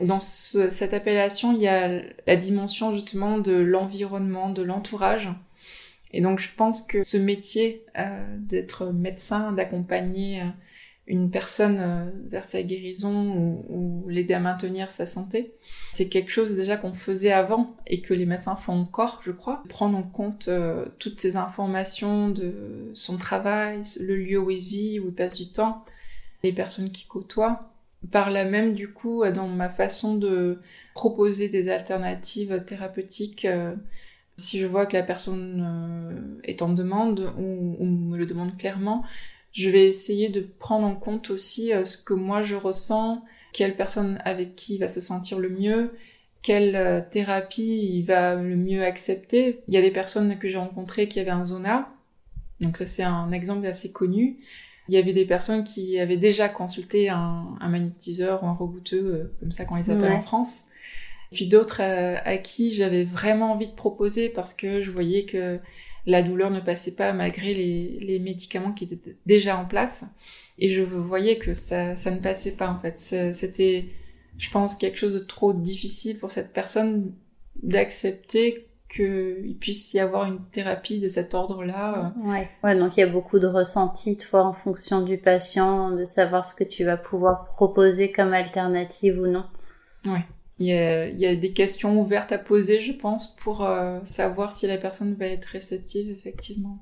Dans 0.00 0.20
cette 0.20 0.94
appellation, 0.94 1.52
il 1.52 1.60
y 1.60 1.68
a 1.68 2.00
la 2.26 2.36
dimension 2.36 2.92
justement 2.92 3.38
de 3.38 3.52
l'environnement, 3.52 4.48
de 4.48 4.62
l'entourage 4.62 5.28
et 6.12 6.20
donc 6.20 6.38
je 6.38 6.48
pense 6.54 6.82
que 6.82 7.02
ce 7.02 7.16
métier 7.16 7.84
euh, 7.98 8.36
d'être 8.38 8.86
médecin, 8.92 9.52
d'accompagner 9.52 10.42
euh, 10.42 10.46
une 11.06 11.30
personne 11.30 11.78
euh, 11.80 12.10
vers 12.28 12.44
sa 12.44 12.62
guérison 12.62 13.62
ou, 13.68 14.08
l'aider 14.08 14.34
à 14.34 14.40
maintenir 14.40 14.90
sa 14.90 15.06
santé, 15.06 15.54
c'est 15.92 16.08
quelque 16.08 16.30
chose 16.30 16.54
déjà 16.54 16.76
qu'on 16.76 16.92
faisait 16.92 17.32
avant 17.32 17.76
et 17.86 18.02
que 18.02 18.12
les 18.12 18.26
médecins 18.26 18.56
font 18.56 18.74
encore, 18.74 19.22
je 19.24 19.30
crois. 19.30 19.62
Prendre 19.68 19.96
en 19.96 20.02
compte 20.02 20.50
toutes 20.98 21.18
ces 21.18 21.36
informations 21.36 22.28
de 22.28 22.90
son 22.92 23.16
travail, 23.16 23.82
le 24.00 24.16
lieu 24.16 24.38
où 24.38 24.50
il 24.50 24.60
vit, 24.60 25.00
où 25.00 25.08
il 25.08 25.14
passe 25.14 25.36
du 25.36 25.50
temps, 25.50 25.84
les 26.42 26.52
personnes 26.52 26.90
qui 26.90 27.06
côtoient, 27.06 27.72
par 28.10 28.30
là 28.30 28.44
même, 28.44 28.74
du 28.74 28.92
coup, 28.92 29.24
dans 29.32 29.48
ma 29.48 29.70
façon 29.70 30.16
de 30.16 30.60
proposer 30.94 31.48
des 31.48 31.70
alternatives 31.70 32.64
thérapeutiques, 32.66 33.46
si 34.36 34.58
je 34.58 34.66
vois 34.66 34.86
que 34.86 34.96
la 34.96 35.02
personne 35.02 36.40
est 36.44 36.62
en 36.62 36.70
demande 36.70 37.32
ou, 37.38 37.84
me 37.84 38.16
le 38.16 38.26
demande 38.26 38.56
clairement, 38.56 39.04
je 39.52 39.68
vais 39.68 39.86
essayer 39.86 40.28
de 40.28 40.40
prendre 40.40 40.86
en 40.86 40.94
compte 40.94 41.30
aussi 41.30 41.72
ce 41.84 41.96
que 41.96 42.14
moi 42.14 42.42
je 42.42 42.56
ressens, 42.56 43.22
quelle 43.52 43.76
personne 43.76 44.20
avec 44.24 44.56
qui 44.56 44.78
va 44.78 44.88
se 44.88 45.00
sentir 45.00 45.38
le 45.38 45.50
mieux, 45.50 45.92
quelle 46.40 47.06
thérapie 47.10 47.90
il 47.92 48.02
va 48.02 48.34
le 48.34 48.56
mieux 48.56 48.84
accepter. 48.84 49.60
Il 49.68 49.74
y 49.74 49.76
a 49.76 49.82
des 49.82 49.90
personnes 49.90 50.38
que 50.38 50.48
j'ai 50.48 50.58
rencontrées 50.58 51.08
qui 51.08 51.20
avaient 51.20 51.30
un 51.30 51.44
zona, 51.44 51.92
donc 52.60 52.76
ça 52.78 52.86
c'est 52.86 53.02
un 53.02 53.30
exemple 53.32 53.66
assez 53.66 53.92
connu. 53.92 54.38
Il 54.88 54.94
y 54.94 54.98
avait 54.98 55.12
des 55.12 55.24
personnes 55.24 55.64
qui 55.64 55.98
avaient 55.98 56.16
déjà 56.16 56.48
consulté 56.48 57.08
un, 57.08 57.56
magnétiseur 57.60 58.42
ou 58.42 58.46
un 58.46 58.52
rebouteux, 58.52 59.04
euh, 59.04 59.30
comme 59.40 59.52
ça 59.52 59.64
qu'on 59.64 59.76
les 59.76 59.88
appelle 59.88 60.12
en 60.12 60.20
France. 60.20 60.64
Puis 61.32 61.46
d'autres 61.46 61.82
euh, 61.82 62.16
à 62.24 62.36
qui 62.36 62.72
j'avais 62.72 63.04
vraiment 63.04 63.52
envie 63.52 63.68
de 63.68 63.74
proposer 63.74 64.28
parce 64.28 64.54
que 64.54 64.82
je 64.82 64.90
voyais 64.90 65.24
que 65.24 65.58
la 66.06 66.22
douleur 66.22 66.50
ne 66.50 66.60
passait 66.60 66.94
pas 66.94 67.12
malgré 67.12 67.54
les, 67.54 68.18
médicaments 68.18 68.72
qui 68.72 68.84
étaient 68.84 69.16
déjà 69.26 69.56
en 69.56 69.64
place. 69.64 70.04
Et 70.58 70.70
je 70.70 70.82
voyais 70.82 71.38
que 71.38 71.54
ça, 71.54 71.96
ça 71.96 72.10
ne 72.10 72.20
passait 72.20 72.52
pas 72.52 72.68
en 72.68 72.78
fait. 72.78 72.98
C'était, 72.98 73.86
je 74.38 74.50
pense, 74.50 74.76
quelque 74.76 74.98
chose 74.98 75.14
de 75.14 75.20
trop 75.20 75.52
difficile 75.52 76.18
pour 76.18 76.30
cette 76.30 76.52
personne 76.52 77.12
d'accepter 77.62 78.66
qu'il 78.92 79.56
puisse 79.58 79.94
y 79.94 80.00
avoir 80.00 80.26
une 80.26 80.44
thérapie 80.50 80.98
de 80.98 81.08
cet 81.08 81.34
ordre-là. 81.34 82.12
Ouais. 82.22 82.48
ouais, 82.62 82.78
donc 82.78 82.96
il 82.96 83.00
y 83.00 83.02
a 83.02 83.06
beaucoup 83.06 83.38
de 83.38 83.46
ressentis, 83.46 84.18
toi, 84.18 84.44
en 84.44 84.52
fonction 84.52 85.00
du 85.00 85.16
patient, 85.18 85.92
de 85.92 86.04
savoir 86.04 86.44
ce 86.44 86.54
que 86.54 86.64
tu 86.64 86.84
vas 86.84 86.98
pouvoir 86.98 87.46
proposer 87.46 88.12
comme 88.12 88.34
alternative 88.34 89.18
ou 89.18 89.26
non. 89.26 89.44
Ouais. 90.04 90.24
Il 90.62 90.68
y, 90.68 90.72
a, 90.74 91.08
il 91.08 91.18
y 91.18 91.26
a 91.26 91.34
des 91.34 91.52
questions 91.52 92.00
ouvertes 92.00 92.30
à 92.30 92.38
poser, 92.38 92.80
je 92.80 92.92
pense, 92.92 93.34
pour 93.34 93.64
euh, 93.64 93.98
savoir 94.04 94.52
si 94.52 94.68
la 94.68 94.78
personne 94.78 95.14
va 95.14 95.26
être 95.26 95.46
réceptive, 95.46 96.08
effectivement. 96.08 96.78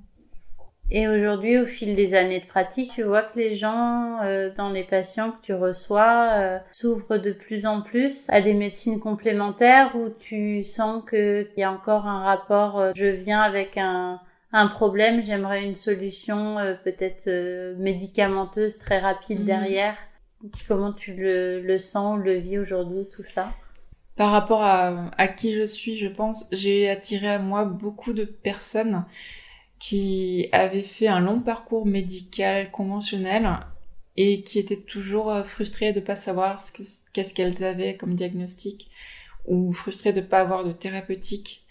Et 0.90 1.08
aujourd'hui, 1.08 1.56
au 1.56 1.64
fil 1.64 1.94
des 1.94 2.12
années 2.12 2.40
de 2.40 2.46
pratique, 2.46 2.92
tu 2.94 3.04
vois 3.04 3.22
que 3.22 3.38
les 3.38 3.54
gens, 3.54 4.18
euh, 4.22 4.50
dans 4.54 4.68
les 4.68 4.84
patients 4.84 5.30
que 5.30 5.40
tu 5.46 5.54
reçois, 5.54 6.28
euh, 6.34 6.58
s'ouvrent 6.72 7.16
de 7.16 7.32
plus 7.32 7.64
en 7.64 7.80
plus 7.80 8.28
à 8.28 8.42
des 8.42 8.52
médecines 8.52 9.00
complémentaires 9.00 9.96
où 9.96 10.10
tu 10.10 10.62
sens 10.62 11.02
qu'il 11.08 11.48
y 11.56 11.62
a 11.62 11.72
encore 11.72 12.06
un 12.06 12.22
rapport, 12.22 12.92
je 12.94 13.06
viens 13.06 13.40
avec 13.40 13.78
un, 13.78 14.20
un 14.52 14.66
problème, 14.66 15.22
j'aimerais 15.22 15.64
une 15.64 15.74
solution 15.74 16.56
peut-être 16.84 17.30
médicamenteuse 17.78 18.76
très 18.76 18.98
rapide 18.98 19.40
mmh. 19.40 19.46
derrière. 19.46 19.96
Comment 20.68 20.92
tu 20.92 21.14
le, 21.14 21.62
le 21.62 21.78
sens 21.78 22.18
ou 22.18 22.22
le 22.22 22.34
vis 22.34 22.58
aujourd'hui, 22.58 23.08
tout 23.08 23.24
ça? 23.24 23.48
Par 24.20 24.32
rapport 24.32 24.62
à, 24.62 25.28
qui 25.28 25.54
je 25.54 25.64
suis, 25.64 25.96
je 25.96 26.06
pense, 26.06 26.46
j'ai 26.52 26.90
attiré 26.90 27.26
à 27.26 27.38
moi 27.38 27.64
beaucoup 27.64 28.12
de 28.12 28.24
personnes 28.24 29.06
qui 29.78 30.50
avait 30.52 30.82
fait 30.82 31.06
un 31.06 31.20
long 31.20 31.40
parcours 31.40 31.86
médical 31.86 32.70
conventionnel 32.70 33.48
et 34.18 34.42
qui 34.42 34.58
étaient 34.58 34.76
toujours 34.76 35.30
euh, 35.30 35.42
frustrées 35.42 35.94
de 35.94 36.00
ne 36.00 36.04
pas 36.04 36.16
savoir 36.16 36.62
qu'est-ce 37.14 37.32
qu'elles 37.32 37.64
avaient 37.64 37.96
comme 37.96 38.14
diagnostic 38.14 38.90
ou 39.46 39.72
frustrées 39.72 40.12
de 40.12 40.20
ne 40.20 40.26
pas 40.26 40.40
avoir 40.40 40.64
de 40.64 40.72
thérapeutique 40.72 41.64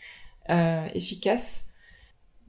euh, 0.50 0.88
efficace. 0.96 1.69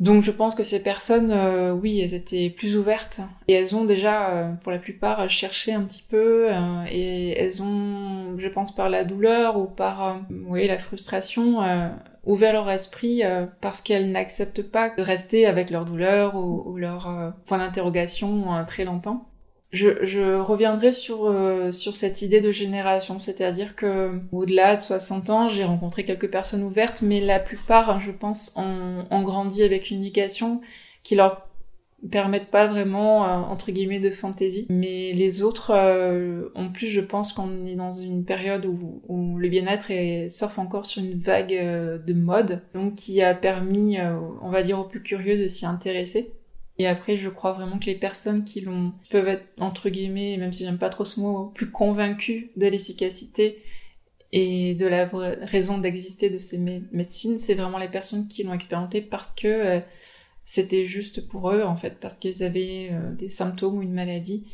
Donc 0.01 0.23
je 0.23 0.31
pense 0.31 0.55
que 0.55 0.63
ces 0.63 0.83
personnes, 0.83 1.31
euh, 1.31 1.73
oui, 1.73 2.01
elles 2.01 2.15
étaient 2.15 2.51
plus 2.51 2.77
ouvertes 2.77 3.21
et 3.49 3.53
elles 3.53 3.77
ont 3.77 3.85
déjà, 3.85 4.31
euh, 4.31 4.53
pour 4.63 4.73
la 4.73 4.79
plupart, 4.79 5.29
cherché 5.29 5.73
un 5.73 5.83
petit 5.83 6.05
peu 6.09 6.49
et 6.91 7.39
elles 7.39 7.63
ont, 7.63 8.39
je 8.39 8.49
pense, 8.49 8.75
par 8.75 8.89
la 8.89 9.05
douleur 9.05 9.59
ou 9.59 9.67
par, 9.67 10.21
oui, 10.49 10.67
la 10.67 10.79
frustration, 10.79 11.61
ouvert 12.25 12.53
leur 12.53 12.71
esprit 12.71 13.25
euh, 13.25 13.47
parce 13.61 13.81
qu'elles 13.81 14.11
n'acceptent 14.11 14.63
pas 14.63 14.91
de 14.91 15.03
rester 15.03 15.47
avec 15.47 15.71
leur 15.71 15.85
douleur 15.85 16.37
ou, 16.37 16.77
leur 16.77 17.09
euh, 17.09 17.31
point 17.47 17.59
d'interrogation 17.59 18.55
euh, 18.55 18.65
très 18.65 18.85
longtemps. 18.85 19.30
Je, 19.73 20.05
je 20.05 20.37
reviendrai 20.37 20.93
sur 20.93 21.33
sur 21.73 21.95
cette 21.95 22.23
idée 22.23 22.41
de 22.41 22.51
génération, 22.51 23.21
c'est-à-dire 23.21 23.77
que 23.77 24.21
au-delà 24.33 24.75
de 24.75 24.83
60 24.83 25.31
ans, 25.31 25.49
j'ai 25.49 25.65
rencontré 25.65 26.05
quelques 26.05 26.31
personnes 26.31 26.65
ouvertes, 26.65 27.03
mais 27.03 27.21
la 27.21 27.39
plupart, 27.39 28.01
je 28.01 28.11
pense, 28.11 28.53
ont, 28.57 29.07
ont 29.11 29.23
grandi 29.23 29.63
avec 29.63 29.91
une 29.91 30.01
éducation 30.01 30.61
qui 31.05 31.15
leur 31.15 31.51
permettent 32.11 32.51
pas 32.51 32.67
vraiment 32.67 33.25
euh, 33.25 33.29
entre 33.51 33.73
guillemets 33.73 34.01
de 34.01 34.11
fantaisie. 34.11 34.67
Mais 34.71 35.13
les 35.13 35.43
autres 35.43 35.73
euh, 35.75 36.49
en 36.55 36.69
plus 36.71 36.89
je 36.89 37.01
pense 37.01 37.33
qu'on 37.33 37.67
est 37.67 37.75
dans 37.75 37.93
une 37.93 38.25
période 38.25 38.65
où, 38.67 39.03
où 39.09 39.39
le 39.39 39.49
bien-être 39.49 39.91
surfe 40.31 40.59
encore 40.59 40.87
sur 40.87 41.03
une 41.03 41.19
vague 41.19 41.53
euh, 41.53 41.99
de 41.99 42.15
mode 42.15 42.63
donc 42.75 42.95
qui 42.95 43.23
a 43.23 43.35
permis 43.35 43.99
on 44.41 44.51
va 44.51 44.63
dire 44.63 44.79
aux 44.79 44.85
plus 44.85 45.03
curieux 45.03 45.39
de 45.39 45.47
s'y 45.47 45.67
intéresser 45.67 46.33
et 46.81 46.87
après 46.87 47.17
je 47.17 47.29
crois 47.29 47.53
vraiment 47.53 47.79
que 47.79 47.87
les 47.87 47.95
personnes 47.95 48.45
qui 48.45 48.61
l'ont 48.61 48.93
peuvent 49.11 49.29
être 49.29 49.47
entre 49.59 49.89
guillemets 49.89 50.37
même 50.37 50.53
si 50.53 50.65
j'aime 50.65 50.79
pas 50.79 50.91
trop 50.91 51.05
ce 51.05 51.21
mot 51.21 51.47
plus 51.55 51.71
convaincues 51.71 52.51
de 52.57 52.67
l'efficacité 52.67 53.63
et 54.33 54.75
de 54.75 54.87
la 54.87 55.11
raison 55.43 55.79
d'exister 55.79 56.31
de 56.31 56.39
ces 56.39 56.59
médecines 56.59 57.39
c'est 57.39 57.55
vraiment 57.55 57.79
les 57.79 57.89
personnes 57.89 58.29
qui 58.29 58.43
l'ont 58.45 58.55
expérimenté 58.55 59.01
parce 59.01 59.33
que 59.35 59.83
c'était 60.51 60.85
juste 60.85 61.29
pour 61.29 61.53
eux 61.53 61.63
en 61.63 61.77
fait 61.77 62.01
parce 62.01 62.17
qu'ils 62.17 62.43
avaient 62.43 62.89
euh, 62.91 63.13
des 63.13 63.29
symptômes 63.29 63.79
ou 63.79 63.83
une 63.83 63.93
maladie 63.93 64.51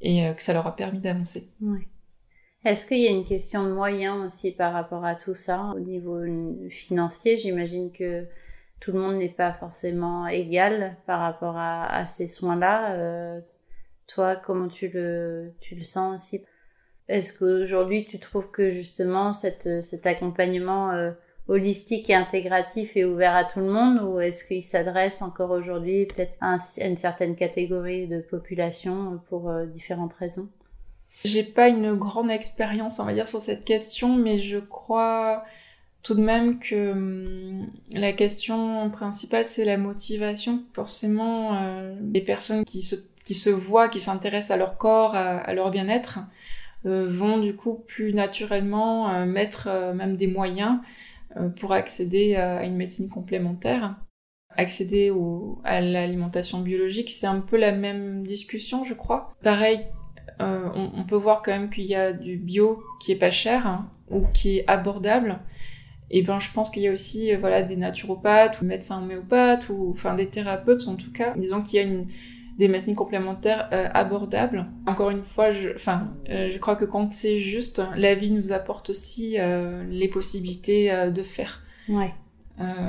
et 0.00 0.26
euh, 0.26 0.32
que 0.32 0.42
ça 0.42 0.52
leur 0.52 0.66
a 0.66 0.74
permis 0.74 0.98
d'avancer. 0.98 1.48
Est-ce 2.64 2.84
qu'il 2.84 2.98
y 2.98 3.06
a 3.06 3.12
une 3.12 3.24
question 3.24 3.62
de 3.62 3.72
moyens 3.72 4.26
aussi 4.26 4.50
par 4.50 4.72
rapport 4.72 5.04
à 5.04 5.14
tout 5.14 5.36
ça 5.36 5.72
au 5.76 5.78
niveau 5.78 6.18
financier? 6.68 7.38
J'imagine 7.38 7.92
que 7.92 8.26
tout 8.80 8.92
le 8.92 9.00
monde 9.00 9.16
n'est 9.16 9.28
pas 9.28 9.52
forcément 9.52 10.26
égal 10.26 10.96
par 11.06 11.20
rapport 11.20 11.56
à, 11.56 12.06
ces 12.06 12.26
soins-là. 12.26 12.92
Euh, 12.92 13.40
toi, 14.06 14.36
comment 14.36 14.68
tu 14.68 14.88
le, 14.88 15.52
sens 15.82 16.14
aussi? 16.14 16.44
Est-ce 17.08 17.38
qu'aujourd'hui 17.38 18.04
tu 18.04 18.18
trouves 18.18 18.50
que 18.50 18.70
justement 18.70 19.32
cet 19.32 20.06
accompagnement 20.06 20.92
holistique 21.48 22.10
et 22.10 22.14
intégratif 22.14 22.96
et 22.96 23.04
ouvert 23.04 23.34
à 23.34 23.44
tout 23.44 23.60
le 23.60 23.70
monde 23.70 24.00
ou 24.02 24.20
est-ce 24.20 24.44
qu'il 24.44 24.62
s'adresse 24.62 25.22
encore 25.22 25.50
aujourd'hui 25.50 26.06
peut-être 26.06 26.36
à, 26.40 26.56
une 26.84 26.96
certaine 26.96 27.36
catégorie 27.36 28.08
de 28.08 28.20
population 28.20 29.20
pour 29.28 29.48
euh, 29.48 29.66
différentes 29.66 30.14
raisons? 30.14 30.48
J'ai 31.24 31.44
pas 31.44 31.68
une 31.68 31.94
grande 31.94 32.30
expérience, 32.30 32.98
on 33.00 33.04
va 33.04 33.14
dire, 33.14 33.28
sur 33.28 33.40
cette 33.40 33.64
question, 33.64 34.16
mais 34.16 34.38
je 34.38 34.58
crois 34.58 35.44
tout 36.06 36.14
de 36.14 36.22
même 36.22 36.60
que 36.60 36.92
hum, 36.92 37.66
la 37.90 38.12
question 38.12 38.88
principale, 38.90 39.44
c'est 39.44 39.64
la 39.64 39.76
motivation. 39.76 40.62
Forcément, 40.72 41.56
euh, 41.56 41.96
les 42.12 42.20
personnes 42.20 42.64
qui 42.64 42.82
se, 42.82 42.94
qui 43.24 43.34
se 43.34 43.50
voient, 43.50 43.88
qui 43.88 43.98
s'intéressent 43.98 44.52
à 44.52 44.56
leur 44.56 44.78
corps, 44.78 45.16
à, 45.16 45.52
leur 45.52 45.72
bien-être, 45.72 46.20
euh, 46.84 47.08
vont 47.08 47.38
du 47.38 47.56
coup 47.56 47.82
plus 47.88 48.14
naturellement 48.14 49.26
mettre 49.26 49.68
même 49.94 50.16
des 50.16 50.28
moyens 50.28 50.78
euh, 51.36 51.48
pour 51.48 51.72
accéder 51.72 52.36
à 52.36 52.62
une 52.64 52.76
médecine 52.76 53.08
complémentaire. 53.08 53.96
Accéder 54.50 55.12
à 55.64 55.80
l'alimentation 55.80 56.60
biologique, 56.60 57.10
c'est 57.10 57.26
un 57.26 57.40
peu 57.40 57.56
la 57.56 57.72
même 57.72 58.22
discussion, 58.22 58.84
je 58.84 58.94
crois. 58.94 59.34
Pareil, 59.42 59.86
euh, 60.40 60.68
on, 60.74 61.04
peut 61.04 61.16
voir 61.16 61.42
quand 61.42 61.52
même 61.52 61.70
qu'il 61.70 61.84
y 61.84 61.94
a 61.94 62.12
du 62.12 62.36
bio 62.36 62.82
qui 63.00 63.12
est 63.12 63.16
pas 63.16 63.30
cher 63.30 63.66
hein, 63.66 63.90
ou 64.10 64.26
qui 64.34 64.58
est 64.58 64.64
abordable. 64.66 65.40
Et 66.10 66.22
ben, 66.22 66.38
je 66.38 66.52
pense 66.52 66.70
qu'il 66.70 66.82
y 66.82 66.88
a 66.88 66.92
aussi 66.92 67.32
euh, 67.32 67.38
voilà 67.38 67.62
des 67.62 67.76
naturopathes 67.76 68.60
ou 68.60 68.64
médecins 68.64 69.02
homéopathes 69.02 69.68
ou 69.68 69.90
enfin 69.92 70.14
des 70.14 70.28
thérapeutes 70.28 70.86
en 70.86 70.94
tout 70.94 71.12
cas, 71.12 71.34
disons 71.36 71.62
qu'il 71.62 71.76
y 71.76 71.82
a 71.82 71.86
une 71.86 72.06
des 72.58 72.68
médecines 72.68 72.94
complémentaires 72.94 73.68
euh, 73.72 73.88
abordables. 73.92 74.66
Encore 74.86 75.10
une 75.10 75.22
fois, 75.22 75.52
je, 75.52 75.70
enfin, 75.74 76.08
euh, 76.30 76.50
je 76.52 76.58
crois 76.58 76.76
que 76.76 76.84
quand 76.84 77.12
c'est 77.12 77.40
juste, 77.40 77.82
la 77.96 78.14
vie 78.14 78.30
nous 78.30 78.52
apporte 78.52 78.90
aussi 78.90 79.38
euh, 79.38 79.84
les 79.90 80.08
possibilités 80.08 81.10
de 81.10 81.22
faire. 81.22 81.62
Ouais. 81.88 82.12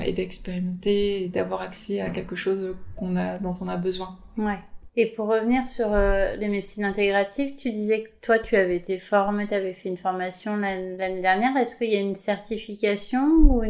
et 0.05 0.13
d'expérimenter 0.13 1.23
et 1.23 1.27
d'avoir 1.27 1.61
accès 1.61 2.01
à 2.01 2.09
quelque 2.09 2.35
chose 2.35 2.75
qu'on 2.95 3.15
a, 3.15 3.37
dont 3.37 3.53
on 3.61 3.67
a 3.67 3.77
besoin. 3.77 4.17
Ouais. 4.35 4.57
Et 4.99 5.05
pour 5.05 5.27
revenir 5.27 5.67
sur 5.67 5.89
les 5.95 6.47
médecines 6.47 6.83
intégratives, 6.83 7.55
tu 7.55 7.71
disais 7.71 8.01
que 8.01 8.09
toi, 8.21 8.39
tu 8.39 8.55
avais 8.55 8.77
été 8.77 8.97
formé, 8.97 9.45
tu 9.45 9.53
avais 9.53 9.73
fait 9.73 9.89
une 9.89 9.97
formation 9.97 10.57
l'année 10.57 11.21
dernière. 11.21 11.55
Est-ce 11.55 11.77
qu'il 11.77 11.93
y 11.93 11.95
a 11.95 11.99
une 11.99 12.15
certification 12.15 13.21
ou 13.21 13.61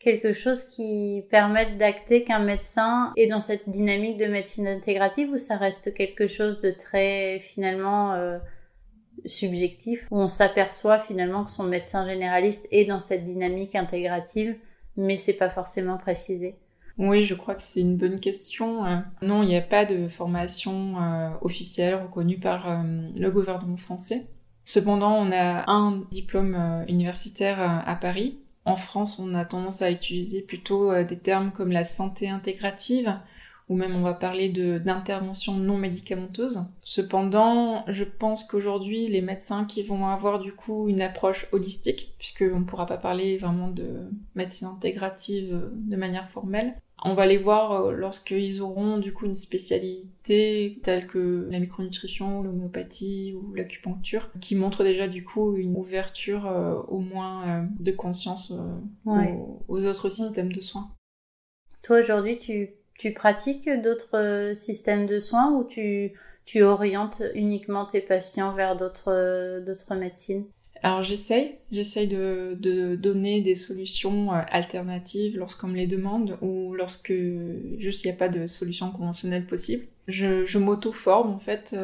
quelque 0.00 0.32
chose 0.32 0.64
qui 0.64 1.24
permette 1.30 1.76
d'acter 1.76 2.24
qu'un 2.24 2.40
médecin 2.40 3.12
est 3.16 3.28
dans 3.28 3.38
cette 3.38 3.68
dynamique 3.68 4.16
de 4.16 4.26
médecine 4.26 4.66
intégrative 4.66 5.30
ou 5.30 5.38
ça 5.38 5.56
reste 5.56 5.94
quelque 5.94 6.26
chose 6.26 6.60
de 6.62 6.70
très 6.70 7.38
finalement 7.40 8.14
euh, 8.14 8.38
subjectif 9.26 10.08
où 10.10 10.18
on 10.18 10.26
s'aperçoit 10.26 10.98
finalement 10.98 11.44
que 11.44 11.50
son 11.50 11.64
médecin 11.64 12.04
généraliste 12.06 12.66
est 12.72 12.86
dans 12.86 12.98
cette 12.98 13.24
dynamique 13.24 13.76
intégrative 13.76 14.56
mais 14.96 15.16
c'est 15.16 15.34
pas 15.34 15.50
forcément 15.50 15.98
précisé? 15.98 16.56
Oui, 17.00 17.24
je 17.24 17.34
crois 17.34 17.54
que 17.54 17.62
c'est 17.62 17.80
une 17.80 17.96
bonne 17.96 18.20
question. 18.20 18.84
Euh, 18.84 18.98
non, 19.22 19.42
il 19.42 19.48
n'y 19.48 19.56
a 19.56 19.62
pas 19.62 19.86
de 19.86 20.06
formation 20.06 21.02
euh, 21.02 21.30
officielle 21.40 21.94
reconnue 21.94 22.38
par 22.38 22.84
le 22.84 23.30
gouvernement 23.30 23.78
français. 23.78 24.26
Cependant, 24.64 25.14
on 25.14 25.32
a 25.32 25.68
un 25.70 26.02
diplôme 26.10 26.54
euh, 26.54 26.84
universitaire 26.86 27.60
euh, 27.60 27.78
à 27.86 27.96
Paris. 27.96 28.38
En 28.66 28.76
France, 28.76 29.18
on 29.18 29.34
a 29.34 29.46
tendance 29.46 29.80
à 29.80 29.90
utiliser 29.90 30.42
plutôt 30.42 30.92
des 31.02 31.18
termes 31.18 31.50
comme 31.50 31.72
la 31.72 31.84
santé 31.84 32.28
intégrative, 32.28 33.18
ou 33.70 33.76
même 33.76 33.96
on 33.96 34.02
va 34.02 34.12
parler 34.12 34.50
d'intervention 34.50 35.54
non 35.54 35.78
médicamenteuse. 35.78 36.64
Cependant, 36.82 37.84
je 37.88 38.04
pense 38.04 38.44
qu'aujourd'hui, 38.44 39.06
les 39.06 39.22
médecins 39.22 39.64
qui 39.64 39.82
vont 39.82 40.06
avoir 40.08 40.40
du 40.40 40.52
coup 40.52 40.88
une 40.88 41.00
approche 41.00 41.46
holistique, 41.52 42.12
puisqu'on 42.18 42.60
ne 42.60 42.64
pourra 42.64 42.84
pas 42.84 42.98
parler 42.98 43.38
vraiment 43.38 43.68
de 43.68 43.88
médecine 44.34 44.66
intégrative 44.66 45.70
de 45.72 45.96
manière 45.96 46.28
formelle, 46.28 46.74
on 47.02 47.14
va 47.14 47.26
les 47.26 47.38
voir 47.38 47.72
euh, 47.72 47.92
lorsqu'ils 47.92 48.60
auront 48.60 48.98
du 48.98 49.12
coup 49.12 49.24
une 49.24 49.34
spécialité 49.34 50.78
telle 50.82 51.06
que 51.06 51.48
la 51.50 51.58
micronutrition, 51.58 52.42
l'homéopathie 52.42 53.34
ou 53.34 53.54
l'acupuncture, 53.54 54.30
qui 54.40 54.54
montre 54.54 54.84
déjà 54.84 55.08
du 55.08 55.24
coup 55.24 55.56
une 55.56 55.76
ouverture 55.76 56.46
euh, 56.46 56.74
au 56.88 56.98
moins 56.98 57.48
euh, 57.48 57.64
de 57.78 57.92
conscience 57.92 58.52
aux, 59.06 59.62
aux, 59.68 59.86
autres 59.86 60.10
systèmes 60.10 60.52
de 60.52 60.60
soins. 60.60 60.90
Toi 61.82 62.00
aujourd'hui, 62.00 62.38
tu 62.38 62.70
tu 63.00 63.14
pratiques 63.14 63.68
d'autres 63.82 64.18
euh, 64.18 64.54
systèmes 64.54 65.06
de 65.06 65.20
soins 65.20 65.50
ou 65.52 65.64
tu, 65.64 66.12
tu 66.44 66.62
orientes 66.62 67.22
uniquement 67.34 67.86
tes 67.86 68.02
patients 68.02 68.52
vers 68.54 68.76
d'autres 68.76 69.10
euh, 69.10 69.74
médecines? 69.98 70.44
Alors 70.82 71.02
j'essaye, 71.02 71.54
j'essaye 71.72 72.08
de, 72.08 72.58
de, 72.60 72.96
donner 72.96 73.40
des 73.40 73.54
solutions 73.54 74.34
euh, 74.34 74.42
alternatives 74.50 75.38
lorsqu'on 75.38 75.68
me 75.68 75.76
les 75.76 75.86
demande 75.86 76.36
ou 76.42 76.74
lorsque 76.74 77.14
juste 77.78 78.04
il 78.04 78.08
n'y 78.08 78.12
a 78.12 78.18
pas 78.18 78.28
de 78.28 78.46
solution 78.46 78.90
conventionnelle 78.90 79.46
possible. 79.46 79.86
Je, 80.06 80.44
je 80.44 80.58
m'auto-forme 80.58 81.30
en 81.30 81.38
fait, 81.38 81.74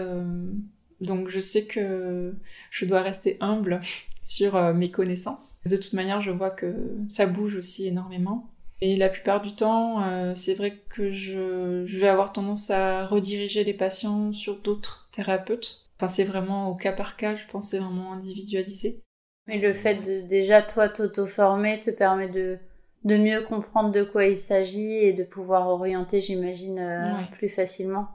donc 1.01 1.29
je 1.29 1.41
sais 1.41 1.65
que 1.65 2.35
je 2.71 2.85
dois 2.85 3.01
rester 3.01 3.39
humble 3.41 3.81
sur 4.23 4.75
mes 4.75 4.91
connaissances. 4.91 5.61
De 5.65 5.77
toute 5.77 5.93
manière, 5.95 6.21
je 6.21 6.31
vois 6.31 6.51
que 6.51 6.75
ça 7.09 7.25
bouge 7.25 7.57
aussi 7.57 7.87
énormément. 7.87 8.51
Et 8.83 8.97
la 8.97 9.09
plupart 9.09 9.41
du 9.41 9.55
temps, 9.55 10.03
euh, 10.03 10.35
c'est 10.35 10.55
vrai 10.55 10.79
que 10.91 11.11
je, 11.11 11.85
je, 11.87 11.99
vais 11.99 12.09
avoir 12.09 12.33
tendance 12.33 12.71
à 12.71 13.07
rediriger 13.07 13.65
les 13.65 13.73
patients 13.73 14.33
sur 14.33 14.61
d'autres 14.61 15.09
thérapeutes. 15.13 15.87
Enfin, 15.97 16.09
c'est 16.09 16.25
vraiment 16.25 16.71
au 16.71 16.75
cas 16.75 16.93
par 16.93 17.17
cas, 17.17 17.37
je 17.37 17.47
pense, 17.47 17.71
c'est 17.71 17.79
vraiment 17.79 18.13
individualisé. 18.13 19.01
Mais 19.47 19.59
le 19.59 19.73
fait 19.73 19.95
de 19.95 20.21
déjà 20.27 20.61
toi 20.61 20.89
t'auto-former 20.89 21.81
te 21.81 21.91
permet 21.91 22.29
de, 22.29 22.59
de 23.05 23.17
mieux 23.17 23.43
comprendre 23.43 23.93
de 23.93 24.03
quoi 24.03 24.27
il 24.27 24.37
s'agit 24.37 24.93
et 24.93 25.15
de 25.15 25.25
pouvoir 25.25 25.69
orienter, 25.69 26.21
j'imagine, 26.21 26.79
euh, 26.79 27.15
plus 27.33 27.49
facilement. 27.49 28.09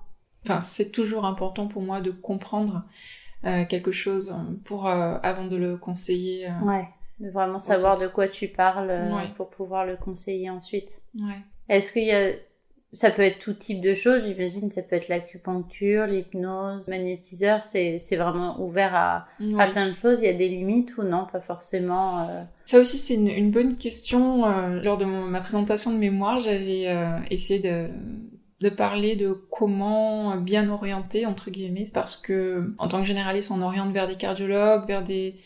Enfin, 0.46 0.62
c'est 0.62 0.92
toujours 0.92 1.26
important 1.26 1.68
pour 1.68 1.82
moi 1.82 2.02
de 2.02 2.12
comprendre 2.12 2.84
euh, 3.46 3.66
quelque 3.66 3.92
chose 3.92 4.36
pour 4.66 4.88
avant 4.88 5.48
de 5.48 5.56
le 5.56 5.78
conseiller. 5.78 6.50
ouais 6.64 6.88
de 7.22 7.30
vraiment 7.30 7.60
savoir 7.60 8.00
de 8.00 8.08
quoi 8.08 8.28
tu 8.28 8.48
parles 8.48 8.90
euh, 8.90 9.28
pour 9.38 9.50
pouvoir 9.50 9.86
le 9.86 9.96
conseiller 9.96 10.50
ensuite. 10.50 11.02
Ouais. 11.16 11.40
Est-ce 11.70 11.94
qu'il 11.94 12.06
y 12.06 12.12
a 12.12 12.32
ça 12.94 13.10
peut 13.10 13.22
être 13.22 13.40
tout 13.40 13.54
type 13.54 13.80
de 13.80 13.94
choses, 13.94 14.26
j'imagine, 14.26 14.70
ça 14.70 14.82
peut 14.82 14.98
être 14.98 15.08
l'acupuncture, 15.08 16.08
l'hypnose, 16.08 16.88
le 16.88 16.92
magnétiseur, 16.92 17.64
c'est, 17.64 17.98
vraiment 18.18 18.62
ouvert 18.62 18.94
à, 18.94 19.28
à, 19.58 19.68
plein 19.68 19.88
de 19.88 19.94
choses. 19.94 20.20
Il 20.20 20.26
y 20.26 20.30
a 20.30 20.34
des 20.34 20.50
limites 20.50 20.98
ou 20.98 21.04
non, 21.04 21.26
pas 21.32 21.40
forcément 21.40 22.28
euh... 22.28 22.42
Ça 22.66 22.80
aussi, 22.80 22.98
c'est 22.98 23.14
une, 23.14 23.30
une 23.30 23.52
bonne 23.52 23.78
question. 23.78 24.46
Euh, 24.46 24.82
lors 24.82 24.98
de 24.98 25.06
ma 25.06 25.40
présentation 25.40 25.94
de 25.94 25.98
mémoire, 25.98 26.40
j'avais 26.40 26.88
euh, 26.88 27.18
essayé 27.30 27.62
de, 27.62 27.88
de 28.60 28.70
parler 28.70 29.16
de 29.16 29.32
comment 29.50 30.36
bien 30.36 30.70
orienter, 30.70 31.26
entre 31.26 31.50
guillemets, 31.50 31.88
parce 31.94 32.18
que 32.18 32.74
en 32.78 32.90
tant 32.90 33.00
que 33.00 33.08
généraliste, 33.08 33.52
on 33.52 33.62
oriente 33.62 33.94
vers 33.94 34.08
des 34.08 34.18
cardiologues, 34.18 34.86
vers 34.86 35.04
des 35.04 35.38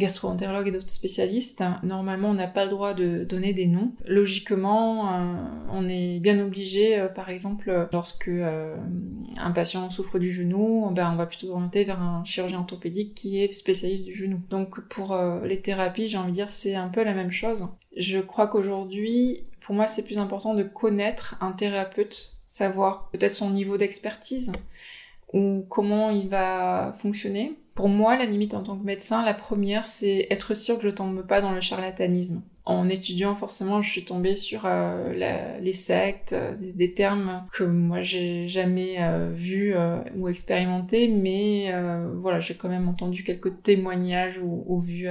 gastro-entérologues 0.00 0.68
et 0.68 0.72
d'autres 0.72 0.90
spécialistes, 0.90 1.62
normalement 1.84 2.30
on 2.30 2.34
n'a 2.34 2.48
pas 2.48 2.64
le 2.64 2.70
droit 2.70 2.94
de 2.94 3.22
donner 3.22 3.52
des 3.52 3.66
noms. 3.66 3.92
Logiquement, 4.06 5.12
euh, 5.12 5.34
on 5.70 5.88
est 5.88 6.18
bien 6.18 6.40
obligé, 6.40 6.98
euh, 6.98 7.06
par 7.06 7.30
exemple, 7.30 7.88
lorsque 7.92 8.28
euh, 8.28 8.74
un 9.36 9.52
patient 9.52 9.88
souffre 9.90 10.18
du 10.18 10.32
genou, 10.32 10.90
ben, 10.90 11.12
on 11.12 11.16
va 11.16 11.26
plutôt 11.26 11.52
orienter 11.52 11.84
vers 11.84 12.00
un 12.00 12.24
chirurgien 12.24 12.60
orthopédique 12.60 13.14
qui 13.14 13.40
est 13.40 13.52
spécialiste 13.52 14.04
du 14.04 14.12
genou. 14.12 14.40
Donc 14.50 14.80
pour 14.88 15.16
les 15.44 15.60
thérapies, 15.60 16.08
j'ai 16.08 16.18
envie 16.18 16.30
de 16.30 16.36
dire, 16.36 16.50
c'est 16.50 16.74
un 16.74 16.88
peu 16.88 17.04
la 17.04 17.14
même 17.14 17.30
chose. 17.30 17.68
Je 17.96 18.18
crois 18.18 18.48
qu'aujourd'hui, 18.48 19.44
pour 19.60 19.74
moi, 19.74 19.86
c'est 19.86 20.02
plus 20.02 20.18
important 20.18 20.54
de 20.54 20.62
connaître 20.62 21.36
un 21.40 21.52
thérapeute, 21.52 22.32
savoir 22.48 23.08
peut-être 23.12 23.32
son 23.32 23.50
niveau 23.50 23.76
d'expertise 23.76 24.50
ou 25.32 25.64
comment 25.68 26.10
il 26.10 26.28
va 26.28 26.94
fonctionner 26.98 27.54
pour 27.80 27.88
moi, 27.88 28.14
la 28.14 28.26
limite 28.26 28.52
en 28.52 28.62
tant 28.62 28.76
que 28.76 28.84
médecin, 28.84 29.24
la 29.24 29.32
première, 29.32 29.86
c'est 29.86 30.26
être 30.28 30.52
sûr 30.52 30.76
que 30.76 30.82
je 30.82 30.94
tombe 30.94 31.26
pas 31.26 31.40
dans 31.40 31.52
le 31.52 31.62
charlatanisme. 31.62 32.42
En 32.66 32.90
étudiant, 32.90 33.34
forcément, 33.34 33.80
je 33.80 33.90
suis 33.90 34.04
tombée 34.04 34.36
sur 34.36 34.66
euh, 34.66 35.58
les 35.62 35.72
sectes, 35.72 36.34
euh, 36.34 36.54
des, 36.60 36.92
termes 36.92 37.46
que 37.54 37.64
moi 37.64 38.02
j'ai 38.02 38.46
jamais 38.48 38.96
euh, 39.00 39.30
vus 39.32 39.74
ou 40.14 40.28
expérimentés, 40.28 41.08
mais 41.08 41.72
voilà, 42.16 42.38
j'ai 42.38 42.54
quand 42.54 42.68
même 42.68 42.86
entendu 42.86 43.24
quelques 43.24 43.62
témoignages 43.62 44.36
ou, 44.36 44.62
ou 44.66 44.78
vus 44.78 45.08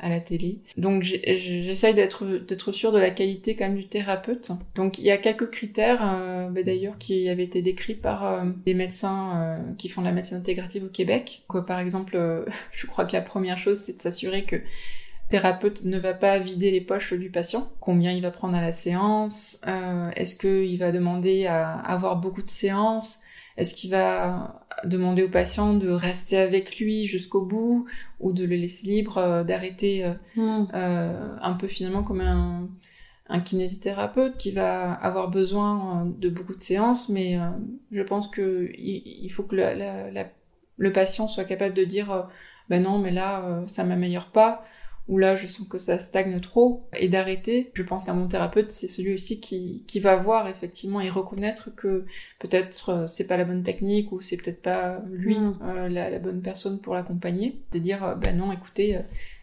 à 0.00 0.08
la 0.10 0.20
télé. 0.20 0.58
Donc 0.76 1.02
j'essaye 1.02 1.94
d'être 1.94 2.26
d'être 2.26 2.70
de 2.72 2.98
la 2.98 3.10
qualité 3.10 3.56
quand 3.56 3.64
même 3.64 3.76
du 3.76 3.86
thérapeute. 3.86 4.52
Donc 4.74 4.98
il 4.98 5.04
y 5.04 5.10
a 5.10 5.16
quelques 5.16 5.50
critères 5.50 6.00
euh, 6.02 6.50
bah, 6.50 6.62
d'ailleurs 6.62 6.98
qui 6.98 7.28
avaient 7.28 7.44
été 7.44 7.62
décrits 7.62 7.94
par 7.94 8.26
euh, 8.26 8.44
des 8.66 8.74
médecins 8.74 9.40
euh, 9.40 9.72
qui 9.78 9.88
font 9.88 10.02
de 10.02 10.06
la 10.06 10.12
médecine 10.12 10.36
intégrative 10.36 10.84
au 10.84 10.88
Québec. 10.88 11.42
Quoi, 11.48 11.64
par 11.64 11.78
exemple, 11.78 12.18
je 12.72 12.86
crois 12.86 13.06
que 13.06 13.14
la 13.14 13.22
première 13.22 13.58
chose 13.58 13.78
c'est 13.78 13.96
de 13.96 14.02
s'assurer 14.02 14.44
que 14.44 14.56
thérapeute 15.30 15.84
ne 15.84 15.98
va 15.98 16.12
pas 16.12 16.38
vider 16.38 16.70
les 16.70 16.82
poches 16.82 17.14
du 17.14 17.30
patient, 17.30 17.72
combien 17.80 18.12
il 18.12 18.20
va 18.20 18.30
prendre 18.30 18.54
à 18.54 18.60
la 18.60 18.72
séance, 18.72 19.58
est-ce 20.16 20.36
qu'il 20.36 20.78
va 20.78 20.92
demander 20.92 21.46
à 21.46 21.72
avoir 21.72 22.16
beaucoup 22.16 22.42
de 22.42 22.50
séances, 22.50 23.20
est-ce 23.56 23.74
qu'il 23.74 23.90
va 23.90 24.64
demander 24.84 25.22
au 25.22 25.28
patient 25.28 25.74
de 25.74 25.88
rester 25.88 26.38
avec 26.38 26.78
lui 26.78 27.06
jusqu'au 27.06 27.42
bout 27.42 27.86
ou 28.20 28.32
de 28.32 28.44
le 28.44 28.56
laisser 28.56 28.86
libre, 28.86 29.18
euh, 29.18 29.44
d'arrêter 29.44 30.04
euh, 30.04 30.14
hmm. 30.36 30.66
euh, 30.74 31.36
un 31.40 31.52
peu 31.54 31.68
finalement 31.68 32.02
comme 32.02 32.20
un, 32.20 32.68
un, 33.28 33.40
kinésithérapeute 33.40 34.36
qui 34.36 34.50
va 34.50 34.92
avoir 34.92 35.30
besoin 35.30 36.06
de 36.18 36.28
beaucoup 36.28 36.54
de 36.54 36.62
séances, 36.62 37.08
mais 37.08 37.38
je 37.92 38.02
pense 38.02 38.28
que 38.28 38.70
il, 38.76 39.28
faut 39.30 39.44
que 39.44 39.56
le 40.76 40.92
patient 40.92 41.28
soit 41.28 41.44
capable 41.44 41.74
de 41.74 41.84
dire 41.84 42.28
ben 42.68 42.82
non 42.82 42.98
mais 42.98 43.10
là 43.10 43.62
ça 43.66 43.84
m'améliore 43.84 44.30
pas 44.30 44.64
où 45.08 45.18
là 45.18 45.34
je 45.34 45.46
sens 45.46 45.68
que 45.68 45.78
ça 45.78 45.98
stagne 45.98 46.40
trop 46.40 46.88
et 46.96 47.08
d'arrêter. 47.08 47.70
Je 47.74 47.82
pense 47.82 48.04
qu'un 48.04 48.14
bon 48.14 48.26
thérapeute 48.26 48.70
c'est 48.70 48.88
celui 48.88 49.14
aussi 49.14 49.40
qui, 49.40 49.84
qui 49.86 50.00
va 50.00 50.16
voir 50.16 50.48
effectivement 50.48 51.00
et 51.00 51.10
reconnaître 51.10 51.74
que 51.74 52.06
peut-être 52.38 52.88
euh, 52.90 53.06
c'est 53.06 53.26
pas 53.26 53.36
la 53.36 53.44
bonne 53.44 53.62
technique 53.62 54.12
ou 54.12 54.20
c'est 54.20 54.36
peut-être 54.36 54.62
pas 54.62 55.02
lui 55.10 55.38
mm. 55.38 55.58
euh, 55.62 55.88
la, 55.88 56.18
bonne 56.18 56.40
personne 56.40 56.80
pour 56.80 56.94
l'accompagner. 56.94 57.60
De 57.72 57.78
dire 57.78 58.02
euh, 58.04 58.14
ben 58.14 58.36
non 58.36 58.50
écoutez 58.52 58.98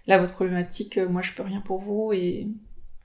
là 0.08 0.18
votre 0.18 0.34
problématique 0.34 0.98
moi 0.98 1.22
je 1.22 1.34
peux 1.34 1.44
rien 1.44 1.62
pour 1.62 1.80
vous 1.80 2.12
et 2.12 2.48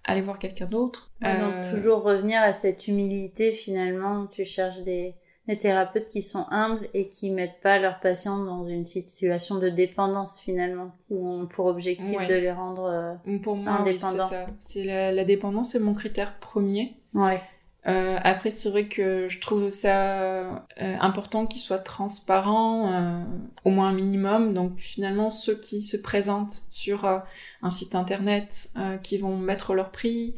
allez 0.05 0.23
voir 0.23 0.39
quelqu'un 0.39 0.67
d'autre. 0.67 1.11
donc 1.21 1.75
toujours 1.75 2.03
revenir 2.03 2.41
à 2.41 2.53
cette 2.53 2.89
humilité 2.89 3.53
finalement 3.53 4.27
tu 4.27 4.45
cherches 4.45 4.81
des 4.81 5.15
des 5.49 5.59
thérapeutes 5.59 6.09
qui 6.09 6.23
sont 6.23 6.47
humbles 6.51 6.89
et 6.93 7.09
qui 7.09 7.31
mettent 7.31 7.61
pas 7.63 7.79
leurs 7.79 8.01
patients 8.01 8.39
dans 8.39 8.67
une 8.67 8.87
situation 8.87 9.59
de 9.59 9.69
dépendance 9.69 10.41
finalement, 10.41 10.93
ou 11.11 11.29
ont 11.29 11.47
pour 11.47 11.67
objectif 11.67 12.19
de 12.27 12.35
les 12.35 12.53
rendre 12.53 12.85
euh, 12.85 13.39
pour 13.39 13.57
moi, 13.57 13.75
indépendants. 13.75 14.29
c'est 14.59 14.85
la, 14.85 15.13
la, 15.13 15.25
dépendance, 15.25 15.73
c'est 15.73 15.81
mon 15.81 15.95
critère 15.95 16.39
premier. 16.39 16.95
Ouais. 17.15 17.41
Euh, 17.87 18.19
après, 18.25 18.51
c'est 18.51 18.69
vrai 18.69 18.89
que 18.89 19.29
je 19.29 19.41
trouve 19.41 19.71
ça 19.71 20.19
euh, 20.19 20.57
important 20.79 21.47
qu'ils 21.47 21.61
soient 21.61 21.79
transparents, 21.79 22.93
euh, 22.93 23.23
au 23.65 23.71
moins 23.71 23.89
un 23.89 23.93
minimum. 23.93 24.55
Donc 24.55 24.79
finalement, 24.79 25.31
ceux 25.31 25.55
qui 25.55 25.83
se 25.83 25.97
présentent 25.97 26.63
sur 26.69 27.05
un 27.05 27.71
site 27.71 27.95
internet, 27.95 28.71
qui 29.03 29.19
vont 29.19 29.37
mettre 29.37 29.75
leur 29.75 29.91
prix, 29.91 30.35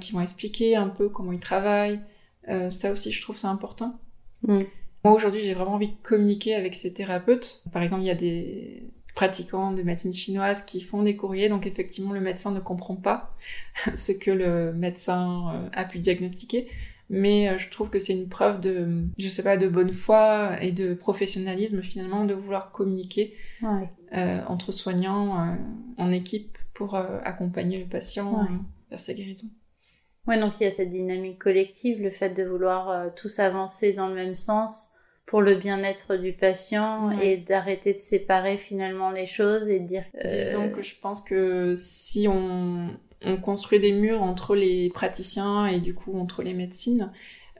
qui 0.00 0.12
vont 0.12 0.20
expliquer 0.20 0.76
un 0.76 0.88
peu 0.88 1.08
comment 1.08 1.32
ils 1.32 1.40
travaillent, 1.40 2.00
ça 2.70 2.92
aussi, 2.92 3.12
je 3.12 3.22
trouve 3.22 3.36
ça 3.36 3.48
important. 3.48 3.98
Mm. 4.42 4.62
Moi, 5.04 5.14
aujourd'hui, 5.14 5.42
j'ai 5.42 5.54
vraiment 5.54 5.74
envie 5.74 5.88
de 5.88 5.96
communiquer 6.02 6.54
avec 6.54 6.74
ces 6.74 6.92
thérapeutes. 6.92 7.62
Par 7.72 7.82
exemple, 7.82 8.02
il 8.02 8.06
y 8.06 8.10
a 8.10 8.14
des 8.14 8.82
pratiquants 9.14 9.72
de 9.72 9.82
médecine 9.82 10.12
chinoise 10.12 10.62
qui 10.62 10.80
font 10.80 11.02
des 11.02 11.16
courriers, 11.16 11.48
donc 11.48 11.66
effectivement, 11.66 12.12
le 12.12 12.20
médecin 12.20 12.52
ne 12.52 12.60
comprend 12.60 12.96
pas 12.96 13.34
ce 13.94 14.12
que 14.12 14.30
le 14.30 14.72
médecin 14.72 15.52
euh, 15.54 15.68
a 15.72 15.84
pu 15.84 15.98
diagnostiquer. 15.98 16.68
Mais 17.08 17.48
euh, 17.48 17.58
je 17.58 17.70
trouve 17.70 17.90
que 17.90 17.98
c'est 17.98 18.12
une 18.12 18.28
preuve 18.28 18.60
de, 18.60 19.04
je 19.18 19.28
sais 19.28 19.42
pas, 19.42 19.56
de 19.56 19.68
bonne 19.68 19.92
foi 19.92 20.62
et 20.62 20.70
de 20.70 20.94
professionnalisme 20.94 21.82
finalement 21.82 22.24
de 22.24 22.34
vouloir 22.34 22.70
communiquer 22.70 23.34
euh, 24.12 24.40
entre 24.46 24.70
soignants 24.70 25.56
en 25.96 26.12
équipe 26.12 26.56
pour 26.72 26.94
accompagner 26.94 27.78
le 27.78 27.86
patient 27.86 28.48
vers 28.90 29.00
sa 29.00 29.12
guérison. 29.12 29.48
Ouais, 30.26 30.38
donc 30.38 30.60
il 30.60 30.64
y 30.64 30.66
a 30.66 30.70
cette 30.70 30.90
dynamique 30.90 31.38
collective, 31.38 32.02
le 32.02 32.10
fait 32.10 32.30
de 32.30 32.44
vouloir 32.44 33.14
tous 33.14 33.38
avancer 33.38 33.92
dans 33.92 34.08
le 34.08 34.14
même 34.14 34.36
sens 34.36 34.88
pour 35.26 35.42
le 35.42 35.54
bien-être 35.54 36.16
du 36.16 36.32
patient 36.32 37.10
et 37.20 37.36
d'arrêter 37.36 37.94
de 37.94 37.98
séparer 37.98 38.58
finalement 38.58 39.10
les 39.10 39.26
choses 39.26 39.68
et 39.68 39.80
de 39.80 39.86
dire. 39.86 40.04
Disons 40.24 40.70
que 40.70 40.82
je 40.82 40.94
pense 41.00 41.20
que 41.22 41.74
si 41.76 42.26
on, 42.28 42.90
on 43.24 43.36
construit 43.36 43.80
des 43.80 43.92
murs 43.92 44.22
entre 44.22 44.56
les 44.56 44.90
praticiens 44.90 45.66
et 45.66 45.80
du 45.80 45.94
coup 45.94 46.18
entre 46.18 46.42
les 46.42 46.52
médecines, 46.52 47.12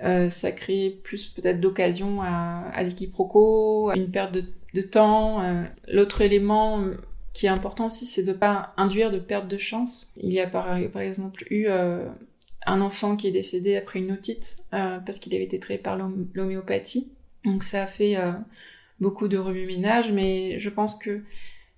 euh, 0.02 0.28
ça 0.28 0.50
crée 0.50 0.98
plus 1.04 1.28
peut-être 1.28 1.60
d'occasion 1.60 2.22
à, 2.22 2.70
à 2.74 2.84
des 2.84 2.92
quiproquos, 2.94 3.90
à 3.90 3.96
une 3.96 4.10
perte 4.10 4.32
de, 4.32 4.44
de 4.74 4.82
temps. 4.82 5.42
Euh. 5.42 5.62
L'autre 5.88 6.22
élément 6.22 6.80
euh, 6.80 6.94
qui 7.34 7.46
est 7.46 7.50
important 7.50 7.86
aussi, 7.86 8.06
c'est 8.06 8.24
de 8.24 8.32
pas 8.32 8.72
induire 8.76 9.10
de 9.10 9.18
perte 9.18 9.46
de 9.46 9.58
chance. 9.58 10.12
Il 10.16 10.32
y 10.32 10.40
a 10.40 10.46
par, 10.46 10.76
par 10.92 11.02
exemple 11.02 11.44
eu 11.50 11.66
euh, 11.68 12.06
un 12.66 12.80
enfant 12.80 13.16
qui 13.16 13.26
est 13.28 13.32
décédé 13.32 13.76
après 13.76 13.98
une 14.00 14.12
otite 14.12 14.64
parce 14.70 15.18
qu'il 15.18 15.34
avait 15.34 15.44
été 15.44 15.58
traité 15.58 15.82
par 15.82 15.98
l'homéopathie. 16.34 17.10
Donc 17.44 17.64
ça 17.64 17.84
a 17.84 17.86
fait 17.86 18.16
beaucoup 19.00 19.28
de 19.28 19.38
remue-ménage, 19.38 20.12
mais 20.12 20.58
je 20.58 20.68
pense 20.68 20.96
que 20.96 21.22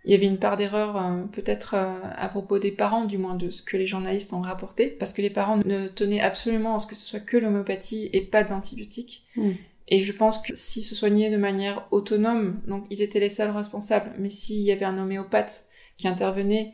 il 0.05 0.11
y 0.11 0.15
avait 0.15 0.27
une 0.27 0.39
part 0.39 0.57
d'erreur 0.57 0.97
euh, 0.97 1.23
peut-être 1.33 1.75
euh, 1.75 1.95
à 2.17 2.29
propos 2.29 2.59
des 2.59 2.73
parents, 2.73 3.05
du 3.05 3.19
moins 3.19 3.37
de 3.37 3.51
ce 3.51 3.63
que 3.63 3.77
les 3.77 3.87
journalistes 3.87 4.33
ont 4.33 4.41
rapporté, 4.41 4.89
parce 4.89 5.13
que 5.13 5.23
les 5.23 5.31
parents 5.31 5.59
ne 5.59 5.89
tenaient 5.89 6.21
absolument 6.21 6.75
à 6.75 6.79
ce 6.81 6.87
que 6.87 6.97
ce 6.97 7.07
soit 7.07 7.21
que 7.21 7.37
l'homéopathie 7.37 8.11
et 8.13 8.23
pas 8.23 8.43
d'antibiotiques. 8.43 9.25
Mm. 9.37 9.51
Et 9.89 10.03
je 10.03 10.13
pense 10.13 10.41
que 10.41 10.55
s'ils 10.57 10.83
se 10.83 10.95
soignaient 10.95 11.31
de 11.31 11.37
manière 11.37 11.87
autonome, 11.91 12.61
donc 12.67 12.85
ils 12.91 13.03
étaient 13.03 13.21
les 13.21 13.29
seuls 13.29 13.51
responsables, 13.51 14.13
mais 14.19 14.31
s'il 14.31 14.61
y 14.61 14.73
avait 14.73 14.85
un 14.85 14.99
homéopathe 14.99 15.67
qui 15.99 16.09
intervenait 16.09 16.73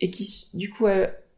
et 0.00 0.10
qui 0.10 0.48
du 0.54 0.70
coup 0.70 0.86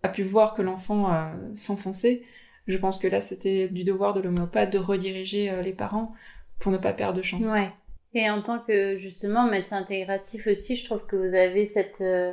a, 0.03 0.09
pu 0.09 0.23
voir 0.23 0.55
que 0.55 0.63
l'enfant 0.63 1.13
euh, 1.13 1.33
s'enfonçait, 1.55 2.23
je 2.67 2.77
pense 2.79 2.99
que 2.99 3.09
là 3.09 3.21
c'était 3.21 3.69
du 3.69 3.85
devoir 3.85 4.15
de 4.15 4.21
l'homéopathe 4.21 4.73
de 4.73 4.79
rediriger 4.79 5.63
les 5.63 5.73
parents 5.73 6.15
pour 6.59 6.73
ne 6.73 6.79
pas 6.79 6.93
perdre 6.93 7.19
de 7.19 7.23
chance. 7.23 7.47
Ouais. 7.47 7.71
Et 8.15 8.29
en 8.29 8.43
tant 8.43 8.59
que 8.59 8.97
justement 8.97 9.47
médecin 9.47 9.79
intégratif 9.79 10.47
aussi, 10.47 10.77
je 10.77 10.85
trouve 10.85 11.07
que 11.07 11.17
vous 11.17 11.35
avez 11.35 11.67
cette 11.67 12.01
euh, 12.01 12.33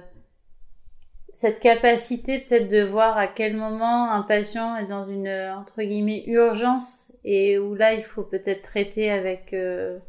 cette 1.32 1.60
capacité 1.62 2.39
peut-être 2.39 2.69
de 2.69 2.84
voir 2.84 3.17
à 3.17 3.27
quel 3.27 3.55
moment 3.55 4.12
un 4.12 4.23
patient 4.23 4.75
est 4.75 4.88
dans 4.88 5.05
une 5.05 5.29
entre 5.29 5.82
guillemets 5.82 6.23
urgence 6.27 7.13
et 7.23 7.58
où 7.58 7.75
là 7.75 7.93
il 7.93 8.03
faut 8.03 8.23
peut-être 8.23 8.62
traiter 8.62 9.10
avec 9.10 9.53
euh, 9.53 9.99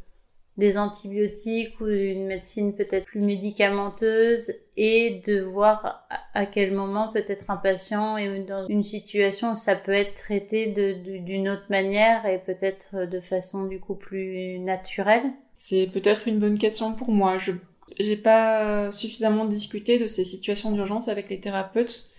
des 0.60 0.78
antibiotiques 0.78 1.80
ou 1.80 1.88
une 1.88 2.26
médecine 2.26 2.74
peut-être 2.74 3.06
plus 3.06 3.20
médicamenteuse 3.20 4.52
et 4.76 5.20
de 5.26 5.40
voir 5.40 6.06
à 6.34 6.46
quel 6.46 6.72
moment 6.72 7.08
peut-être 7.12 7.44
un 7.48 7.56
patient 7.56 8.16
est 8.16 8.40
dans 8.40 8.66
une 8.68 8.84
situation 8.84 9.52
où 9.52 9.56
ça 9.56 9.74
peut 9.74 9.92
être 9.92 10.14
traité 10.14 10.66
d'une 10.66 11.48
autre 11.48 11.66
manière 11.70 12.24
et 12.26 12.38
peut-être 12.38 13.06
de 13.10 13.20
façon 13.20 13.64
du 13.64 13.80
coup 13.80 13.96
plus 13.96 14.60
naturelle. 14.60 15.24
C'est 15.54 15.88
peut-être 15.92 16.28
une 16.28 16.38
bonne 16.38 16.58
question 16.58 16.92
pour 16.92 17.10
moi. 17.10 17.38
Je 17.38 17.52
n'ai 17.98 18.16
pas 18.16 18.92
suffisamment 18.92 19.46
discuté 19.46 19.98
de 19.98 20.06
ces 20.06 20.24
situations 20.24 20.70
d'urgence 20.70 21.08
avec 21.08 21.28
les 21.28 21.40
thérapeutes. 21.40 22.10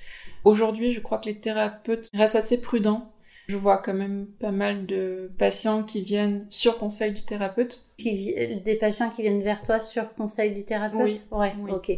Aujourd'hui, 0.44 0.92
je 0.92 1.00
crois 1.00 1.20
que 1.20 1.28
les 1.28 1.38
thérapeutes 1.38 2.10
restent 2.14 2.36
assez 2.36 2.60
prudents 2.60 3.12
je 3.48 3.56
vois 3.56 3.78
quand 3.78 3.94
même 3.94 4.28
pas 4.40 4.52
mal 4.52 4.86
de 4.86 5.32
patients 5.38 5.84
qui 5.84 6.02
viennent 6.02 6.46
sur 6.50 6.78
conseil 6.78 7.12
du 7.12 7.24
thérapeute. 7.24 7.86
des 7.98 8.78
patients 8.80 9.10
qui 9.10 9.22
viennent 9.24 9.44
vers 9.44 9.64
toi 9.64 9.80
sur 9.80 10.14
conseil 10.14 10.54
du 10.54 10.64
thérapeute 10.64 11.02
Oui. 11.02 11.22
Ouais, 11.32 11.54
ok. 11.70 11.92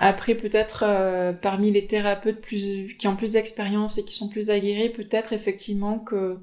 Après, 0.00 0.36
peut-être 0.36 0.84
euh, 0.86 1.32
parmi 1.32 1.72
les 1.72 1.86
thérapeutes 1.86 2.40
plus, 2.40 2.94
qui 2.96 3.08
ont 3.08 3.16
plus 3.16 3.32
d'expérience 3.32 3.98
et 3.98 4.04
qui 4.04 4.14
sont 4.14 4.28
plus 4.28 4.48
aguerris, 4.50 4.90
peut-être 4.90 5.32
effectivement 5.32 5.98
que 5.98 6.38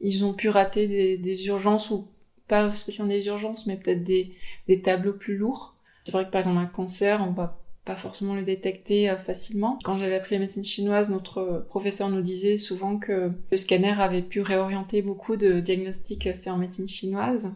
ils 0.00 0.24
ont 0.24 0.34
pu 0.34 0.48
rater 0.48 1.16
des, 1.16 1.46
urgences 1.46 1.90
ou 1.90 2.08
pas 2.48 2.74
spécialement 2.74 3.12
des 3.12 3.26
urgences, 3.26 3.66
mais 3.66 3.76
peut-être 3.76 4.04
des, 4.04 4.34
des 4.68 4.82
tableaux 4.82 5.12
plus 5.12 5.36
lourds. 5.36 5.76
C'est 6.04 6.12
vrai 6.12 6.26
que 6.26 6.30
par 6.30 6.40
exemple 6.40 6.58
un 6.58 6.66
cancer, 6.66 7.24
on 7.26 7.32
va 7.32 7.61
pas 7.84 7.96
forcément 7.96 8.34
le 8.34 8.42
détecter 8.42 9.10
euh, 9.10 9.16
facilement. 9.16 9.78
Quand 9.84 9.96
j'avais 9.96 10.14
appris 10.14 10.34
la 10.34 10.40
médecine 10.40 10.64
chinoise, 10.64 11.08
notre 11.08 11.66
professeur 11.68 12.08
nous 12.08 12.22
disait 12.22 12.56
souvent 12.56 12.98
que 12.98 13.32
le 13.50 13.56
scanner 13.56 13.94
avait 13.98 14.22
pu 14.22 14.40
réorienter 14.40 15.02
beaucoup 15.02 15.36
de 15.36 15.60
diagnostics 15.60 16.24
faits 16.24 16.48
en 16.48 16.58
médecine 16.58 16.88
chinoise. 16.88 17.52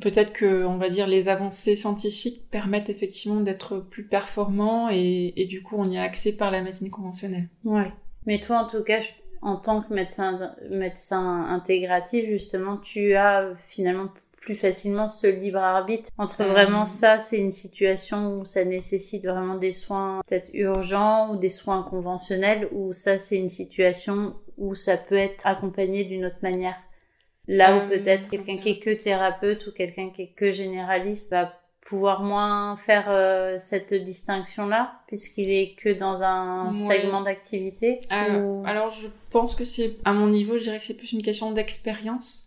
Peut-être 0.00 0.34
que, 0.34 0.64
on 0.66 0.76
va 0.76 0.90
dire, 0.90 1.06
les 1.06 1.28
avancées 1.28 1.74
scientifiques 1.74 2.50
permettent 2.50 2.90
effectivement 2.90 3.40
d'être 3.40 3.78
plus 3.78 4.04
performants 4.04 4.90
et, 4.90 5.32
et, 5.36 5.46
du 5.46 5.62
coup, 5.62 5.76
on 5.78 5.88
y 5.88 5.96
a 5.96 6.02
accès 6.02 6.32
par 6.32 6.50
la 6.50 6.60
médecine 6.60 6.90
conventionnelle. 6.90 7.48
Ouais. 7.64 7.90
Mais 8.26 8.38
toi, 8.38 8.58
en 8.58 8.66
tout 8.66 8.82
cas, 8.82 9.00
en 9.40 9.56
tant 9.56 9.80
que 9.80 9.94
médecin, 9.94 10.54
médecin 10.70 11.44
intégratif, 11.44 12.26
justement, 12.26 12.76
tu 12.76 13.14
as 13.14 13.54
finalement 13.68 14.08
plus 14.46 14.54
facilement 14.54 15.08
ce 15.08 15.26
libre 15.26 15.58
arbitre 15.58 16.08
entre 16.18 16.42
euh, 16.42 16.46
vraiment 16.46 16.86
ça, 16.86 17.18
c'est 17.18 17.36
une 17.36 17.50
situation 17.50 18.38
où 18.38 18.44
ça 18.44 18.64
nécessite 18.64 19.26
vraiment 19.26 19.56
des 19.56 19.72
soins 19.72 20.22
peut-être 20.24 20.48
urgents 20.54 21.32
ou 21.32 21.36
des 21.36 21.48
soins 21.48 21.82
conventionnels, 21.82 22.68
ou 22.70 22.92
ça, 22.92 23.18
c'est 23.18 23.36
une 23.36 23.48
situation 23.48 24.36
où 24.56 24.76
ça 24.76 24.96
peut 24.96 25.18
être 25.18 25.44
accompagné 25.48 26.04
d'une 26.04 26.24
autre 26.24 26.38
manière. 26.42 26.76
Là 27.48 27.76
où 27.76 27.80
euh, 27.80 27.88
peut-être 27.88 28.30
quelqu'un 28.30 28.56
qui 28.56 28.70
est 28.70 28.78
que 28.78 28.90
thérapeute 28.90 29.66
ou 29.66 29.72
quelqu'un 29.72 30.10
qui 30.10 30.22
est 30.22 30.32
que 30.32 30.52
généraliste 30.52 31.32
va 31.32 31.52
pouvoir 31.80 32.22
moins 32.22 32.76
faire 32.76 33.06
euh, 33.08 33.56
cette 33.58 33.94
distinction-là, 33.94 35.00
puisqu'il 35.08 35.50
est 35.50 35.74
que 35.74 35.88
dans 35.88 36.22
un 36.22 36.72
segment 36.72 37.22
d'activité 37.22 37.98
Alors, 38.64 38.90
je 38.90 39.08
pense 39.30 39.56
que 39.56 39.64
c'est, 39.64 39.96
à 40.04 40.12
mon 40.12 40.28
niveau, 40.28 40.56
je 40.56 40.64
dirais 40.64 40.78
que 40.78 40.84
c'est 40.84 40.96
plus 40.96 41.12
une 41.12 41.22
question 41.22 41.50
d'expérience. 41.50 42.45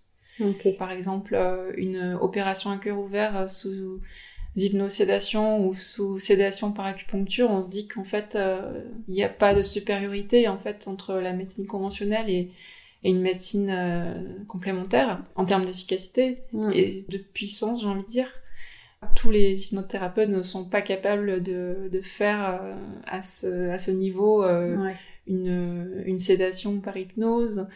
Par 0.77 0.91
exemple, 0.91 1.35
euh, 1.35 1.71
une 1.75 2.17
opération 2.19 2.71
à 2.71 2.77
cœur 2.77 2.97
ouvert 2.99 3.35
euh, 3.35 3.47
sous 3.47 3.99
hypnosédation 4.55 5.65
ou 5.65 5.73
sous 5.73 6.19
sédation 6.19 6.71
par 6.71 6.85
acupuncture, 6.85 7.49
on 7.49 7.61
se 7.61 7.69
dit 7.69 7.87
qu'en 7.87 8.03
fait, 8.03 8.35
euh, 8.35 8.83
il 9.07 9.13
n'y 9.13 9.23
a 9.23 9.29
pas 9.29 9.53
de 9.53 9.61
supériorité 9.61 10.47
en 10.47 10.57
fait 10.57 10.87
entre 10.87 11.15
la 11.15 11.33
médecine 11.33 11.67
conventionnelle 11.67 12.29
et, 12.29 12.51
une 13.01 13.21
médecine 13.21 13.73
complémentaire 14.49 15.23
en 15.35 15.45
termes 15.45 15.63
d'efficacité 15.63 16.39
et 16.73 17.05
de 17.07 17.17
puissance, 17.17 17.79
j'ai 17.79 17.87
envie 17.87 18.03
de 18.03 18.09
dire. 18.09 18.29
Tous 19.15 19.31
les 19.31 19.67
hypnothérapeutes 19.67 20.27
ne 20.27 20.41
sont 20.41 20.67
pas 20.67 20.81
capables 20.81 21.41
de, 21.41 22.01
faire 22.03 22.61
à, 23.07 23.21
ce, 23.21 23.69
à 23.69 23.79
ce 23.79 23.91
niveau 23.91 24.43
une, 25.27 26.03
une 26.05 26.19
sédation 26.19 26.81
par 26.81 26.97
hypnose. 26.97 27.67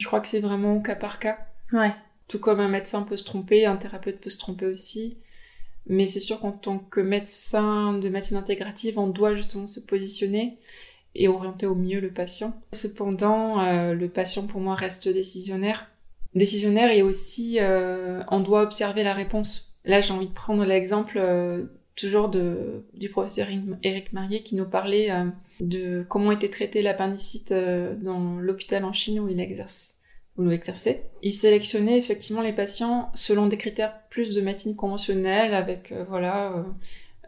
Je 0.00 0.06
crois 0.08 0.18
que 0.18 0.26
c'est 0.26 0.40
vraiment 0.40 0.74
au 0.74 0.80
cas 0.80 0.96
par 0.96 1.20
cas. 1.20 1.38
Ouais. 1.72 1.92
Tout 2.28 2.38
comme 2.38 2.60
un 2.60 2.68
médecin 2.68 3.02
peut 3.02 3.16
se 3.16 3.24
tromper, 3.24 3.66
un 3.66 3.76
thérapeute 3.76 4.20
peut 4.20 4.30
se 4.30 4.38
tromper 4.38 4.66
aussi. 4.66 5.16
Mais 5.86 6.06
c'est 6.06 6.20
sûr 6.20 6.40
qu'en 6.40 6.52
tant 6.52 6.78
que 6.78 7.00
médecin 7.00 7.94
de 7.94 8.08
médecine 8.08 8.36
intégrative, 8.36 8.98
on 8.98 9.06
doit 9.06 9.34
justement 9.34 9.66
se 9.66 9.80
positionner 9.80 10.58
et 11.14 11.28
orienter 11.28 11.66
au 11.66 11.74
mieux 11.74 12.00
le 12.00 12.10
patient. 12.10 12.60
Cependant, 12.74 13.60
euh, 13.64 13.94
le 13.94 14.08
patient 14.08 14.46
pour 14.46 14.60
moi 14.60 14.74
reste 14.74 15.08
décisionnaire. 15.08 15.90
Décisionnaire 16.34 16.90
et 16.90 17.02
aussi 17.02 17.56
euh, 17.58 18.22
on 18.30 18.40
doit 18.40 18.62
observer 18.62 19.02
la 19.02 19.14
réponse. 19.14 19.74
Là, 19.86 20.02
j'ai 20.02 20.12
envie 20.12 20.28
de 20.28 20.34
prendre 20.34 20.64
l'exemple 20.64 21.16
euh, 21.16 21.64
toujours 21.96 22.28
de, 22.28 22.84
du 22.92 23.08
professeur 23.08 23.48
Eric 23.82 24.12
Marier 24.12 24.42
qui 24.42 24.54
nous 24.54 24.66
parlait 24.66 25.10
de 25.60 26.04
comment 26.08 26.30
était 26.30 26.50
traitée 26.50 26.82
l'appendicite 26.82 27.52
dans 27.52 28.38
l'hôpital 28.38 28.84
en 28.84 28.92
Chine 28.92 29.18
où 29.18 29.28
il 29.28 29.40
exerce 29.40 29.97
ou 30.38 30.50
exercer. 30.50 31.02
Il 31.22 31.32
sélectionnait 31.32 31.98
effectivement 31.98 32.42
les 32.42 32.52
patients 32.52 33.10
selon 33.14 33.46
des 33.46 33.56
critères 33.56 34.00
plus 34.08 34.34
de 34.34 34.40
médecine 34.40 34.76
conventionnelle 34.76 35.52
avec 35.52 35.92
euh, 35.92 36.04
voilà 36.08 36.52
euh, 36.52 36.62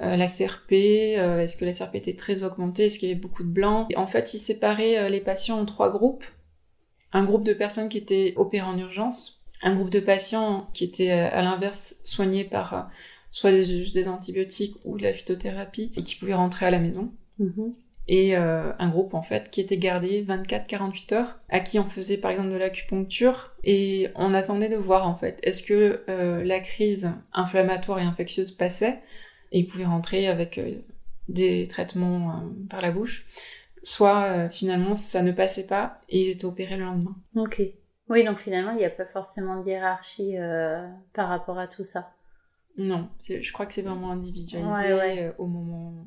euh, 0.01 0.17
la 0.17 0.29
CRP, 0.29 0.73
est-ce 0.73 1.57
que 1.57 1.65
la 1.65 1.73
CRP 1.73 1.97
était 1.97 2.15
très 2.15 2.43
augmentée, 2.45 2.87
est-ce 2.87 2.99
qu'il 2.99 3.09
y 3.09 3.13
avait 3.13 3.21
beaucoup 3.21 3.43
de 3.43 3.51
blancs. 3.51 3.89
en 3.97 4.07
fait, 4.07 4.33
il 4.33 4.39
séparait 4.39 5.11
les 5.11 5.21
patients 5.21 5.61
en 5.61 5.67
trois 5.67 5.91
groupes. 5.91 6.25
Un 7.13 7.25
groupe 7.25 7.45
de 7.45 7.53
personnes 7.53 7.89
qui 7.89 7.99
étaient 7.99 8.33
opérées 8.37 8.67
en 8.67 8.79
urgence, 8.79 9.45
un 9.63 9.75
groupe 9.75 9.91
de 9.91 10.01
patients 10.01 10.71
qui 10.73 10.85
étaient 10.85 11.11
à 11.11 11.43
l'inverse 11.43 11.97
soignés 12.05 12.45
par 12.45 12.89
soit 13.33 13.51
des, 13.51 13.91
des, 13.91 14.09
antibiotiques 14.09 14.77
ou 14.85 14.97
de 14.97 15.03
la 15.03 15.13
phytothérapie 15.13 15.93
et 15.97 16.03
qui 16.03 16.15
pouvaient 16.15 16.35
rentrer 16.35 16.67
à 16.67 16.71
la 16.71 16.79
maison. 16.79 17.13
Mm-hmm 17.41 17.73
et 18.09 18.37
euh, 18.37 18.73
un 18.79 18.89
groupe 18.89 19.15
en 19.15 19.23
fait 19.23 19.51
qui 19.51 19.61
était 19.61 19.77
gardé 19.77 20.25
24-48 20.25 21.15
heures, 21.15 21.39
à 21.49 21.61
qui 21.61 21.79
on 21.79 21.85
faisait 21.85 22.17
par 22.17 22.31
exemple 22.31 22.51
de 22.51 22.57
l'acupuncture 22.57 23.53
et 23.63 24.09
on 24.15 24.35
attendait 24.35 24.69
de 24.69 24.77
voir 24.77 25.07
en 25.07 25.15
fait 25.15 25.39
est-ce 25.43 25.63
que 25.63 26.03
euh, 26.09 26.43
la 26.45 26.61
crise 26.61 27.13
inflammatoire 27.33 27.99
et 27.99 28.03
infectieuse 28.03 28.51
passait 28.51 29.01
et 29.53 29.61
ils 29.61 29.67
pouvaient 29.67 29.85
rentrer 29.85 30.29
avec 30.29 30.59
euh, 30.59 30.75
des 31.29 31.67
traitements 31.69 32.43
par 32.69 32.81
la 32.81 32.91
bouche, 32.91 33.25
soit 33.85 34.49
finalement 34.49 34.97
ça 34.97 35.23
ne 35.23 35.31
passait 35.31 35.67
pas 35.67 36.01
et 36.09 36.23
ils 36.23 36.31
étaient 36.31 36.45
opérés 36.45 36.77
le 36.77 36.85
lendemain. 36.85 37.15
Ok. 37.37 37.63
Oui, 38.09 38.25
donc 38.25 38.39
finalement 38.39 38.73
il 38.73 38.79
n'y 38.79 38.85
a 38.85 38.91
pas 38.91 39.05
forcément 39.05 39.61
de 39.61 39.69
hiérarchie 39.69 40.35
par 41.13 41.29
rapport 41.29 41.61
à 41.61 41.69
tout 41.69 41.85
ça. 41.85 42.11
Non, 42.77 43.09
je 43.29 43.53
crois 43.53 43.67
que 43.67 43.75
c'est 43.75 43.83
vraiment 43.83 44.11
individualisé 44.11 45.31
au 45.39 45.47
moment 45.47 46.05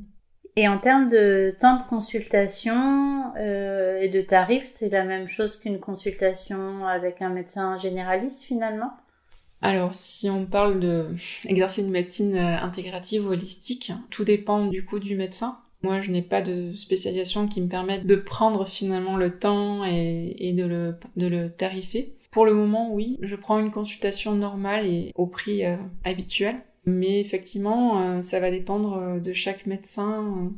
et 0.56 0.68
en 0.68 0.78
termes 0.78 1.10
de 1.10 1.56
temps 1.60 1.78
de 1.78 1.84
consultation 1.84 3.34
euh, 3.38 4.00
et 4.02 4.10
de 4.10 4.22
tarifs, 4.22 4.70
c'est 4.72 4.90
la 4.90 5.04
même 5.04 5.28
chose 5.28 5.58
qu'une 5.58 5.80
consultation 5.80 6.86
avec 6.86 7.22
un 7.22 7.30
médecin 7.30 7.78
généraliste 7.78 8.44
finalement? 8.44 8.92
Alors, 9.62 9.94
si 9.94 10.30
on 10.30 10.46
parle 10.46 10.80
de 10.80 11.08
exercer 11.46 11.82
une 11.82 11.92
médecine 11.92 12.38
intégrative 12.38 13.26
ou 13.26 13.32
holistique, 13.32 13.92
tout 14.10 14.26
dépend 14.26 14.68
du 14.68 14.86
coup 14.86 15.00
du 15.00 15.16
médecin. 15.16 15.58
Moi, 15.84 16.00
je 16.00 16.12
n'ai 16.12 16.22
pas 16.22 16.42
de 16.42 16.74
spécialisation 16.74 17.48
qui 17.48 17.60
me 17.60 17.68
permette 17.68 18.08
de 18.08 18.16
prendre 18.16 18.66
finalement 18.66 19.18
le 19.18 19.38
temps 19.38 19.84
et, 19.84 20.54
de, 20.56 20.66
le, 20.66 20.96
de 21.18 21.48
tarifer. 21.50 22.16
Pour 22.32 22.46
le 22.46 22.54
moment, 22.54 22.92
oui, 22.92 23.20
je 23.22 23.36
prends 23.36 23.60
une 23.60 23.70
consultation 23.70 24.34
normale 24.34 24.88
et 24.88 25.12
au 25.16 25.28
prix 25.28 25.66
euh, 25.66 25.76
habituel. 26.06 26.56
Mais 26.86 27.20
effectivement, 27.20 28.02
euh, 28.02 28.22
ça 28.22 28.40
va 28.40 28.52
dépendre 28.52 28.98
euh, 28.98 29.20
de 29.20 29.34
chaque 29.34 29.66
médecin, 29.66 30.52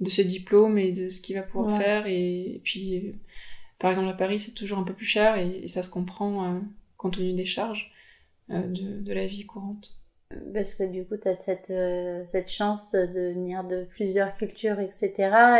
de 0.00 0.10
ses 0.10 0.24
diplômes 0.24 0.78
et 0.78 0.92
de 0.92 1.08
ce 1.08 1.20
qu'il 1.20 1.36
va 1.36 1.42
pouvoir 1.42 1.78
faire. 1.78 2.06
Et, 2.06 2.60
puis, 2.64 3.14
par 3.78 3.90
exemple, 3.90 4.08
à 4.08 4.14
Paris, 4.14 4.40
c'est 4.40 4.52
toujours 4.52 4.78
un 4.78 4.84
peu 4.84 4.94
plus 4.94 5.06
cher 5.06 5.36
et, 5.36 5.68
ça 5.68 5.82
se 5.82 5.90
comprend 5.90 6.60
compte 6.96 7.16
tenu 7.16 7.32
des 7.32 7.46
charges 7.46 7.92
de, 8.48 9.00
de 9.00 9.12
la 9.12 9.26
vie 9.26 9.44
courante. 9.46 9.96
Parce 10.54 10.74
que 10.74 10.84
du 10.84 11.04
coup, 11.04 11.16
tu 11.20 11.28
as 11.28 11.34
cette, 11.34 11.72
cette 12.28 12.50
chance 12.50 12.92
de 12.92 13.32
venir 13.32 13.64
de 13.64 13.84
plusieurs 13.84 14.34
cultures, 14.34 14.80
etc. 14.80 15.12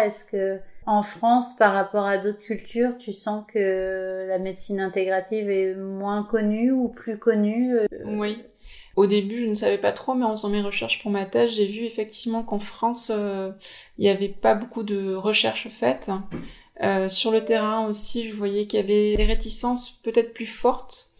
Est-ce 0.04 0.24
que 0.24 0.60
en 0.86 1.02
France, 1.02 1.54
par 1.56 1.74
rapport 1.74 2.04
à 2.04 2.18
d'autres 2.18 2.40
cultures, 2.40 2.96
tu 2.98 3.12
sens 3.12 3.44
que 3.52 4.26
la 4.28 4.38
médecine 4.38 4.80
intégrative 4.80 5.50
est 5.50 5.74
moins 5.74 6.24
connue 6.24 6.72
ou 6.72 6.88
plus 6.88 7.18
connue 7.18 7.76
euh, 7.76 7.86
Oui. 8.04 8.42
Au 9.01 9.07
début, 9.07 9.38
je 9.38 9.46
ne 9.46 9.55
savais 9.55 9.78
pas 9.78 9.92
trop, 9.92 10.12
mais 10.12 10.26
en 10.26 10.36
faisant 10.36 10.51
mes 10.51 10.61
recherches 10.61 11.01
pour 11.01 11.11
ma 11.11 11.24
thèse, 11.24 11.53
j'ai 11.53 11.66
vu 11.66 11.86
effectivement 11.86 12.42
qu'en 12.42 12.59
France, 12.59 13.11
euh, 13.11 13.51
il 13.96 14.03
n'y 14.03 14.11
avait 14.11 14.28
pas 14.28 14.55
beaucoup 14.55 14.82
de 14.82 15.14
recherches 15.14 15.68
faites. 15.70 16.11
Euh, 16.82 17.09
sur 17.09 17.30
le 17.30 17.42
terrain 17.42 17.86
aussi, 17.86 18.28
je 18.28 18.34
voyais 18.34 18.66
qu'il 18.66 18.78
y 18.78 18.82
avait 18.82 19.16
des 19.16 19.24
réticences 19.24 19.98
peut-être 20.03 20.34
plus 20.34 20.44
fortes 20.44 21.11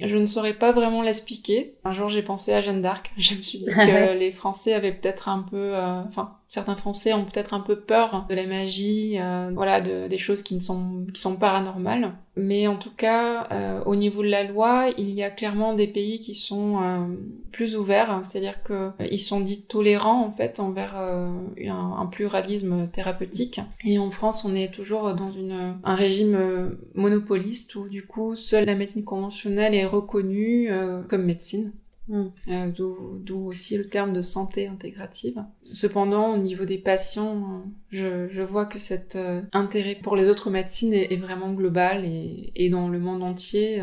je 0.00 0.16
ne 0.16 0.26
saurais 0.26 0.54
pas 0.54 0.72
vraiment 0.72 1.02
l'expliquer. 1.02 1.74
Un 1.84 1.92
jour, 1.92 2.08
j'ai 2.08 2.22
pensé 2.22 2.52
à 2.52 2.60
Jeanne 2.60 2.82
d'Arc. 2.82 3.10
Je 3.18 3.34
me 3.34 3.42
suis 3.42 3.58
dit 3.58 3.64
que 3.66 4.12
les 4.14 4.32
Français 4.32 4.72
avaient 4.72 4.92
peut-être 4.92 5.28
un 5.28 5.40
peu, 5.42 5.74
euh, 5.74 6.02
enfin, 6.02 6.37
certains 6.48 6.76
Français 6.76 7.12
ont 7.12 7.26
peut-être 7.26 7.52
un 7.52 7.60
peu 7.60 7.78
peur 7.78 8.26
de 8.28 8.34
la 8.34 8.46
magie, 8.46 9.18
euh, 9.18 9.50
voilà, 9.54 9.82
de, 9.82 10.08
des 10.08 10.16
choses 10.16 10.42
qui 10.42 10.54
ne 10.54 10.60
sont 10.60 11.06
qui 11.12 11.20
sont 11.20 11.36
paranormales. 11.36 12.14
Mais 12.36 12.66
en 12.66 12.76
tout 12.76 12.94
cas, 12.96 13.48
euh, 13.52 13.82
au 13.84 13.96
niveau 13.96 14.22
de 14.22 14.28
la 14.28 14.44
loi, 14.44 14.88
il 14.96 15.10
y 15.10 15.22
a 15.22 15.30
clairement 15.30 15.74
des 15.74 15.88
pays 15.88 16.20
qui 16.20 16.34
sont 16.34 17.08
plus 17.52 17.76
ouverts, 17.76 18.20
c'est-à-dire 18.22 18.62
que 18.62 18.90
ils 19.10 19.18
sont 19.18 19.40
dits 19.40 19.62
tolérants 19.62 20.24
en 20.24 20.30
fait 20.30 20.60
envers 20.60 20.96
un, 20.96 21.96
un, 21.98 22.06
pluralisme 22.06 22.88
thérapeutique. 22.88 23.60
Et 23.84 23.98
en 23.98 24.10
France, 24.10 24.44
on 24.44 24.54
est 24.54 24.72
toujours 24.72 25.14
dans 25.14 25.30
une 25.30 25.74
un 25.82 25.94
régime 25.94 26.76
monopoliste 26.94 27.74
où 27.74 27.88
du 27.88 28.06
coup, 28.06 28.36
seule 28.36 28.66
la 28.66 28.76
médecine 28.76 29.04
conventionnelle 29.04 29.74
est 29.74 29.86
reconnue 29.86 30.70
comme 31.08 31.24
médecine. 31.24 31.72
Mm. 32.08 32.26
Euh, 32.48 32.70
d'où 32.70 33.46
aussi 33.46 33.76
le 33.76 33.84
terme 33.84 34.12
de 34.12 34.22
santé 34.22 34.66
intégrative. 34.66 35.44
Cependant, 35.64 36.32
au 36.32 36.38
niveau 36.38 36.64
des 36.64 36.78
patients, 36.78 37.64
je, 37.90 38.28
je 38.28 38.42
vois 38.42 38.66
que 38.66 38.78
cet 38.78 39.16
euh, 39.16 39.42
intérêt 39.52 39.94
pour 39.94 40.16
les 40.16 40.28
autres 40.28 40.50
médecines 40.50 40.94
est, 40.94 41.16
vraiment 41.16 41.52
global 41.52 42.04
et, 42.04 42.52
et, 42.56 42.70
dans 42.70 42.88
le 42.88 42.98
monde 42.98 43.22
entier, 43.22 43.82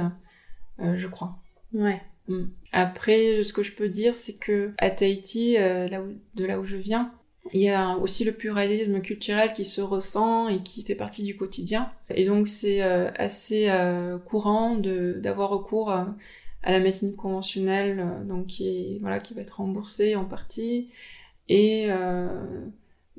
euh, 0.80 0.98
je 0.98 1.08
crois. 1.08 1.38
Ouais. 1.74 2.02
Mm. 2.28 2.46
Après, 2.72 3.44
ce 3.44 3.54
que 3.54 3.62
je 3.62 3.74
peux 3.74 3.90
dire, 3.90 4.16
c'est 4.16 4.40
que 4.40 4.72
à 4.80 4.90
Tahiti, 4.90 5.54
là 5.54 6.02
où, 6.02 6.08
de 6.36 6.46
là 6.46 6.60
où 6.60 6.66
je 6.66 6.78
viens, 6.78 7.12
il 7.54 7.62
y 7.62 7.70
a 7.70 7.96
aussi 7.98 8.24
le 8.24 8.32
pluralisme 8.32 9.02
culturel 9.02 9.54
qui 9.54 9.66
se 9.66 9.82
ressent 9.82 10.48
et 10.48 10.64
qui 10.64 10.82
fait 10.84 10.96
partie 10.96 11.24
du 11.24 11.36
quotidien. 11.36 11.92
Et 12.10 12.26
donc 12.26 12.48
c'est 12.48 12.82
assez 12.82 13.72
courant 14.26 14.76
d'avoir 14.76 15.52
recours 15.52 15.92
à 15.92 16.16
à 16.66 16.72
la 16.72 16.80
médecine 16.80 17.16
conventionnelle, 17.16 18.00
euh, 18.00 18.24
donc 18.26 18.48
qui 18.48 18.68
est, 18.68 18.98
voilà, 19.00 19.20
qui 19.20 19.34
va 19.34 19.42
être 19.42 19.58
remboursée 19.58 20.16
en 20.16 20.26
partie, 20.26 20.90
et 21.48 21.86
euh, 21.90 22.66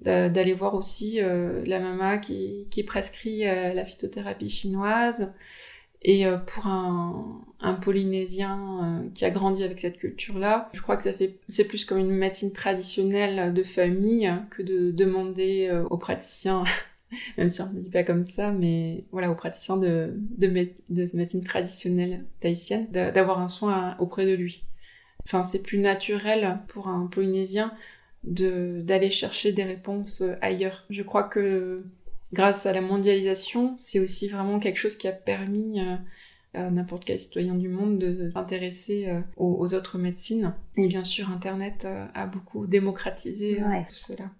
d'aller 0.02 0.52
voir 0.52 0.74
aussi 0.74 1.22
euh, 1.22 1.64
la 1.64 1.80
mama 1.80 2.18
qui, 2.18 2.66
qui 2.70 2.82
prescrit 2.82 3.44
la 3.44 3.84
phytothérapie 3.84 4.50
chinoise. 4.50 5.32
Et 6.02 6.26
pour 6.46 6.66
un, 6.66 7.40
un 7.60 7.74
Polynésien 7.74 9.04
qui 9.14 9.24
a 9.24 9.30
grandi 9.30 9.64
avec 9.64 9.80
cette 9.80 9.96
culture-là, 9.96 10.68
je 10.72 10.80
crois 10.80 10.96
que 10.96 11.02
ça 11.02 11.12
fait 11.12 11.38
c'est 11.48 11.66
plus 11.66 11.84
comme 11.84 11.98
une 11.98 12.10
médecine 12.10 12.52
traditionnelle 12.52 13.52
de 13.54 13.62
famille 13.64 14.30
que 14.50 14.62
de 14.62 14.92
demander 14.92 15.72
aux 15.90 15.96
praticiens 15.96 16.64
même 17.38 17.50
si 17.50 17.60
on 17.62 17.72
ne 17.72 17.80
dit 17.80 17.90
pas 17.90 18.04
comme 18.04 18.24
ça, 18.24 18.50
mais 18.50 19.04
voilà, 19.12 19.30
aux 19.30 19.34
praticiens 19.34 19.76
de, 19.76 20.14
de, 20.38 20.46
médecine 21.14 21.44
traditionnelle 21.44 22.24
tahitienne, 22.40 22.90
d'avoir 22.90 23.40
un 23.40 23.48
soin 23.48 23.96
auprès 23.98 24.26
de 24.26 24.34
lui. 24.34 24.64
Enfin, 25.24 25.44
c'est 25.44 25.62
plus 25.62 25.78
naturel 25.78 26.60
pour 26.68 26.88
un 26.88 27.06
Polynésien 27.06 27.72
d'aller 28.24 29.10
chercher 29.10 29.52
des 29.52 29.64
réponses 29.64 30.22
ailleurs. 30.40 30.84
Je 30.90 31.02
crois 31.02 31.24
que 31.24 31.84
grâce 32.32 32.66
à 32.66 32.72
la 32.72 32.80
mondialisation, 32.80 33.74
c'est 33.78 34.00
aussi 34.00 34.28
vraiment 34.28 34.58
quelque 34.58 34.78
chose 34.78 34.96
qui 34.96 35.08
a 35.08 35.12
permis 35.12 35.80
euh, 35.80 35.96
à 36.54 36.70
n'importe 36.70 37.04
quel 37.04 37.20
citoyen 37.20 37.54
du 37.54 37.68
monde 37.68 37.98
de 37.98 38.30
s'intéresser 38.32 39.08
euh, 39.08 39.20
aux, 39.36 39.74
autres 39.74 39.98
médecines. 39.98 40.54
Et 40.76 40.88
bien 40.88 41.04
sûr, 41.04 41.30
Internet 41.30 41.84
euh, 41.84 42.06
a 42.14 42.26
beaucoup 42.26 42.66
démocratisé 42.66 43.56
tout 43.56 43.94
cela. 43.94 44.30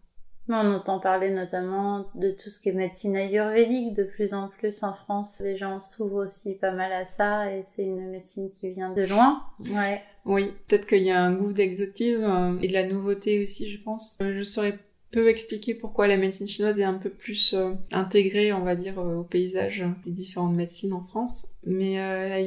On 0.49 0.75
entend 0.75 1.01
parler 1.01 1.31
notamment 1.31 2.07
de 2.15 2.31
tout 2.31 2.51
ce 2.51 2.61
qui 2.61 2.69
est 2.69 2.73
médecine 2.73 3.17
ayurvédique 3.17 3.95
de 3.95 4.05
plus 4.05 4.33
en 4.33 4.49
plus 4.49 4.83
en 4.85 4.93
France. 4.93 5.41
Les 5.45 5.57
gens 5.57 5.81
s'ouvrent 5.81 6.25
aussi 6.25 6.55
pas 6.55 6.71
mal 6.71 6.93
à 6.93 7.05
ça 7.05 7.53
et 7.53 7.63
c'est 7.65 7.83
une 7.83 8.11
médecine 8.11 8.51
qui 8.53 8.71
vient 8.71 8.93
de 8.93 9.03
loin. 9.03 9.43
Ouais. 9.59 10.03
Oui, 10.25 10.53
peut-être 10.67 10.87
qu'il 10.87 11.03
y 11.03 11.11
a 11.11 11.21
un 11.21 11.33
goût 11.33 11.53
d'exotisme 11.53 12.25
euh, 12.25 12.59
et 12.61 12.69
de 12.69 12.73
la 12.73 12.87
nouveauté 12.87 13.43
aussi, 13.43 13.69
je 13.69 13.83
pense. 13.83 14.19
Euh, 14.21 14.37
je 14.37 14.43
saurais 14.45 14.79
peu 15.13 15.29
expliquer 15.29 15.75
pourquoi 15.75 16.09
la 16.09 16.17
médecine 16.17 16.47
chinoise 16.47 16.79
est 16.79 16.85
un 16.85 16.95
peu 16.95 17.11
plus 17.11 17.55
euh, 17.55 17.73
intégrée, 17.93 18.53
on 18.53 18.63
va 18.63 18.75
dire, 18.75 18.99
au 18.99 19.23
paysage 19.23 19.85
des 20.05 20.11
différentes 20.11 20.55
médecines 20.55 20.93
en 20.93 21.03
France. 21.03 21.49
Mais 21.65 21.97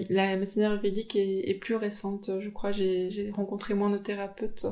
la, 0.10 0.38
médecine 0.38 0.64
ayurvédique 0.64 1.16
est, 1.16 1.50
est, 1.50 1.54
plus 1.54 1.76
récente, 1.76 2.30
je 2.40 2.50
crois. 2.50 2.72
J'ai 2.72 3.32
rencontré 3.34 3.74
moins 3.74 3.90
de 3.90 3.98
thérapeutes 3.98 4.66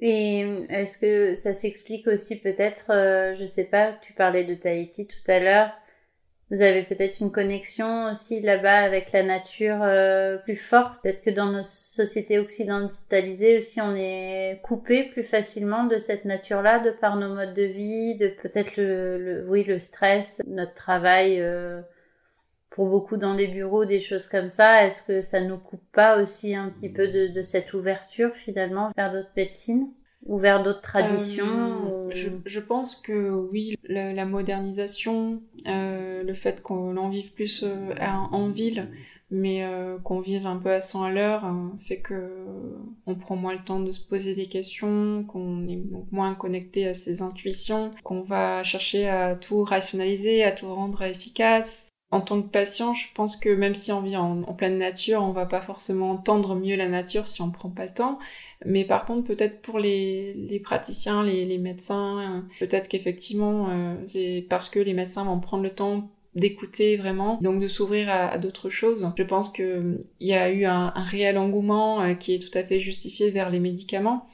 et 0.00 0.40
est-ce 0.70 0.98
que 0.98 1.34
ça 1.34 1.52
s'explique 1.52 2.06
aussi 2.06 2.40
peut-être, 2.40 2.90
euh, 2.90 3.34
je 3.36 3.44
sais 3.44 3.64
pas, 3.64 3.92
tu 3.92 4.12
parlais 4.14 4.44
de 4.44 4.54
Tahiti 4.54 5.06
tout 5.06 5.30
à 5.30 5.38
l'heure, 5.38 5.70
vous 6.50 6.62
avez 6.62 6.82
peut-être 6.82 7.20
une 7.20 7.30
connexion 7.30 8.10
aussi 8.10 8.40
là-bas 8.40 8.80
avec 8.80 9.12
la 9.12 9.22
nature 9.22 9.78
euh, 9.82 10.36
plus 10.38 10.56
forte. 10.56 11.00
Peut-être 11.00 11.22
que 11.22 11.30
dans 11.30 11.46
nos 11.46 11.62
sociétés 11.62 12.40
occidentalisées 12.40 13.58
aussi, 13.58 13.80
on 13.80 13.94
est 13.94 14.58
coupé 14.64 15.04
plus 15.04 15.22
facilement 15.22 15.84
de 15.84 15.98
cette 15.98 16.24
nature-là, 16.24 16.80
de 16.80 16.90
par 16.90 17.16
nos 17.16 17.32
modes 17.34 17.54
de 17.54 17.62
vie, 17.62 18.16
de 18.16 18.28
peut-être 18.42 18.76
le, 18.76 19.44
oui, 19.48 19.62
le 19.62 19.78
stress, 19.78 20.42
notre 20.48 20.74
travail. 20.74 21.40
Euh, 21.40 21.82
pour 22.80 22.88
beaucoup 22.88 23.18
dans 23.18 23.34
les 23.34 23.46
bureaux, 23.46 23.84
des 23.84 24.00
choses 24.00 24.26
comme 24.26 24.48
ça, 24.48 24.86
est-ce 24.86 25.02
que 25.02 25.20
ça 25.20 25.42
nous 25.42 25.58
coupe 25.58 25.84
pas 25.92 26.22
aussi 26.22 26.54
un 26.54 26.70
petit 26.70 26.88
peu 26.88 27.08
de, 27.08 27.26
de 27.26 27.42
cette 27.42 27.74
ouverture 27.74 28.34
finalement 28.34 28.90
vers 28.96 29.12
d'autres 29.12 29.28
médecines 29.36 29.88
ou 30.24 30.38
vers 30.38 30.62
d'autres 30.62 30.80
traditions 30.80 31.46
euh, 31.46 32.08
je, 32.14 32.30
je, 32.46 32.58
pense 32.58 32.96
que 32.96 33.28
oui, 33.28 33.76
la, 33.86 34.24
modernisation, 34.24 35.42
euh, 35.66 36.22
le 36.22 36.32
fait 36.32 36.62
qu'on 36.62 36.96
en 36.96 37.10
vive 37.10 37.34
plus 37.34 37.64
euh, 37.64 37.92
en 38.00 38.48
ville, 38.48 38.88
mais 39.30 39.62
qu'on 40.02 40.20
vive 40.20 40.46
un 40.46 40.56
peu 40.56 40.72
à 40.72 40.80
100 40.80 41.04
à 41.04 41.12
l'heure, 41.12 41.44
fait 41.86 42.00
que 42.00 42.46
on 43.06 43.14
prend 43.14 43.36
moins 43.36 43.52
le 43.52 43.62
temps 43.62 43.78
de 43.78 43.92
se 43.92 44.00
poser 44.00 44.34
des 44.34 44.46
questions, 44.46 45.22
qu'on 45.24 45.68
est 45.68 45.82
moins 46.10 46.34
connecté 46.34 46.88
à 46.88 46.94
ses 46.94 47.20
intuitions, 47.20 47.90
qu'on 48.04 48.22
va 48.22 48.62
chercher 48.62 49.06
à 49.06 49.36
tout 49.36 49.64
rationaliser, 49.64 50.42
à 50.42 50.50
tout 50.50 50.74
rendre 50.74 51.02
efficace 51.02 51.89
en 52.12 52.20
tant 52.20 52.42
que 52.42 52.48
patient, 52.48 52.92
je 52.92 53.06
pense 53.14 53.36
que 53.36 53.48
même 53.48 53.76
si 53.76 53.92
on 53.92 54.00
vit 54.00 54.16
en, 54.16 54.42
pleine 54.54 54.78
nature, 54.78 55.22
on 55.22 55.30
va 55.30 55.46
pas 55.46 55.60
forcément 55.60 56.10
entendre 56.10 56.56
mieux 56.56 56.74
la 56.74 56.88
nature 56.88 57.26
si 57.28 57.40
on 57.40 57.50
prend 57.50 57.68
pas 57.68 57.84
le 57.84 57.92
temps. 57.92 58.18
Mais 58.66 58.84
par 58.84 59.04
contre, 59.04 59.28
peut-être 59.28 59.62
pour 59.62 59.78
les, 59.78 60.34
les 60.34 60.58
praticiens, 60.58 61.22
les, 61.22 61.44
les 61.44 61.58
médecins, 61.58 62.44
peut-être 62.58 62.88
qu'effectivement, 62.88 63.68
euh, 63.70 63.94
c'est 64.08 64.44
parce 64.48 64.68
que 64.68 64.80
les 64.80 64.92
médecins 64.92 65.24
vont 65.24 65.38
prendre 65.38 65.62
le 65.62 65.70
temps 65.70 66.10
d'écouter 66.34 66.96
vraiment, 66.96 67.38
donc 67.42 67.60
de 67.60 67.68
s'ouvrir 67.68 68.08
à, 68.10 68.38
d'autres 68.38 68.70
choses. 68.70 69.12
Je 69.16 69.22
pense 69.22 69.50
que 69.50 70.00
il 70.18 70.26
y 70.26 70.34
a 70.34 70.50
eu 70.50 70.64
un, 70.64 70.92
un 70.94 71.04
réel 71.04 71.38
engouement 71.38 72.02
euh, 72.02 72.14
qui 72.14 72.34
est 72.34 72.38
tout 72.40 72.56
à 72.58 72.64
fait 72.64 72.80
justifié 72.80 73.30
vers 73.30 73.50
les 73.50 73.60
médicaments 73.60 74.26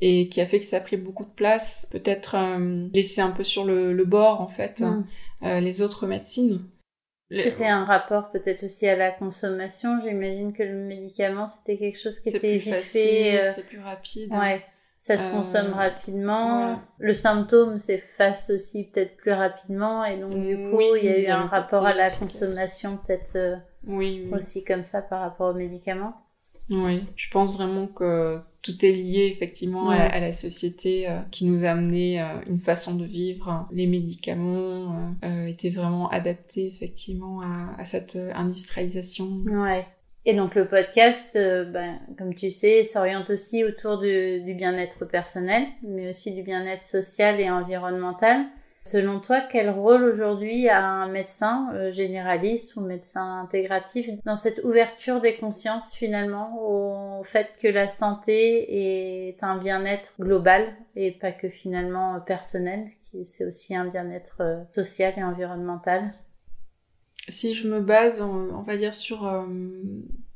et 0.00 0.28
qui 0.28 0.40
a 0.40 0.46
fait 0.46 0.60
que 0.60 0.66
ça 0.66 0.76
a 0.76 0.80
pris 0.80 0.96
beaucoup 0.96 1.24
de 1.24 1.30
place, 1.30 1.88
peut-être 1.90 2.36
euh, 2.36 2.86
laisser 2.92 3.20
un 3.20 3.30
peu 3.30 3.42
sur 3.42 3.64
le, 3.64 3.92
le 3.92 4.04
bord 4.04 4.40
en 4.40 4.48
fait 4.48 4.80
mm. 4.80 5.58
les 5.58 5.82
autres 5.82 6.06
médecines. 6.06 6.60
C'était 7.30 7.66
un 7.66 7.84
rapport 7.84 8.30
peut-être 8.30 8.64
aussi 8.64 8.86
à 8.86 8.96
la 8.96 9.10
consommation. 9.10 10.00
J'imagine 10.02 10.52
que 10.52 10.62
le 10.62 10.74
médicament, 10.74 11.48
c'était 11.48 11.76
quelque 11.76 11.98
chose 11.98 12.20
qui 12.20 12.28
était 12.28 12.58
vite 12.58 12.76
fait. 12.76 13.40
Euh, 13.40 13.52
c'est 13.52 13.66
plus 13.66 13.80
rapide. 13.80 14.32
Ouais, 14.32 14.64
ça 14.96 15.16
se 15.16 15.30
consomme 15.30 15.72
euh, 15.72 15.76
rapidement. 15.76 16.80
Le 16.98 17.14
symptôme 17.14 17.78
s'efface 17.78 18.50
aussi 18.50 18.90
peut-être 18.90 19.16
plus 19.16 19.32
rapidement. 19.32 20.04
Et 20.04 20.18
donc, 20.18 20.34
du 20.34 20.56
coup, 20.70 20.82
il 20.96 21.04
y 21.04 21.08
a 21.08 21.18
eu 21.18 21.26
un 21.26 21.46
rapport 21.46 21.84
à 21.84 21.94
la 21.94 22.10
consommation 22.10 22.96
peut-être 22.96 23.36
euh, 23.36 23.56
oui, 23.86 24.28
aussi 24.32 24.64
comme 24.64 24.84
ça 24.84 25.02
par 25.02 25.20
rapport 25.20 25.50
aux 25.50 25.58
médicaments. 25.58 26.14
Oui, 26.70 27.04
je 27.14 27.30
pense 27.30 27.54
vraiment 27.54 27.86
que 27.86 28.40
tout 28.62 28.84
est 28.84 28.90
lié 28.90 29.30
effectivement 29.32 29.90
à, 29.90 30.18
la 30.18 30.32
société 30.32 31.08
euh, 31.08 31.20
qui 31.30 31.44
nous 31.44 31.64
a 31.64 31.68
amené 31.68 32.20
euh, 32.20 32.24
une 32.48 32.58
façon 32.58 32.96
de 32.96 33.04
vivre. 33.04 33.68
Les 33.70 33.86
médicaments 33.86 35.14
euh, 35.24 35.46
étaient 35.46 35.70
vraiment 35.70 36.08
adaptés 36.10 36.66
effectivement 36.66 37.42
à, 37.78 37.84
cette 37.84 38.18
industrialisation. 38.34 39.44
Ouais. 39.46 39.86
Et 40.24 40.34
donc 40.34 40.56
le 40.56 40.66
podcast, 40.66 41.34
ben, 41.36 42.00
comme 42.18 42.34
tu 42.34 42.50
sais, 42.50 42.82
s'oriente 42.82 43.30
aussi 43.30 43.62
autour 43.62 43.98
du 44.00 44.54
bien-être 44.56 45.04
personnel, 45.04 45.62
mais 45.82 46.08
aussi 46.08 46.34
du 46.34 46.42
bien-être 46.42 46.82
social 46.82 47.38
et 47.38 47.48
environnemental. 47.48 48.46
Selon 48.86 49.18
toi, 49.18 49.40
quel 49.40 49.68
rôle 49.68 50.04
aujourd'hui 50.04 50.68
a 50.68 50.80
un 50.80 51.08
médecin 51.08 51.70
euh, 51.74 51.90
généraliste 51.90 52.76
ou 52.76 52.82
médecin 52.82 53.40
intégratif 53.40 54.08
dans 54.24 54.36
cette 54.36 54.60
ouverture 54.62 55.20
des 55.20 55.34
consciences 55.34 55.92
finalement 55.92 56.56
au 56.62 57.24
fait 57.24 57.48
que 57.60 57.66
la 57.66 57.88
santé 57.88 59.32
est 59.32 59.42
un 59.42 59.58
bien-être 59.58 60.12
global 60.20 60.72
et 60.94 61.10
pas 61.10 61.32
que 61.32 61.48
finalement 61.48 62.20
personnel, 62.20 62.86
qui 63.10 63.24
c'est 63.24 63.44
aussi 63.44 63.74
un 63.74 63.86
bien-être 63.86 64.36
euh, 64.38 64.62
social 64.72 65.14
et 65.16 65.24
environnemental? 65.24 66.12
Si 67.28 67.54
je 67.54 67.68
me 67.68 67.80
base, 67.80 68.22
on, 68.22 68.62
va 68.62 68.76
dire 68.76 68.94
sur 68.94 69.26
euh, 69.26 69.44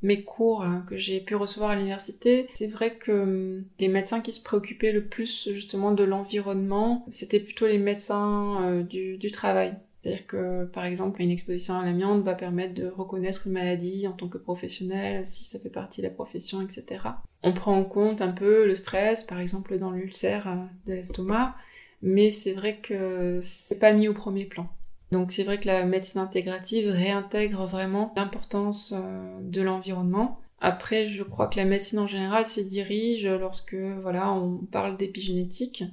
mes 0.03 0.23
cours 0.23 0.63
hein, 0.63 0.85
que 0.89 0.97
j'ai 0.97 1.21
pu 1.21 1.35
recevoir 1.35 1.71
à 1.71 1.77
l'université, 1.77 2.49
c'est 2.55 2.67
vrai 2.67 2.97
que 2.97 3.13
hum, 3.13 3.65
les 3.79 3.89
médecins 3.89 4.21
qui 4.21 4.33
se 4.33 4.43
préoccupaient 4.43 4.93
le 4.93 5.05
plus 5.05 5.51
justement 5.53 5.93
de 5.93 6.05
l'environnement, 6.05 7.07
c'était 7.11 7.41
plutôt 7.41 7.67
les 7.67 7.79
médecins 7.79 8.65
euh, 8.65 8.83
du, 8.83 9.31
travail. 9.31 9.75
C'est-à-dire 10.03 10.27
que, 10.27 10.65
par 10.65 10.87
exemple, 10.87 11.21
une 11.21 11.31
exposition 11.31 11.79
à 11.79 11.85
l'amiante 11.85 12.23
va 12.23 12.35
permettre 12.35 12.73
de 12.73 12.87
reconnaître 12.87 13.47
une 13.47 13.53
maladie 13.53 14.09
en 14.09 14.13
tant 14.13 14.29
que 14.29 14.39
professionnel, 14.39 15.27
si 15.27 15.45
ça 15.45 15.59
fait 15.59 15.69
partie 15.69 16.01
de 16.01 16.07
la 16.07 16.13
profession, 16.13 16.63
etc. 16.63 17.05
On 17.43 17.53
prend 17.53 17.77
en 17.77 17.85
compte 17.85 18.23
un 18.23 18.33
peu 18.33 18.67
le 18.67 18.75
stress, 18.75 19.25
par 19.25 19.41
exemple 19.41 19.79
dans 19.79 19.91
l'ulcère 19.91 20.49
euh, 20.49 20.57
de 20.87 20.95
l'estomac, 20.95 21.55
mais 22.03 22.31
c'est 22.31 22.53
vrai 22.53 22.79
que 22.79 23.41
c'est 23.43 23.79
pas 23.79 23.93
mis 23.93 24.09
au 24.09 24.15
premier 24.15 24.47
plan. 24.47 24.69
Donc 25.13 25.33
c'est 25.33 25.43
vrai 25.43 25.59
que 25.59 25.67
la 25.67 25.85
médecine 25.85 26.21
intégrative 26.21 26.89
réintègre 26.89 27.67
vraiment 27.67 28.13
l'importance 28.17 28.95
euh, 28.97 29.39
de 29.43 29.61
l'environnement. 29.61 30.39
Après, 30.61 31.09
je 31.09 31.23
crois 31.25 31.49
que 31.49 31.57
la 31.57 31.65
médecine 31.65 31.99
en 31.99 32.07
général 32.07 32.45
s'y 32.47 32.65
dirige 32.65 33.27
lorsque 33.27 33.75
voilà, 33.75 34.31
on 34.31 34.59
parle 34.59 34.97
d'épigénétique. 34.97 35.85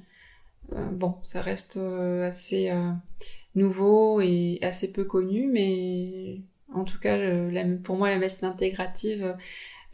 Euh, 0.74 0.86
bon, 0.92 1.16
ça 1.24 1.42
reste 1.42 1.78
euh, 1.78 2.28
assez 2.28 2.72
nouveau 3.56 4.22
et 4.22 4.60
assez 4.62 4.92
peu 4.92 5.06
connu, 5.06 5.48
mais 5.48 6.42
en 6.74 6.84
tout 6.84 7.00
cas, 7.00 7.18
pour 7.84 7.96
moi, 7.96 8.10
la 8.10 8.18
médecine 8.18 8.50
intégrative, 8.50 9.36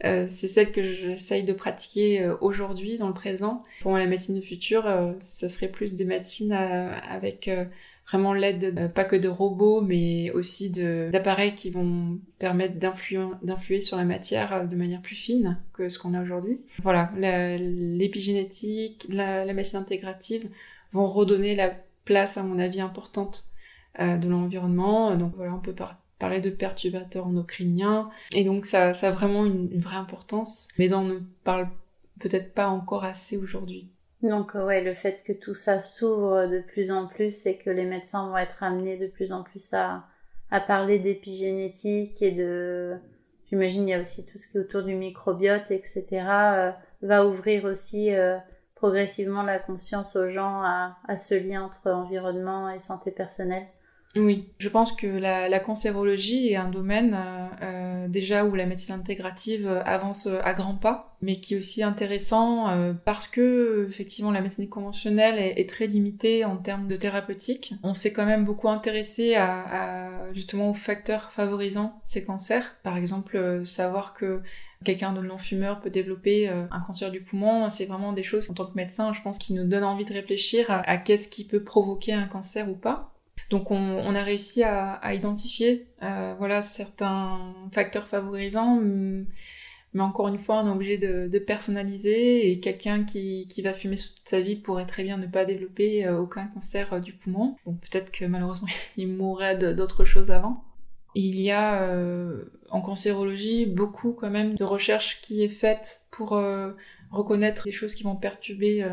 c'est 0.02 0.48
celle 0.48 0.72
que 0.72 0.82
j'essaye 0.82 1.44
de 1.44 1.52
pratiquer 1.54 2.28
aujourd'hui, 2.42 2.98
dans 2.98 3.08
le 3.08 3.14
présent. 3.14 3.62
Pour 3.80 3.92
moi, 3.92 4.00
la 4.00 4.06
médecine 4.06 4.34
du 4.34 4.42
futur, 4.42 4.84
ce 5.20 5.48
serait 5.48 5.68
plus 5.68 5.94
des 5.94 6.04
médecines 6.04 6.52
avec 6.52 7.48
vraiment 8.06 8.32
l'aide 8.32 8.74
euh, 8.78 8.88
pas 8.88 9.04
que 9.04 9.16
de 9.16 9.28
robots, 9.28 9.80
mais 9.80 10.30
aussi 10.32 10.70
d'appareils 10.70 11.54
qui 11.54 11.70
vont 11.70 12.18
permettre 12.38 12.78
d'influer 12.78 13.80
sur 13.80 13.96
la 13.96 14.04
matière 14.04 14.52
euh, 14.52 14.64
de 14.64 14.76
manière 14.76 15.00
plus 15.00 15.14
fine 15.14 15.58
que 15.72 15.88
ce 15.88 15.98
qu'on 15.98 16.14
a 16.14 16.22
aujourd'hui. 16.22 16.60
Voilà, 16.82 17.10
l'épigénétique, 17.58 19.06
la, 19.08 19.44
la, 19.44 19.52
médecine 19.52 19.78
intégrative 19.78 20.48
vont 20.92 21.06
redonner 21.06 21.54
la 21.54 21.72
place, 22.04 22.36
à 22.36 22.42
mon 22.42 22.58
avis, 22.58 22.80
importante 22.80 23.44
euh, 24.00 24.16
de 24.16 24.28
l'environnement. 24.28 25.16
Donc 25.16 25.34
voilà, 25.36 25.54
on 25.54 25.60
peut 25.60 25.74
parler 26.18 26.40
de 26.40 26.50
perturbateurs 26.50 27.26
endocriniens. 27.26 28.10
Et 28.34 28.44
donc 28.44 28.66
ça, 28.66 28.92
ça 28.92 29.08
a 29.08 29.10
vraiment 29.12 29.46
une, 29.46 29.70
une 29.72 29.80
vraie 29.80 29.96
importance, 29.96 30.68
mais 30.78 30.88
dont 30.88 31.00
on 31.00 31.04
ne 31.04 31.20
parle 31.44 31.68
peut-être 32.20 32.54
pas 32.54 32.68
encore 32.68 33.04
assez 33.04 33.36
aujourd'hui. 33.36 33.88
Donc 34.24 34.54
ouais, 34.54 34.82
le 34.82 34.94
fait 34.94 35.22
que 35.22 35.34
tout 35.34 35.54
ça 35.54 35.82
s'ouvre 35.82 36.46
de 36.46 36.58
plus 36.58 36.90
en 36.90 37.06
plus 37.06 37.44
et 37.44 37.58
que 37.58 37.68
les 37.68 37.84
médecins 37.84 38.26
vont 38.26 38.38
être 38.38 38.62
amenés 38.62 38.96
de 38.96 39.06
plus 39.06 39.32
en 39.32 39.42
plus 39.42 39.74
à, 39.74 40.04
à 40.50 40.60
parler 40.60 40.98
d'épigénétique 40.98 42.22
et 42.22 42.30
de... 42.30 42.96
J'imagine 43.50 43.86
il 43.86 43.90
y 43.90 43.94
a 43.94 44.00
aussi 44.00 44.24
tout 44.24 44.38
ce 44.38 44.48
qui 44.48 44.56
est 44.56 44.60
autour 44.62 44.82
du 44.82 44.94
microbiote, 44.94 45.70
etc. 45.70 46.04
Euh, 46.10 46.70
va 47.02 47.26
ouvrir 47.26 47.66
aussi 47.66 48.14
euh, 48.14 48.38
progressivement 48.74 49.42
la 49.42 49.58
conscience 49.58 50.16
aux 50.16 50.28
gens 50.28 50.62
à, 50.62 50.96
à 51.06 51.18
ce 51.18 51.34
lien 51.34 51.62
entre 51.62 51.90
environnement 51.90 52.70
et 52.70 52.78
santé 52.78 53.10
personnelle. 53.10 53.66
Oui, 54.16 54.48
je 54.58 54.68
pense 54.68 54.92
que 54.92 55.08
la, 55.08 55.48
la 55.48 55.58
cancérologie 55.58 56.48
est 56.48 56.56
un 56.56 56.70
domaine 56.70 57.14
euh, 57.14 57.46
euh 57.62 58.08
déjà 58.08 58.44
où 58.44 58.54
la 58.54 58.66
médecine 58.66 58.94
intégrative 58.94 59.66
euh, 59.66 59.82
avance 59.82 60.26
euh, 60.26 60.38
à 60.44 60.54
grands 60.54 60.76
pas, 60.76 61.16
mais 61.20 61.36
qui 61.36 61.54
est 61.54 61.58
aussi 61.58 61.82
intéressant 61.82 62.94
parce 63.04 63.28
que 63.28 63.86
effectivement 63.88 64.30
la 64.30 64.42
médecine 64.42 64.68
conventionnelle 64.68 65.38
est, 65.38 65.58
est, 65.58 65.68
très 65.68 65.86
limitée 65.86 66.44
en 66.44 66.56
termes 66.56 66.86
de 66.86 66.96
thérapeutique. 66.96 67.74
On 67.82 67.94
s'est 67.94 68.12
quand 68.12 68.26
même 68.26 68.44
beaucoup 68.44 68.68
intéressé 68.68 69.34
à, 69.34 70.08
à, 70.08 70.32
justement 70.32 70.70
aux 70.70 70.74
facteurs 70.74 71.32
favorisant 71.32 72.00
ces 72.04 72.24
cancers. 72.24 72.76
Par 72.82 72.98
exemple, 72.98 73.62
savoir 73.64 74.12
que 74.12 74.42
quelqu'un 74.84 75.14
de 75.14 75.22
non-fumeur 75.22 75.80
peut 75.80 75.90
développer 75.90 76.48
un 76.48 76.80
cancer 76.86 77.10
du 77.10 77.22
poumon, 77.22 77.70
c'est 77.70 77.86
vraiment 77.86 78.12
des 78.12 78.22
choses 78.22 78.50
en 78.50 78.54
tant 78.54 78.66
que 78.66 78.76
médecin, 78.76 79.14
je 79.14 79.22
pense, 79.22 79.38
qui 79.38 79.54
nous 79.54 79.64
donnent 79.64 79.84
envie 79.84 80.04
de 80.04 80.12
réfléchir 80.12 80.66
à 80.68 80.98
qu'est-ce 80.98 81.28
qui 81.28 81.46
peut 81.46 81.62
provoquer 81.62 82.12
un 82.12 82.26
cancer 82.26 82.68
ou 82.68 82.74
pas. 82.74 83.13
Donc 83.50 83.70
on, 83.70 84.14
a 84.14 84.22
réussi 84.22 84.62
à, 84.62 85.14
identifier 85.14 85.86
euh, 86.02 86.34
voilà 86.38 86.62
certains 86.62 87.54
facteurs 87.72 88.06
favorisants, 88.06 88.80
mais 88.80 90.02
encore 90.02 90.28
une 90.28 90.38
fois 90.38 90.60
on 90.62 90.66
est 90.66 90.70
obligé 90.70 90.98
de, 90.98 91.38
personnaliser 91.38 92.50
et 92.50 92.60
quelqu'un 92.60 93.04
qui, 93.04 93.46
va 93.62 93.74
fumer 93.74 93.96
toute 93.96 94.22
sa 94.24 94.40
vie 94.40 94.56
pourrait 94.56 94.86
très 94.86 95.02
bien 95.02 95.18
ne 95.18 95.26
pas 95.26 95.44
développer 95.44 96.06
euh, 96.06 96.18
aucun 96.18 96.46
cancer 96.48 96.94
euh, 96.94 97.00
du 97.00 97.12
poumon. 97.12 97.56
Bon 97.66 97.74
peut-être 97.74 98.10
que 98.10 98.24
malheureusement 98.24 98.68
il 98.96 99.08
mourrait 99.08 99.56
d'autres 99.56 100.04
choses 100.04 100.30
avant. 100.30 100.64
Il 101.16 101.40
y 101.40 101.52
a 101.52 101.96
en 102.70 102.80
cancérologie 102.80 103.66
beaucoup 103.66 104.14
quand 104.14 104.30
même 104.30 104.56
de 104.56 104.64
recherches 104.64 105.20
qui 105.20 105.44
est 105.44 105.48
faite 105.48 106.00
pour 106.10 106.30
reconnaître 107.12 107.62
des 107.66 107.70
choses 107.70 107.94
qui 107.94 108.02
vont 108.02 108.16
perturber 108.16 108.84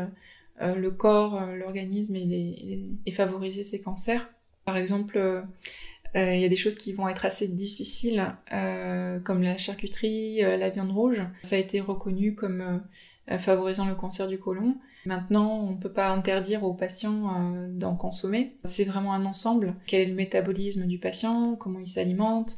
le 0.60 0.90
corps, 0.90 1.40
l'organisme 1.46 2.16
et 2.16 3.10
favoriser 3.10 3.62
ces 3.62 3.80
cancers. 3.80 4.28
Par 4.64 4.76
exemple, 4.76 5.18
euh, 5.18 5.42
euh, 6.14 6.34
il 6.34 6.40
y 6.40 6.44
a 6.44 6.48
des 6.48 6.56
choses 6.56 6.76
qui 6.76 6.92
vont 6.92 7.08
être 7.08 7.24
assez 7.24 7.48
difficiles, 7.48 8.24
euh, 8.52 9.18
comme 9.20 9.42
la 9.42 9.56
charcuterie, 9.56 10.40
la 10.40 10.70
viande 10.70 10.92
rouge. 10.92 11.22
Ça 11.42 11.56
a 11.56 11.58
été 11.58 11.80
reconnu 11.80 12.34
comme 12.34 12.82
favorisant 13.38 13.86
le 13.86 13.94
cancer 13.94 14.28
du 14.28 14.38
côlon. 14.38 14.76
Maintenant, 15.06 15.64
on 15.64 15.72
ne 15.72 15.80
peut 15.80 15.92
pas 15.92 16.10
interdire 16.10 16.64
aux 16.64 16.74
patients 16.74 17.54
d'en 17.70 17.96
consommer. 17.96 18.56
C'est 18.64 18.84
vraiment 18.84 19.14
un 19.14 19.24
ensemble. 19.24 19.74
Quel 19.86 20.02
est 20.02 20.06
le 20.06 20.14
métabolisme 20.14 20.86
du 20.86 20.98
patient? 20.98 21.56
Comment 21.56 21.80
il 21.80 21.88
s'alimente? 21.88 22.56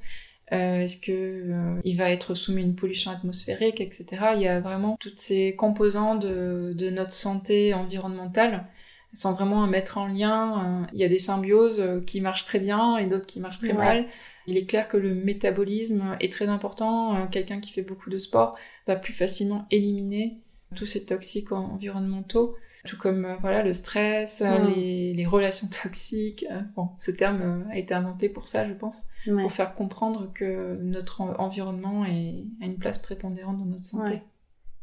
Est-ce 0.51 1.01
que 1.01 1.81
il 1.85 1.97
va 1.97 2.11
être 2.11 2.35
soumis 2.35 2.63
à 2.63 2.65
une 2.65 2.77
pollution 2.77 3.11
atmosphérique, 3.11 3.81
etc. 3.81 4.07
Il 4.37 4.43
y 4.43 4.49
a 4.49 4.61
vraiment 4.61 4.97
toutes 5.01 5.19
ces 5.19 5.57
composants 5.57 6.15
de, 6.15 6.73
de 6.75 6.91
notre 6.91 7.15
santé 7.15 7.75
environnementale 7.75 8.67
sans 9.15 9.33
vraiment 9.33 9.67
mettre 9.67 9.97
en 9.99 10.09
lien. 10.09 10.83
Euh, 10.83 10.87
il 10.93 10.99
y 10.99 11.05
a 11.05 11.09
des 11.09 11.19
symbioses 11.19 11.81
euh, 11.81 12.01
qui 12.01 12.21
marchent 12.21 12.45
très 12.45 12.59
bien 12.59 12.99
et 12.99 13.07
d'autres 13.07 13.27
qui 13.27 13.41
marchent 13.41 13.61
très 13.61 13.73
mal. 13.73 14.07
Il 14.47 14.59
est 14.59 14.67
clair 14.67 14.89
que 14.89 14.97
le 14.97 15.15
métabolisme 15.15 16.17
est 16.21 16.33
très 16.33 16.49
important. 16.49 17.17
Euh, 17.17 17.27
quelqu'un 17.27 17.61
qui 17.61 17.73
fait 17.73 17.83
beaucoup 17.83 18.11
de 18.11 18.19
sport 18.19 18.59
va 18.87 18.97
plus 18.97 19.13
facilement 19.13 19.67
éliminer 19.71 20.41
tous 20.75 20.87
ces 20.87 21.05
toxiques 21.05 21.53
environnementaux, 21.53 22.57
tout 22.85 22.99
comme 22.99 23.37
voilà 23.41 23.63
le 23.63 23.73
stress, 23.73 24.41
les, 24.41 25.15
les, 25.15 25.27
relations 25.27 25.69
toxiques. 25.83 26.47
Bon, 26.77 26.91
ce 26.99 27.11
terme 27.11 27.67
a 27.71 27.79
été 27.79 27.95
inventé 27.95 28.29
pour 28.29 28.47
ça, 28.47 28.69
je 28.69 28.75
pense, 28.75 29.07
pour 29.27 29.53
faire 29.53 29.75
comprendre 29.75 30.33
que 30.33 30.77
notre 30.81 31.23
environnement 31.23 32.05
est, 32.05 32.45
a 32.63 32.67
une 32.67 32.79
place 32.79 32.99
prépondérante 32.99 33.59
dans 33.59 33.67
notre 33.67 33.85
santé. 33.85 34.21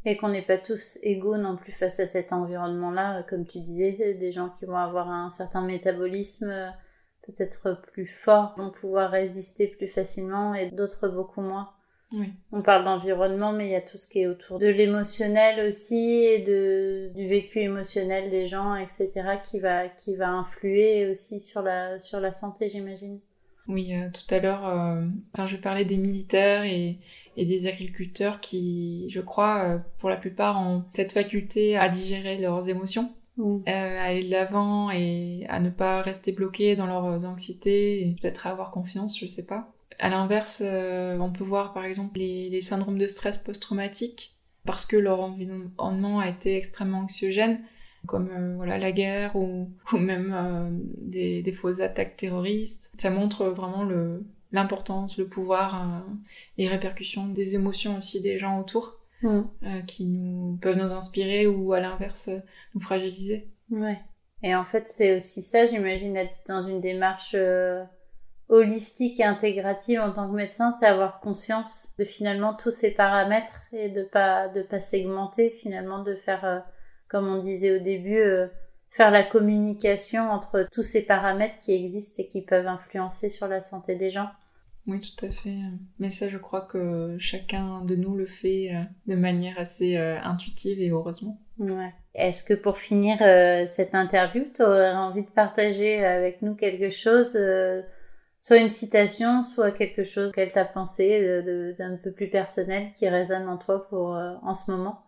Et 0.04 0.16
qu'on 0.16 0.30
n'est 0.30 0.42
pas 0.42 0.58
tous 0.58 0.98
égaux 1.02 1.36
non 1.36 1.56
plus 1.56 1.70
face 1.70 2.00
à 2.00 2.06
cet 2.06 2.32
environnement-là. 2.32 3.22
Comme 3.28 3.46
tu 3.46 3.60
disais, 3.60 4.14
des 4.14 4.32
gens 4.32 4.50
qui 4.58 4.64
vont 4.64 4.76
avoir 4.76 5.08
un 5.08 5.30
certain 5.30 5.62
métabolisme 5.62 6.50
euh, 6.50 6.68
peut-être 7.22 7.80
plus 7.92 8.06
fort 8.06 8.54
vont 8.56 8.70
pouvoir 8.70 9.10
résister 9.12 9.68
plus 9.68 9.86
facilement 9.86 10.54
et 10.54 10.70
d'autres 10.70 11.08
beaucoup 11.08 11.40
moins. 11.40 11.70
Oui. 12.12 12.32
On 12.52 12.62
parle 12.62 12.84
d'environnement, 12.84 13.52
mais 13.52 13.66
il 13.68 13.72
y 13.72 13.76
a 13.76 13.80
tout 13.80 13.98
ce 13.98 14.06
qui 14.06 14.20
est 14.20 14.26
autour 14.26 14.58
de 14.58 14.66
l'émotionnel 14.66 15.66
aussi 15.66 16.24
et 16.24 16.40
de, 16.40 17.10
du 17.14 17.26
vécu 17.26 17.60
émotionnel 17.60 18.30
des 18.30 18.46
gens, 18.46 18.74
etc., 18.76 19.10
qui 19.42 19.60
va, 19.60 19.88
qui 19.88 20.16
va 20.16 20.30
influer 20.30 21.10
aussi 21.10 21.40
sur 21.40 21.62
la, 21.62 21.98
sur 21.98 22.20
la 22.20 22.32
santé, 22.32 22.68
j'imagine. 22.68 23.20
Oui, 23.68 23.94
euh, 23.94 24.08
tout 24.12 24.34
à 24.34 24.40
l'heure, 24.40 24.66
euh, 24.66 25.46
je 25.46 25.56
parlais 25.56 25.84
des 25.84 25.96
militaires 25.96 26.64
et, 26.64 26.98
et, 27.36 27.46
des 27.46 27.66
agriculteurs 27.68 28.40
qui, 28.40 29.08
je 29.10 29.20
crois, 29.20 29.64
euh, 29.64 29.78
pour 29.98 30.10
la 30.10 30.16
plupart, 30.16 30.60
ont 30.60 30.84
cette 30.92 31.12
faculté 31.12 31.76
à 31.76 31.88
digérer 31.88 32.38
leurs 32.38 32.68
émotions, 32.68 33.12
euh, 33.38 33.60
à 33.66 34.02
aller 34.02 34.24
de 34.24 34.30
l'avant 34.30 34.90
et 34.90 35.46
à 35.48 35.60
ne 35.60 35.70
pas 35.70 36.02
rester 36.02 36.32
bloqués 36.32 36.76
dans 36.76 36.86
leurs 36.86 37.24
anxiétés 37.24 38.14
peut-être 38.20 38.46
à 38.46 38.50
avoir 38.50 38.72
confiance, 38.72 39.18
je 39.18 39.26
sais 39.26 39.46
pas. 39.46 39.72
À 39.98 40.08
l'inverse, 40.08 40.62
euh, 40.64 41.18
on 41.18 41.32
peut 41.32 41.44
voir 41.44 41.72
par 41.72 41.84
exemple 41.84 42.18
les, 42.18 42.60
syndromes 42.60 42.98
de 42.98 43.06
stress 43.06 43.38
post-traumatique 43.38 44.36
parce 44.64 44.86
que 44.86 44.96
leur 44.96 45.20
environnement 45.20 46.20
a 46.20 46.28
été 46.28 46.56
extrêmement 46.56 47.00
anxiogène, 47.00 47.60
comme 48.06 48.30
euh, 48.30 48.54
voilà 48.56 48.78
la 48.78 48.92
guerre 48.92 49.34
ou, 49.36 49.70
même 49.98 50.32
euh, 50.34 50.68
des, 51.00 51.42
des, 51.42 51.52
fausses 51.52 51.80
attaques 51.80 52.16
terroristes. 52.16 52.90
Ça 52.98 53.10
montre 53.10 53.46
vraiment 53.46 53.84
le 53.84 54.24
l'importance, 54.54 55.16
le 55.16 55.26
pouvoir, 55.26 56.04
les 56.58 56.68
répercussions 56.68 57.26
des 57.26 57.54
émotions 57.54 57.96
aussi 57.96 58.20
des 58.20 58.38
gens 58.38 58.60
autour 58.60 58.98
qui 59.86 60.04
nous 60.04 60.58
peuvent 60.60 60.76
nous 60.76 60.92
inspirer 60.92 61.46
ou 61.46 61.72
à 61.72 61.80
l'inverse 61.80 62.28
nous 62.74 62.80
fragiliser. 62.82 63.48
Ouais. 63.70 63.98
Et 64.42 64.54
en 64.54 64.64
fait, 64.64 64.88
c'est 64.88 65.16
aussi 65.16 65.40
ça, 65.40 65.64
j'imagine, 65.64 66.18
être 66.18 66.34
dans 66.46 66.62
une 66.62 66.82
démarche 66.82 67.34
holistique 68.52 69.18
et 69.18 69.24
intégrative 69.24 69.98
en 70.00 70.12
tant 70.12 70.28
que 70.28 70.36
médecin, 70.36 70.70
c'est 70.70 70.86
avoir 70.86 71.20
conscience 71.20 71.88
de 71.98 72.04
finalement 72.04 72.54
tous 72.54 72.70
ces 72.70 72.90
paramètres 72.90 73.62
et 73.72 73.88
de 73.88 74.02
pas 74.02 74.48
de 74.48 74.60
pas 74.60 74.78
segmenter 74.78 75.50
finalement, 75.50 76.02
de 76.02 76.14
faire 76.14 76.44
euh, 76.44 76.58
comme 77.08 77.26
on 77.28 77.38
disait 77.38 77.80
au 77.80 77.82
début, 77.82 78.20
euh, 78.20 78.46
faire 78.90 79.10
la 79.10 79.22
communication 79.22 80.30
entre 80.30 80.68
tous 80.70 80.82
ces 80.82 81.06
paramètres 81.06 81.56
qui 81.58 81.72
existent 81.72 82.22
et 82.22 82.26
qui 82.26 82.42
peuvent 82.42 82.66
influencer 82.66 83.30
sur 83.30 83.48
la 83.48 83.62
santé 83.62 83.94
des 83.94 84.10
gens. 84.10 84.28
Oui, 84.86 85.00
tout 85.00 85.24
à 85.24 85.30
fait. 85.30 85.56
Mais 85.98 86.10
ça, 86.10 86.28
je 86.28 86.36
crois 86.36 86.62
que 86.62 87.16
chacun 87.18 87.82
de 87.86 87.96
nous 87.96 88.16
le 88.16 88.26
fait 88.26 88.74
euh, 88.74 88.82
de 89.06 89.16
manière 89.16 89.58
assez 89.58 89.96
intuitive 89.96 90.78
et 90.78 90.90
heureusement. 90.90 91.40
Ouais. 91.58 91.94
Est-ce 92.14 92.44
que 92.44 92.52
pour 92.52 92.76
finir 92.76 93.16
cette 93.66 93.94
interview, 93.94 94.44
tu 94.54 94.62
aurais 94.62 94.92
envie 94.92 95.22
de 95.22 95.30
partager 95.30 96.04
avec 96.04 96.42
nous 96.42 96.54
quelque 96.54 96.90
chose 96.90 97.38
soit 98.42 98.58
une 98.58 98.68
citation, 98.68 99.42
soit 99.42 99.70
quelque 99.70 100.02
chose 100.02 100.32
qu'elle 100.32 100.52
t'a 100.52 100.64
pensé 100.64 101.42
d'un 101.78 101.96
peu 101.96 102.12
plus 102.12 102.28
personnel 102.28 102.90
qui 102.92 103.08
résonne 103.08 103.48
en 103.48 103.56
toi 103.56 103.88
pour 103.88 104.16
euh, 104.16 104.34
en 104.42 104.52
ce 104.52 104.70
moment. 104.70 105.04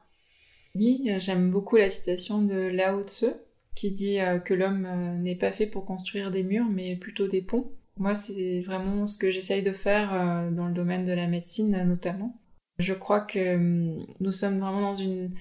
Oui, 0.77 1.09
euh, 1.11 1.19
j'aime 1.19 1.51
beaucoup 1.51 1.77
la 1.77 1.91
citation 1.91 2.41
de 2.41 2.55
Lao 2.55 3.03
Tzu 3.03 3.27
qui 3.75 3.91
dit 3.91 4.21
euh, 4.21 4.39
que 4.39 4.55
l'homme 4.55 4.89
n'est 5.21 5.37
pas 5.37 5.51
fait 5.51 5.67
pour 5.67 5.85
construire 5.85 6.31
des 6.31 6.45
murs, 6.45 6.69
mais 6.71 6.97
plutôt 6.97 7.27
des 7.27 7.43
ponts. 7.43 7.73
Moi, 7.97 8.15
c'est 8.15 8.61
vraiment 8.61 9.05
ce 9.07 9.19
que 9.19 9.31
j'essaye 9.31 9.63
de 9.63 9.73
faire 9.73 10.51
dans 10.53 10.67
le 10.67 10.75
domaine 10.75 11.05
de 11.05 11.13
la 11.13 11.29
médecine 11.29 11.85
notamment. 11.85 12.41
Je 12.79 12.93
crois 12.93 13.21
que 13.21 13.55
hum, 13.55 14.07
nous 14.21 14.33
sommes 14.33 14.59
vraiment 14.59 14.81
dans 14.81 14.95
une 14.95 15.33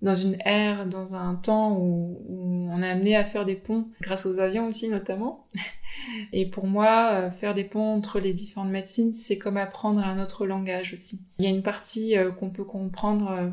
dans 0.00 0.14
une 0.14 0.36
ère, 0.44 0.86
dans 0.86 1.14
un 1.14 1.34
temps 1.34 1.76
où, 1.76 2.22
on 2.70 2.82
est 2.82 2.90
amené 2.90 3.16
à 3.16 3.24
faire 3.24 3.44
des 3.44 3.56
ponts, 3.56 3.88
grâce 4.00 4.26
aux 4.26 4.38
avions 4.38 4.68
aussi 4.68 4.88
notamment. 4.88 5.48
Et 6.32 6.48
pour 6.48 6.66
moi, 6.66 7.10
euh, 7.12 7.30
faire 7.30 7.54
des 7.54 7.64
ponts 7.64 7.94
entre 7.94 8.20
les 8.20 8.32
différentes 8.32 8.70
médecines, 8.70 9.14
c'est 9.14 9.38
comme 9.38 9.56
apprendre 9.56 10.00
un 10.00 10.22
autre 10.22 10.46
langage 10.46 10.92
aussi. 10.92 11.20
Il 11.38 11.44
y 11.44 11.48
a 11.48 11.50
une 11.50 11.62
partie 11.62 12.16
euh, 12.16 12.30
qu'on 12.30 12.50
peut 12.50 12.64
comprendre, 12.64 13.30
euh, 13.30 13.48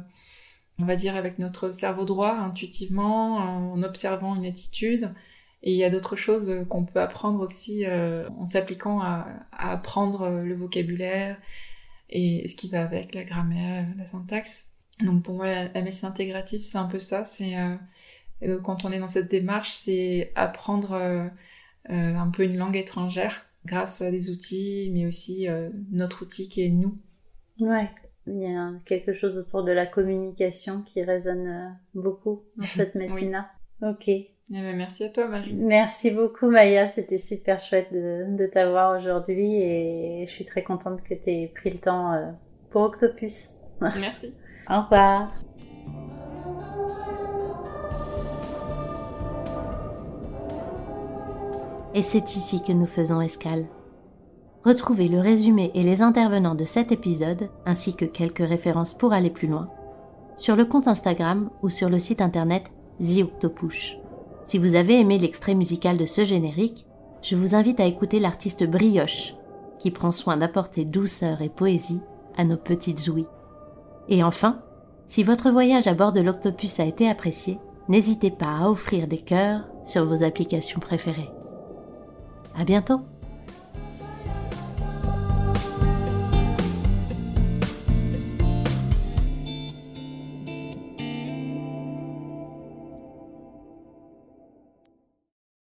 on 0.78 0.86
va 0.86 0.96
dire, 0.96 1.16
avec 1.16 1.40
notre 1.40 1.72
cerveau 1.72 2.06
droit, 2.06 2.34
intuitivement, 2.34 3.38
en 3.38 3.82
observant 3.82 4.36
une 4.36 4.46
attitude. 4.46 5.12
Et 5.64 5.72
il 5.72 5.78
y 5.78 5.84
a 5.84 5.90
d'autres 5.90 6.16
choses 6.16 6.54
qu'on 6.70 6.86
peut 6.86 7.02
apprendre 7.02 7.40
aussi 7.40 7.86
en 7.88 8.46
s'appliquant 8.46 9.02
à, 9.02 9.26
à, 9.52 9.72
apprendre 9.72 10.30
le 10.30 10.54
vocabulaire 10.54 11.38
et 12.12 12.48
ce 12.48 12.56
qui 12.56 12.70
va 12.70 12.84
avec, 12.84 13.16
la 13.16 13.24
grammaire, 13.24 13.88
la 13.98 14.08
syntaxe. 14.12 14.75
Donc 15.04 15.24
pour 15.24 15.36
moi, 15.36 15.48
la, 15.48 15.82
médecine 15.82 16.08
intégrative, 16.08 16.62
c'est 16.62 16.78
un 16.78 16.86
peu 16.86 17.00
ça. 17.00 17.26
C'est 17.26 17.56
euh, 18.44 18.60
quand 18.62 18.86
on 18.86 18.92
est 18.92 19.00
dans 19.00 19.08
cette 19.08 19.30
démarche, 19.30 19.72
c'est 19.74 20.32
apprendre 20.36 20.94
euh, 20.94 21.28
euh, 21.90 22.16
un 22.16 22.30
peu 22.30 22.44
une 22.44 22.58
langue 22.58 22.76
étrangère 22.76 23.46
grâce 23.66 24.02
à 24.02 24.12
des 24.12 24.30
outils, 24.30 24.92
mais 24.94 25.08
aussi 25.08 25.48
notre 25.92 26.24
outil 26.24 26.50
qui 26.50 26.64
est 26.64 26.70
nous. 26.70 27.00
Ouais, 27.60 27.90
il 28.28 28.38
y 28.38 28.46
a 28.46 28.74
quelque 28.86 29.12
chose 29.12 29.38
autour 29.38 29.64
de 29.64 29.72
la 29.72 29.88
communication 29.88 30.84
qui 30.84 31.02
résonne 31.02 31.76
beaucoup 31.96 32.44
dans 32.58 32.64
cette 32.66 32.94
médecine-là. 32.94 33.50
Ok. 33.82 34.08
Eh 34.08 34.28
ben, 34.50 34.76
merci 34.76 35.04
à 35.04 35.10
toi, 35.10 35.28
Marie. 35.28 35.56
Merci 35.56 36.12
beaucoup, 36.12 36.48
Maya. 36.48 36.86
C'était 36.86 37.18
super 37.18 37.60
chouette 37.60 37.92
de, 37.92 38.36
de 38.38 38.46
t'avoir 38.46 38.96
aujourd'hui 38.96 39.56
et 39.56 40.26
je 40.28 40.32
suis 40.32 40.46
très 40.46 40.62
contente 40.62 41.02
que 41.02 41.16
tu 41.16 41.32
aies 41.32 41.52
pris 41.56 41.72
le 41.72 41.80
temps 41.80 42.36
pour 42.70 42.84
Octopus. 42.84 43.50
Merci. 43.82 44.32
Au 44.70 44.82
revoir. 44.82 45.32
Et 51.94 52.02
c'est 52.02 52.36
ici 52.36 52.62
que 52.62 52.74
nous 52.74 52.86
faisons 52.86 53.22
escale. 53.22 53.68
Retrouvez 54.66 55.08
le 55.08 55.20
résumé 55.20 55.72
et 55.76 55.84
les 55.84 56.02
intervenants 56.02 56.56
de 56.56 56.66
cet 56.66 56.92
épisode, 56.92 57.50
ainsi 57.66 57.96
que 57.96 58.04
quelques 58.04 58.40
références 58.40 58.94
pour 58.94 59.14
aller 59.14 59.30
plus 59.30 59.48
loin, 59.48 59.70
sur 60.36 60.56
le 60.56 60.66
compte 60.66 60.88
Instagram 60.88 61.50
ou 61.62 61.70
sur 61.70 61.90
le 61.90 62.00
site 62.00 62.20
internet 62.20 62.72
The. 63.00 63.30
Si 64.46 64.58
vous 64.58 64.76
avez 64.76 65.00
aimé 65.00 65.20
l'extrait 65.20 65.56
musical 65.56 65.98
de 65.98 66.06
ce 66.06 66.24
générique, 66.24 66.86
je 67.22 67.36
vous 67.36 67.56
invite 67.56 67.80
à 67.80 67.86
écouter 67.86 68.20
l'artiste 68.20 68.66
Brioche, 68.66 69.36
qui 69.80 69.92
prend 69.92 70.12
soin 70.12 70.38
d'apporter 70.38 70.84
douceur 70.84 71.42
et 71.42 71.50
poésie 71.50 72.02
à 72.38 72.44
nos 72.44 72.58
petites 72.58 73.08
ouïes. 73.08 73.28
Et 74.10 74.24
enfin, 74.24 74.60
si 75.08 75.24
votre 75.24 75.50
voyage 75.50 75.88
à 75.88 75.94
bord 75.94 76.14
de 76.14 76.22
l'Octopus 76.22 76.80
a 76.80 76.86
été 76.86 77.10
apprécié, 77.10 77.60
n'hésitez 77.90 78.32
pas 78.32 78.58
à 78.60 78.70
offrir 78.70 79.08
des 79.08 79.18
cœurs 79.18 79.68
sur 79.84 80.06
vos 80.06 80.24
applications 80.24 80.80
préférées. 80.80 81.30
À 82.58 82.64
bientôt! 82.64 83.02